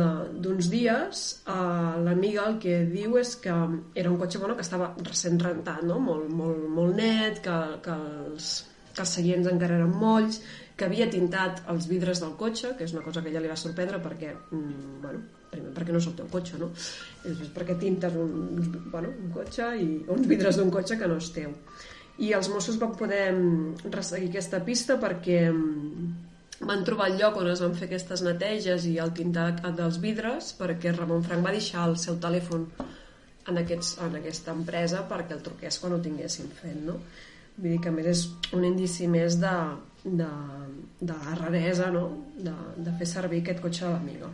d'uns 0.42 0.68
dies, 0.72 1.24
eh, 1.46 1.92
l'amiga 2.02 2.48
el 2.50 2.56
que 2.62 2.80
diu 2.90 3.16
és 3.20 3.36
que 3.42 3.54
era 3.94 4.10
un 4.10 4.18
cotxe 4.18 4.40
bueno, 4.42 4.56
que 4.58 4.64
estava 4.66 4.90
recent 5.04 5.38
rentat, 5.42 5.84
no? 5.86 6.00
molt, 6.02 6.28
molt, 6.28 6.64
molt 6.78 6.96
net, 6.98 7.42
que, 7.44 7.58
que, 7.84 7.98
els, 8.32 8.48
que 8.92 9.04
els 9.04 9.14
seients 9.18 9.52
encara 9.52 9.78
eren 9.78 9.94
molls, 9.94 10.40
que 10.76 10.84
havia 10.84 11.08
tintat 11.08 11.62
els 11.72 11.88
vidres 11.88 12.20
del 12.20 12.34
cotxe, 12.36 12.74
que 12.76 12.84
és 12.84 12.92
una 12.92 13.02
cosa 13.04 13.22
que 13.24 13.32
ja 13.32 13.40
li 13.40 13.48
va 13.48 13.56
sorprendre 13.56 14.00
perquè, 14.04 14.34
mm, 14.34 15.00
bueno, 15.02 15.22
primer 15.50 15.72
perquè 15.72 15.94
no 15.94 16.02
és 16.02 16.08
el 16.10 16.16
teu 16.18 16.28
cotxe, 16.32 16.58
no? 16.60 16.68
I 17.24 17.30
després 17.30 17.52
perquè 17.54 17.78
tintes 17.80 18.14
un, 18.20 18.60
bueno, 18.92 19.12
un 19.24 19.32
cotxe 19.32 19.70
i 19.80 19.88
uns 20.12 20.26
vidres 20.28 20.60
d'un 20.60 20.70
cotxe 20.70 20.98
que 21.00 21.08
no 21.08 21.16
és 21.16 21.30
teu. 21.32 21.54
I 22.18 22.32
els 22.32 22.48
Mossos 22.52 22.78
van 22.80 22.92
poder 22.96 23.32
mm, 23.32 23.88
resseguir 23.94 24.28
aquesta 24.28 24.60
pista 24.64 24.98
perquè 25.00 25.40
mm, 25.48 26.12
van 26.68 26.84
trobar 26.84 27.10
el 27.10 27.18
lloc 27.20 27.40
on 27.40 27.50
es 27.52 27.60
van 27.64 27.74
fer 27.76 27.88
aquestes 27.88 28.22
neteges 28.24 28.86
i 28.88 28.96
el 29.00 29.12
tintar 29.16 29.50
dels 29.76 29.98
vidres 30.00 30.54
perquè 30.56 30.92
Ramon 30.94 31.24
Frank 31.24 31.44
va 31.44 31.52
deixar 31.52 31.84
el 31.88 31.98
seu 32.00 32.16
telèfon 32.20 32.64
en, 33.46 33.58
aquests, 33.60 33.96
en 34.04 34.16
aquesta 34.20 34.54
empresa 34.56 35.04
perquè 35.08 35.36
el 35.36 35.42
truqués 35.44 35.78
quan 35.80 35.96
ho 35.96 36.00
tinguessin 36.02 36.48
fet, 36.60 36.78
no? 36.84 36.96
Vull 37.56 37.72
dir 37.72 37.80
que 37.80 37.92
a 37.92 37.96
més 37.96 38.08
és 38.08 38.24
un 38.56 38.64
indici 38.68 39.06
més 39.08 39.38
de, 39.40 39.52
de, 40.06 40.28
de 41.00 41.12
la 41.12 41.34
raresa 41.34 41.90
no? 41.90 42.08
de, 42.38 42.54
de 42.76 42.94
fer 42.98 43.08
servir 43.10 43.42
aquest 43.42 43.62
cotxe 43.64 43.84
de 43.84 43.92
l'amiga. 43.92 44.30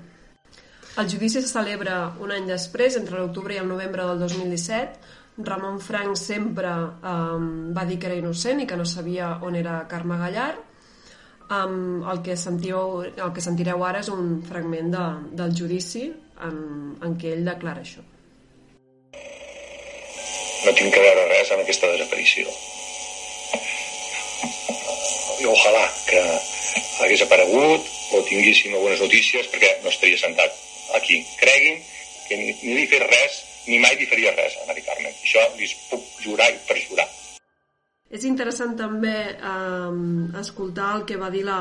El 1.00 1.08
judici 1.08 1.40
se 1.40 1.48
celebra 1.48 2.12
un 2.20 2.32
any 2.34 2.44
després, 2.50 2.98
entre 3.00 3.16
l'octubre 3.16 3.54
i 3.54 3.60
el 3.62 3.68
novembre 3.68 4.04
del 4.04 4.20
2017. 4.20 5.20
Ramon 5.38 5.78
Frank 5.80 6.18
sempre 6.20 6.68
um, 6.68 7.46
va 7.72 7.86
dir 7.88 7.96
que 7.98 8.10
era 8.10 8.18
innocent 8.20 8.60
i 8.60 8.66
que 8.68 8.76
no 8.76 8.84
sabia 8.84 9.38
on 9.40 9.56
era 9.56 9.78
Carme 9.88 10.18
Gallar. 10.20 10.52
Um, 11.52 12.04
el, 12.08 12.20
que 12.24 12.36
sentiu, 12.36 13.00
el 13.08 13.32
que 13.32 13.44
sentireu 13.44 13.84
ara 13.84 14.04
és 14.04 14.12
un 14.12 14.42
fragment 14.44 14.92
de, 14.92 15.06
del 15.40 15.56
judici 15.56 16.04
en, 16.44 16.60
en 17.00 17.16
què 17.16 17.32
ell 17.38 17.48
declara 17.48 17.80
això. 17.84 18.04
No 20.62 20.76
tinc 20.78 20.92
que 20.94 21.02
veure 21.08 21.26
res 21.32 21.56
amb 21.56 21.64
aquesta 21.64 21.88
desaparició. 21.96 22.52
I 25.42 25.46
ojalà 25.50 25.86
que 26.06 26.20
hagués 27.02 27.22
aparegut 27.24 27.88
o 28.14 28.20
tinguéssim 28.28 28.76
algunes 28.76 29.00
notícies 29.02 29.48
perquè 29.50 29.72
no 29.82 29.90
estaria 29.90 30.20
sentat 30.20 30.54
aquí. 30.94 31.18
Creguin 31.40 31.80
que 32.28 32.38
ni, 32.38 32.52
ni 32.62 32.76
li 32.76 32.84
fet 32.86 33.02
res, 33.08 33.40
ni 33.66 33.80
mai 33.82 33.96
li 33.98 34.06
faria 34.06 34.30
res 34.36 34.54
a 34.60 34.68
Mari 34.68 34.84
Carmen. 34.86 35.10
Això 35.10 35.42
li 35.58 35.66
puc 35.90 36.06
jurar 36.22 36.46
i 36.52 36.60
perjurar. 36.68 37.08
És 38.12 38.26
interessant 38.28 38.76
també 38.76 39.14
eh, 39.32 39.92
escoltar 40.38 40.90
el 40.98 41.06
que 41.08 41.16
va 41.18 41.30
dir 41.32 41.46
la, 41.48 41.60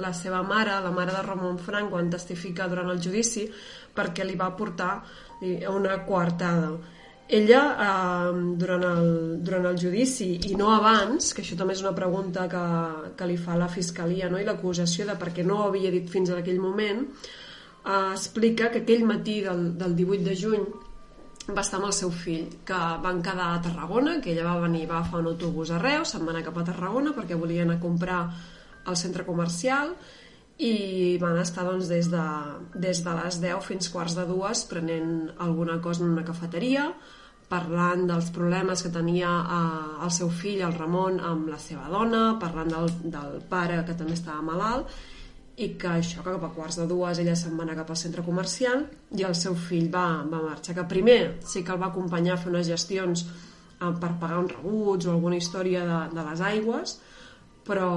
la 0.00 0.12
seva 0.16 0.40
mare, 0.42 0.78
la 0.82 0.90
mare 0.90 1.12
de 1.14 1.22
Ramon 1.26 1.60
Frank, 1.62 1.92
quan 1.92 2.10
testifica 2.10 2.66
durant 2.72 2.88
el 2.90 3.02
judici, 3.04 3.44
perquè 3.94 4.24
li 4.24 4.38
va 4.40 4.54
portar 4.56 4.96
una 5.68 5.98
coartada. 6.06 6.72
Ella, 7.28 7.60
eh, 7.80 8.32
durant, 8.60 8.82
el, 8.84 9.12
durant 9.44 9.68
el 9.70 9.78
judici, 9.80 10.34
i 10.50 10.56
no 10.58 10.72
abans, 10.74 11.32
que 11.32 11.44
això 11.44 11.56
també 11.56 11.76
és 11.76 11.82
una 11.84 11.94
pregunta 11.96 12.48
que, 12.50 12.62
que 13.16 13.28
li 13.30 13.38
fa 13.40 13.56
la 13.56 13.70
Fiscalia 13.72 14.28
no? 14.28 14.40
i 14.40 14.44
l'acusació 14.44 15.06
de 15.08 15.16
per 15.20 15.30
què 15.32 15.46
no 15.46 15.60
ho 15.60 15.68
havia 15.70 15.92
dit 15.94 16.10
fins 16.12 16.30
a 16.30 16.40
aquell 16.42 16.60
moment, 16.60 17.06
eh, 17.86 18.12
explica 18.12 18.70
que 18.70 18.82
aquell 18.82 19.06
matí 19.08 19.40
del, 19.46 19.70
del 19.78 19.96
18 19.96 20.28
de 20.28 20.38
juny 20.44 20.66
va 21.50 21.62
estar 21.64 21.80
amb 21.80 21.88
el 21.88 21.94
seu 21.96 22.10
fill, 22.14 22.46
que 22.66 22.80
van 23.02 23.22
quedar 23.24 23.48
a 23.52 23.62
Tarragona, 23.62 24.20
que 24.22 24.30
ella 24.34 24.46
va 24.46 24.60
venir, 24.62 24.84
va 24.90 25.00
agafar 25.00 25.22
un 25.22 25.32
autobús 25.32 25.72
a 25.72 25.80
Reus, 25.82 26.12
se'n 26.12 26.26
va 26.26 26.34
anar 26.34 26.44
cap 26.46 26.58
a 26.60 26.66
Tarragona 26.68 27.14
perquè 27.16 27.38
volien 27.38 27.72
a 27.72 27.80
comprar 27.82 28.20
al 28.84 28.98
centre 28.98 29.24
comercial 29.26 29.96
i 30.62 31.18
van 31.18 31.40
estar 31.42 31.64
doncs, 31.66 31.88
des, 31.90 32.08
de, 32.12 32.26
des 32.78 33.02
de 33.02 33.14
les 33.18 33.38
10 33.42 33.66
fins 33.66 33.88
quarts 33.90 34.14
de 34.14 34.26
dues 34.28 34.64
prenent 34.70 35.32
alguna 35.42 35.80
cosa 35.82 36.04
en 36.04 36.12
una 36.14 36.26
cafeteria, 36.26 36.90
parlant 37.52 38.06
dels 38.08 38.30
problemes 38.32 38.84
que 38.84 38.92
tenia 38.94 39.30
eh, 39.42 40.04
el 40.06 40.12
seu 40.14 40.30
fill, 40.30 40.62
el 40.64 40.76
Ramon, 40.76 41.18
amb 41.20 41.50
la 41.52 41.58
seva 41.60 41.88
dona, 41.92 42.22
parlant 42.40 42.70
del, 42.72 42.92
del 43.16 43.40
pare 43.50 43.82
que 43.88 43.96
també 43.98 44.16
estava 44.16 44.44
malalt 44.46 44.92
i 45.60 45.74
que 45.76 45.90
això, 45.98 46.22
que 46.22 46.32
cap 46.32 46.44
a 46.46 46.52
quarts 46.54 46.78
de 46.80 46.86
dues 46.88 47.18
ella 47.20 47.34
se'n 47.36 47.58
va 47.58 47.66
anar 47.66 47.76
cap 47.82 47.90
al 47.92 47.98
centre 48.00 48.24
comercial 48.24 48.86
i 49.18 49.26
el 49.28 49.34
seu 49.36 49.56
fill 49.58 49.90
va, 49.92 50.22
va 50.24 50.40
marxar, 50.46 50.78
que 50.78 50.86
primer 50.88 51.20
sí 51.44 51.60
que 51.60 51.74
el 51.74 51.82
va 51.82 51.90
acompanyar 51.90 52.38
a 52.38 52.40
fer 52.40 52.52
unes 52.54 52.70
gestions 52.70 53.26
eh, 53.26 53.90
per 53.90 54.14
pagar 54.22 54.40
uns 54.40 54.54
rebuts 54.54 55.10
o 55.10 55.16
alguna 55.16 55.42
història 55.42 55.84
de, 55.90 55.98
de 56.14 56.30
les 56.30 56.44
aigües 56.52 57.00
però 57.66 57.90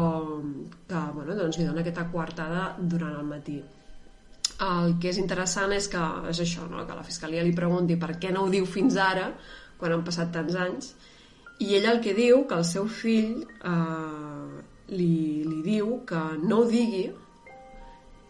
que 0.87 1.01
bueno, 1.15 1.35
doncs 1.35 1.57
li 1.57 1.65
dona 1.65 1.81
aquesta 1.81 2.07
quartada 2.11 2.75
durant 2.77 3.15
el 3.15 3.25
matí 3.25 3.57
el 4.65 4.95
que 5.01 5.09
és 5.11 5.17
interessant 5.19 5.73
és 5.75 5.89
que 5.91 6.01
és 6.29 6.39
això, 6.39 6.67
no? 6.69 6.85
que 6.87 6.95
la 6.95 7.03
Fiscalia 7.03 7.43
li 7.43 7.55
pregunti 7.55 7.97
per 7.99 8.15
què 8.21 8.31
no 8.31 8.45
ho 8.45 8.51
diu 8.53 8.67
fins 8.69 8.95
ara 8.95 9.31
quan 9.79 9.91
han 9.91 10.05
passat 10.07 10.31
tants 10.31 10.55
anys 10.55 10.93
i 11.59 11.75
ell 11.75 11.89
el 11.91 12.01
que 12.03 12.13
diu 12.15 12.45
que 12.47 12.55
el 12.59 12.65
seu 12.67 12.87
fill 12.87 13.41
eh, 13.43 14.63
li, 14.91 15.43
li 15.47 15.61
diu 15.65 16.01
que 16.07 16.21
no 16.43 16.61
ho 16.61 16.69
digui 16.69 17.05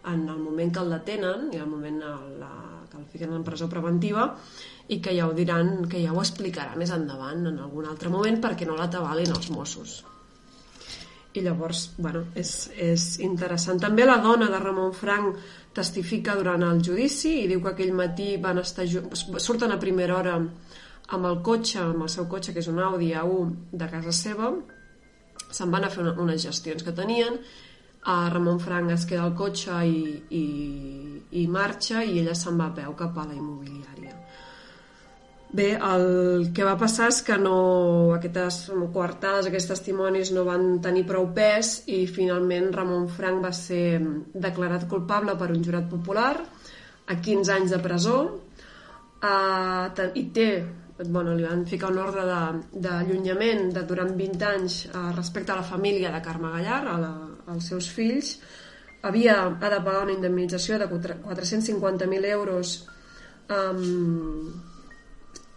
en 0.06 0.28
el 0.30 0.40
moment 0.40 0.72
que 0.72 0.82
el 0.82 0.92
detenen 0.94 1.50
i 1.54 1.62
el 1.62 1.70
moment 1.70 2.02
la, 2.40 2.52
que 2.90 2.98
el 3.02 3.06
fiquen 3.12 3.34
en 3.34 3.46
presó 3.46 3.70
preventiva 3.70 4.28
i 4.88 5.00
que 5.02 5.16
ja 5.18 5.28
ho 5.28 5.34
diran, 5.34 5.88
que 5.90 6.02
ja 6.04 6.14
ho 6.14 6.22
explicarà 6.22 6.78
més 6.78 6.94
endavant 6.94 7.48
en 7.50 7.62
algun 7.62 7.90
altre 7.90 8.14
moment 8.14 8.38
perquè 8.42 8.70
no 8.70 8.78
l'atabalin 8.78 9.34
els 9.34 9.50
Mossos 9.54 10.04
i 11.38 11.44
llavors, 11.46 11.90
bueno, 11.98 12.26
és, 12.36 12.54
és 12.76 13.06
interessant. 13.26 13.80
També 13.82 14.06
la 14.06 14.18
dona 14.24 14.48
de 14.52 14.60
Ramon 14.62 14.94
Frank 14.96 15.40
testifica 15.76 16.36
durant 16.40 16.64
el 16.64 16.82
judici 16.84 17.34
i 17.42 17.50
diu 17.52 17.62
que 17.64 17.74
aquell 17.74 17.94
matí 17.96 18.36
van 18.42 18.62
estar 18.62 18.88
surten 18.88 19.76
a 19.76 19.82
primera 19.82 20.18
hora 20.18 20.38
amb 20.40 21.30
el 21.30 21.42
cotxe, 21.46 21.82
amb 21.84 22.08
el 22.08 22.10
seu 22.10 22.30
cotxe, 22.32 22.54
que 22.54 22.64
és 22.64 22.72
un 22.72 22.80
Audi 22.82 23.12
A1 23.14 23.54
de 23.72 23.92
casa 23.92 24.16
seva, 24.16 24.54
se'n 25.52 25.72
van 25.72 25.86
a 25.86 25.92
fer 25.94 26.04
una, 26.04 26.16
unes 26.22 26.44
gestions 26.48 26.84
que 26.84 26.96
tenien 26.96 27.40
a 28.06 28.30
Ramon 28.30 28.60
Frank 28.60 28.92
es 28.94 29.06
queda 29.10 29.24
al 29.26 29.34
cotxe 29.38 29.80
i, 29.90 30.02
i, 30.38 30.46
i 31.42 31.46
marxa 31.50 32.04
i 32.06 32.20
ella 32.22 32.36
se'n 32.38 32.58
va 32.60 32.70
a 32.70 32.76
peu 32.78 32.94
cap 32.98 33.18
a 33.18 33.26
la 33.26 33.34
immobiliària. 33.34 34.14
Bé, 35.56 35.68
el 35.78 36.50
que 36.56 36.66
va 36.68 36.76
passar 36.80 37.08
és 37.14 37.22
que 37.24 37.38
no, 37.40 37.58
aquestes 38.16 38.72
coartades, 38.94 39.48
aquests 39.48 39.70
testimonis 39.72 40.32
no 40.36 40.44
van 40.48 40.80
tenir 40.84 41.06
prou 41.08 41.30
pes 41.36 41.84
i 41.88 42.02
finalment 42.12 42.72
Ramon 42.74 43.06
Frank 43.08 43.44
va 43.46 43.54
ser 43.56 44.02
declarat 44.34 44.88
culpable 44.92 45.38
per 45.40 45.52
un 45.54 45.62
jurat 45.64 45.88
popular 45.92 46.34
a 47.06 47.20
15 47.22 47.54
anys 47.56 47.76
de 47.76 47.80
presó. 47.84 48.18
Eh, 49.24 50.10
i 50.20 50.26
té 50.36 50.50
bueno, 51.04 51.34
li 51.36 51.44
van 51.44 51.66
ficar 51.68 51.92
un 51.92 51.98
ordre 52.00 52.24
d'allunyament 52.26 53.66
de, 53.70 53.80
de 53.82 53.88
durant 53.88 54.14
20 54.16 54.46
anys 54.48 54.78
eh, 54.88 55.08
respecte 55.16 55.52
a 55.52 55.60
la 55.60 55.68
família 55.68 56.12
de 56.12 56.22
Carme 56.24 56.52
Gallar, 56.54 56.84
a 56.88 57.00
la, 57.00 57.12
als 57.52 57.68
seus 57.72 57.90
fills, 57.92 58.38
havia, 59.04 59.42
ha 59.48 59.70
de 59.74 59.82
pagar 59.82 60.06
una 60.06 60.16
indemnització 60.16 60.80
de 60.80 60.88
450.000 60.90 62.32
euros 62.32 62.78
um, 63.52 64.54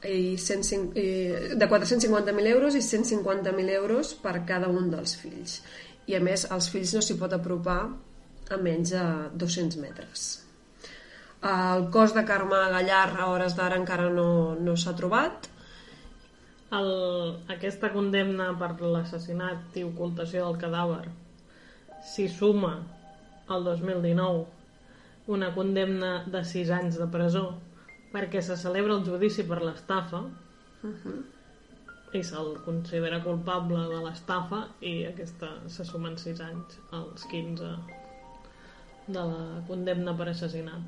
i 0.06 0.36
105, 0.38 0.92
i, 0.94 1.56
de 1.58 1.68
450.000 1.68 2.46
euros 2.52 2.76
i 2.78 2.82
150.000 2.84 3.70
euros 3.74 4.14
per 4.14 4.44
cada 4.46 4.68
un 4.68 4.90
dels 4.92 5.16
fills. 5.18 5.62
I 6.06 6.16
a 6.16 6.20
més, 6.24 6.46
als 6.50 6.70
fills 6.72 6.94
no 6.94 7.02
s'hi 7.02 7.18
pot 7.18 7.32
apropar 7.34 7.80
a 8.48 8.58
menys 8.62 8.94
de 8.94 9.04
200 9.34 9.80
metres. 9.82 10.28
El 11.48 11.88
cos 11.94 12.14
de 12.14 12.24
Carme 12.26 12.58
Gallar 12.72 13.14
a 13.14 13.28
hores 13.30 13.54
d'ara 13.54 13.78
encara 13.78 14.08
no, 14.10 14.56
no 14.58 14.74
s'ha 14.76 14.94
trobat. 14.98 15.50
El, 16.74 16.90
aquesta 17.54 17.92
condemna 17.92 18.50
per 18.60 18.74
l'assassinat 18.80 19.76
i 19.80 19.86
ocultació 19.86 20.44
del 20.44 20.58
cadàver 20.60 21.06
s'hi 22.04 22.26
suma 22.28 22.74
el 23.54 23.64
2019 23.64 24.44
una 25.32 25.48
condemna 25.54 26.10
de 26.26 26.42
6 26.44 26.70
anys 26.76 26.98
de 27.00 27.06
presó 27.12 27.46
perquè 28.12 28.40
se 28.42 28.56
celebra 28.56 28.96
el 28.96 29.04
judici 29.04 29.44
per 29.44 29.62
l'estafa 29.62 30.20
uh 30.20 30.90
-huh. 30.90 31.22
i 32.12 32.22
se'l 32.22 32.56
considera 32.64 33.22
culpable 33.22 33.88
de 33.88 34.00
l'estafa 34.04 34.68
i 34.80 35.06
aquesta 35.06 35.48
se 35.66 35.84
sumen 35.84 36.16
6 36.16 36.40
anys 36.40 36.78
als 36.90 37.24
15 37.24 37.76
de 39.06 39.22
la 39.30 39.62
condemna 39.66 40.16
per 40.16 40.28
assassinat 40.28 40.80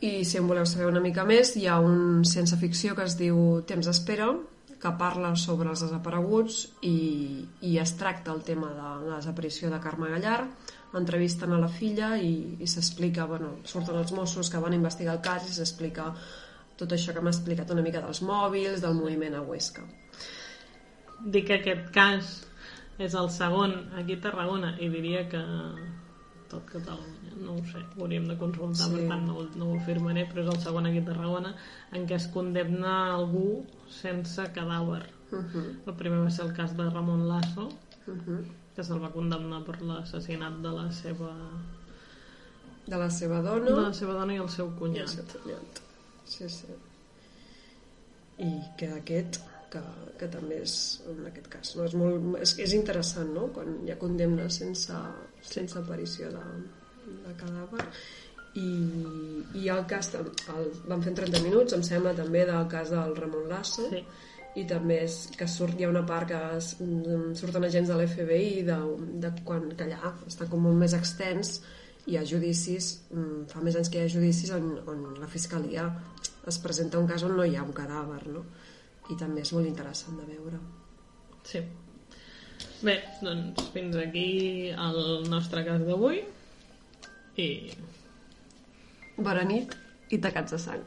i 0.00 0.24
si 0.24 0.38
en 0.38 0.46
voleu 0.48 0.64
saber 0.66 0.86
una 0.86 1.00
mica 1.00 1.24
més 1.24 1.56
hi 1.56 1.66
ha 1.66 1.78
un 1.78 2.24
sense 2.24 2.56
ficció 2.56 2.94
que 2.94 3.04
es 3.04 3.16
diu 3.18 3.62
Temps 3.66 3.86
d'espera 3.86 4.34
que 4.80 4.92
parla 4.98 5.34
sobre 5.36 5.68
els 5.68 5.82
desapareguts 5.84 6.60
i, 6.88 6.96
i 7.68 7.76
es 7.82 7.94
tracta 8.00 8.32
el 8.32 8.42
tema 8.46 8.70
de 8.72 8.90
la 9.10 9.18
desaparició 9.18 9.70
de 9.70 9.80
Carme 9.82 10.08
Gallar 10.08 10.44
entrevisten 10.98 11.52
a 11.52 11.60
la 11.60 11.68
filla 11.70 12.14
i, 12.18 12.56
i 12.58 12.66
s'explica, 12.66 13.26
bueno, 13.30 13.52
surten 13.64 13.98
els 14.00 14.12
Mossos 14.16 14.50
que 14.50 14.62
van 14.62 14.74
investigar 14.74 15.14
el 15.14 15.24
cas 15.24 15.46
i 15.46 15.54
s'explica 15.54 16.08
tot 16.80 16.94
això 16.96 17.12
que 17.14 17.22
m'ha 17.22 17.32
explicat 17.34 17.70
una 17.70 17.84
mica 17.84 18.00
dels 18.00 18.22
mòbils, 18.24 18.80
del 18.80 18.96
moviment 18.96 19.36
a 19.36 19.42
Huesca. 19.44 19.84
Dic 21.20 21.50
que 21.50 21.58
aquest 21.60 21.90
cas 21.94 22.30
és 23.00 23.14
el 23.16 23.28
segon 23.32 23.76
aquí 24.00 24.16
a 24.16 24.22
Tarragona 24.24 24.74
i 24.80 24.88
diria 24.92 25.26
que 25.28 25.40
tot 26.50 26.66
Catalunya, 26.70 27.32
no 27.40 27.54
ho 27.56 27.64
sé, 27.70 27.80
ho 27.96 28.04
hauríem 28.04 28.26
de 28.28 28.36
consultar, 28.38 28.88
sí. 28.88 28.94
per 28.94 29.06
tant 29.12 29.26
no, 29.28 29.44
no 29.60 29.68
ho 29.70 29.76
afirmaré, 29.78 30.26
però 30.30 30.44
és 30.44 30.50
el 30.54 30.60
segon 30.64 30.88
aquí 30.88 31.02
a 31.02 31.06
Tarragona 31.08 31.52
en 31.96 32.06
què 32.10 32.16
es 32.18 32.26
condemna 32.34 32.94
algú 33.14 33.64
sense 34.00 34.46
cadàver. 34.56 35.04
Uh 35.30 35.44
-huh. 35.44 35.66
El 35.86 35.94
primer 35.94 36.24
va 36.24 36.30
ser 36.30 36.46
el 36.46 36.52
cas 36.52 36.76
de 36.76 36.88
Ramon 36.90 37.28
Lasso, 37.28 37.68
uh 38.06 38.14
-huh. 38.14 38.40
que 38.74 38.82
se'l 38.84 39.02
va 39.02 39.12
condemnar 39.12 39.64
per 39.64 39.80
l'assassinat 39.82 40.60
de 40.62 40.70
la 40.78 40.90
seva... 40.90 41.32
De 42.86 42.96
la 42.96 43.10
seva 43.10 43.40
dona. 43.42 43.66
De 43.66 43.82
la 43.88 43.92
seva 43.92 44.12
dona 44.12 44.34
i 44.34 44.36
el 44.38 44.48
seu 44.48 44.68
cunyat. 44.78 44.96
I 44.96 45.00
el 45.00 45.08
seu 45.08 45.24
cunyat. 45.42 45.82
Sí, 46.24 46.48
sí. 46.48 46.66
I 48.38 48.50
que 48.76 48.88
aquest 48.92 49.40
que, 49.70 49.80
que 50.18 50.28
també 50.28 50.60
és 50.64 50.74
en 51.10 51.26
aquest 51.30 51.48
cas 51.52 51.76
no? 51.76 51.84
és, 51.84 51.94
molt, 51.94 52.38
és, 52.42 52.54
és 52.66 52.74
interessant 52.76 53.32
no? 53.36 53.48
quan 53.54 53.86
hi 53.86 53.92
ha 53.92 53.98
condemna 54.00 54.48
sense, 54.50 54.96
sense 55.42 55.78
aparició 55.78 56.30
de, 56.34 56.44
de 57.26 57.36
cadàver 57.40 57.86
i, 58.58 58.70
i 59.62 59.68
el 59.70 59.84
cas 59.90 60.12
el, 60.18 60.30
van 60.90 61.04
fer 61.04 61.14
30 61.18 61.42
minuts 61.44 61.76
em 61.76 61.84
sembla 61.86 62.16
també 62.18 62.44
del 62.48 62.66
cas 62.70 62.90
del 62.90 63.14
Ramon 63.18 63.46
Lasso 63.50 63.86
sí. 63.92 64.00
i 64.58 64.64
també 64.70 65.02
és 65.04 65.20
que 65.38 65.46
surt, 65.48 65.78
hi 65.78 65.86
ha 65.86 65.92
una 65.92 66.02
part 66.06 66.32
que 66.32 66.40
es, 66.56 66.72
surten 67.38 67.66
agents 67.68 67.92
de 67.92 67.98
l'FBI 67.98 68.64
de, 68.66 68.78
de 69.22 69.34
quan 69.46 69.68
que 69.76 69.86
allà 69.86 70.16
està 70.26 70.50
com 70.50 70.66
molt 70.66 70.82
més 70.82 70.96
extens 70.98 71.60
hi 72.10 72.16
ha 72.18 72.24
judicis, 72.26 72.90
mm, 73.12 73.44
fa 73.52 73.62
més 73.62 73.76
anys 73.78 73.90
que 73.92 74.00
hi 74.00 74.08
ha 74.08 74.14
judicis 74.14 74.50
on, 74.56 74.72
on 74.90 75.04
la 75.20 75.28
Fiscalia 75.30 75.86
es 76.50 76.58
presenta 76.58 76.98
un 76.98 77.06
cas 77.06 77.22
on 77.26 77.36
no 77.36 77.46
hi 77.46 77.54
ha 77.56 77.62
un 77.62 77.74
cadàver, 77.76 78.24
no? 78.32 78.44
I 79.10 79.16
també 79.20 79.44
és 79.44 79.52
molt 79.52 79.68
interessant 79.68 80.16
de 80.18 80.26
veure. 80.26 80.58
Sí. 81.46 81.62
Bé, 82.80 82.94
doncs 83.20 83.66
fins 83.74 83.96
aquí 84.00 84.70
el 84.72 84.98
nostre 85.28 85.60
cas 85.66 85.82
d'avui 85.84 86.22
i 87.36 87.48
Bona 89.20 89.42
nit 89.44 89.74
i 90.16 90.18
tacats 90.24 90.54
de 90.54 90.60
sang. 90.62 90.86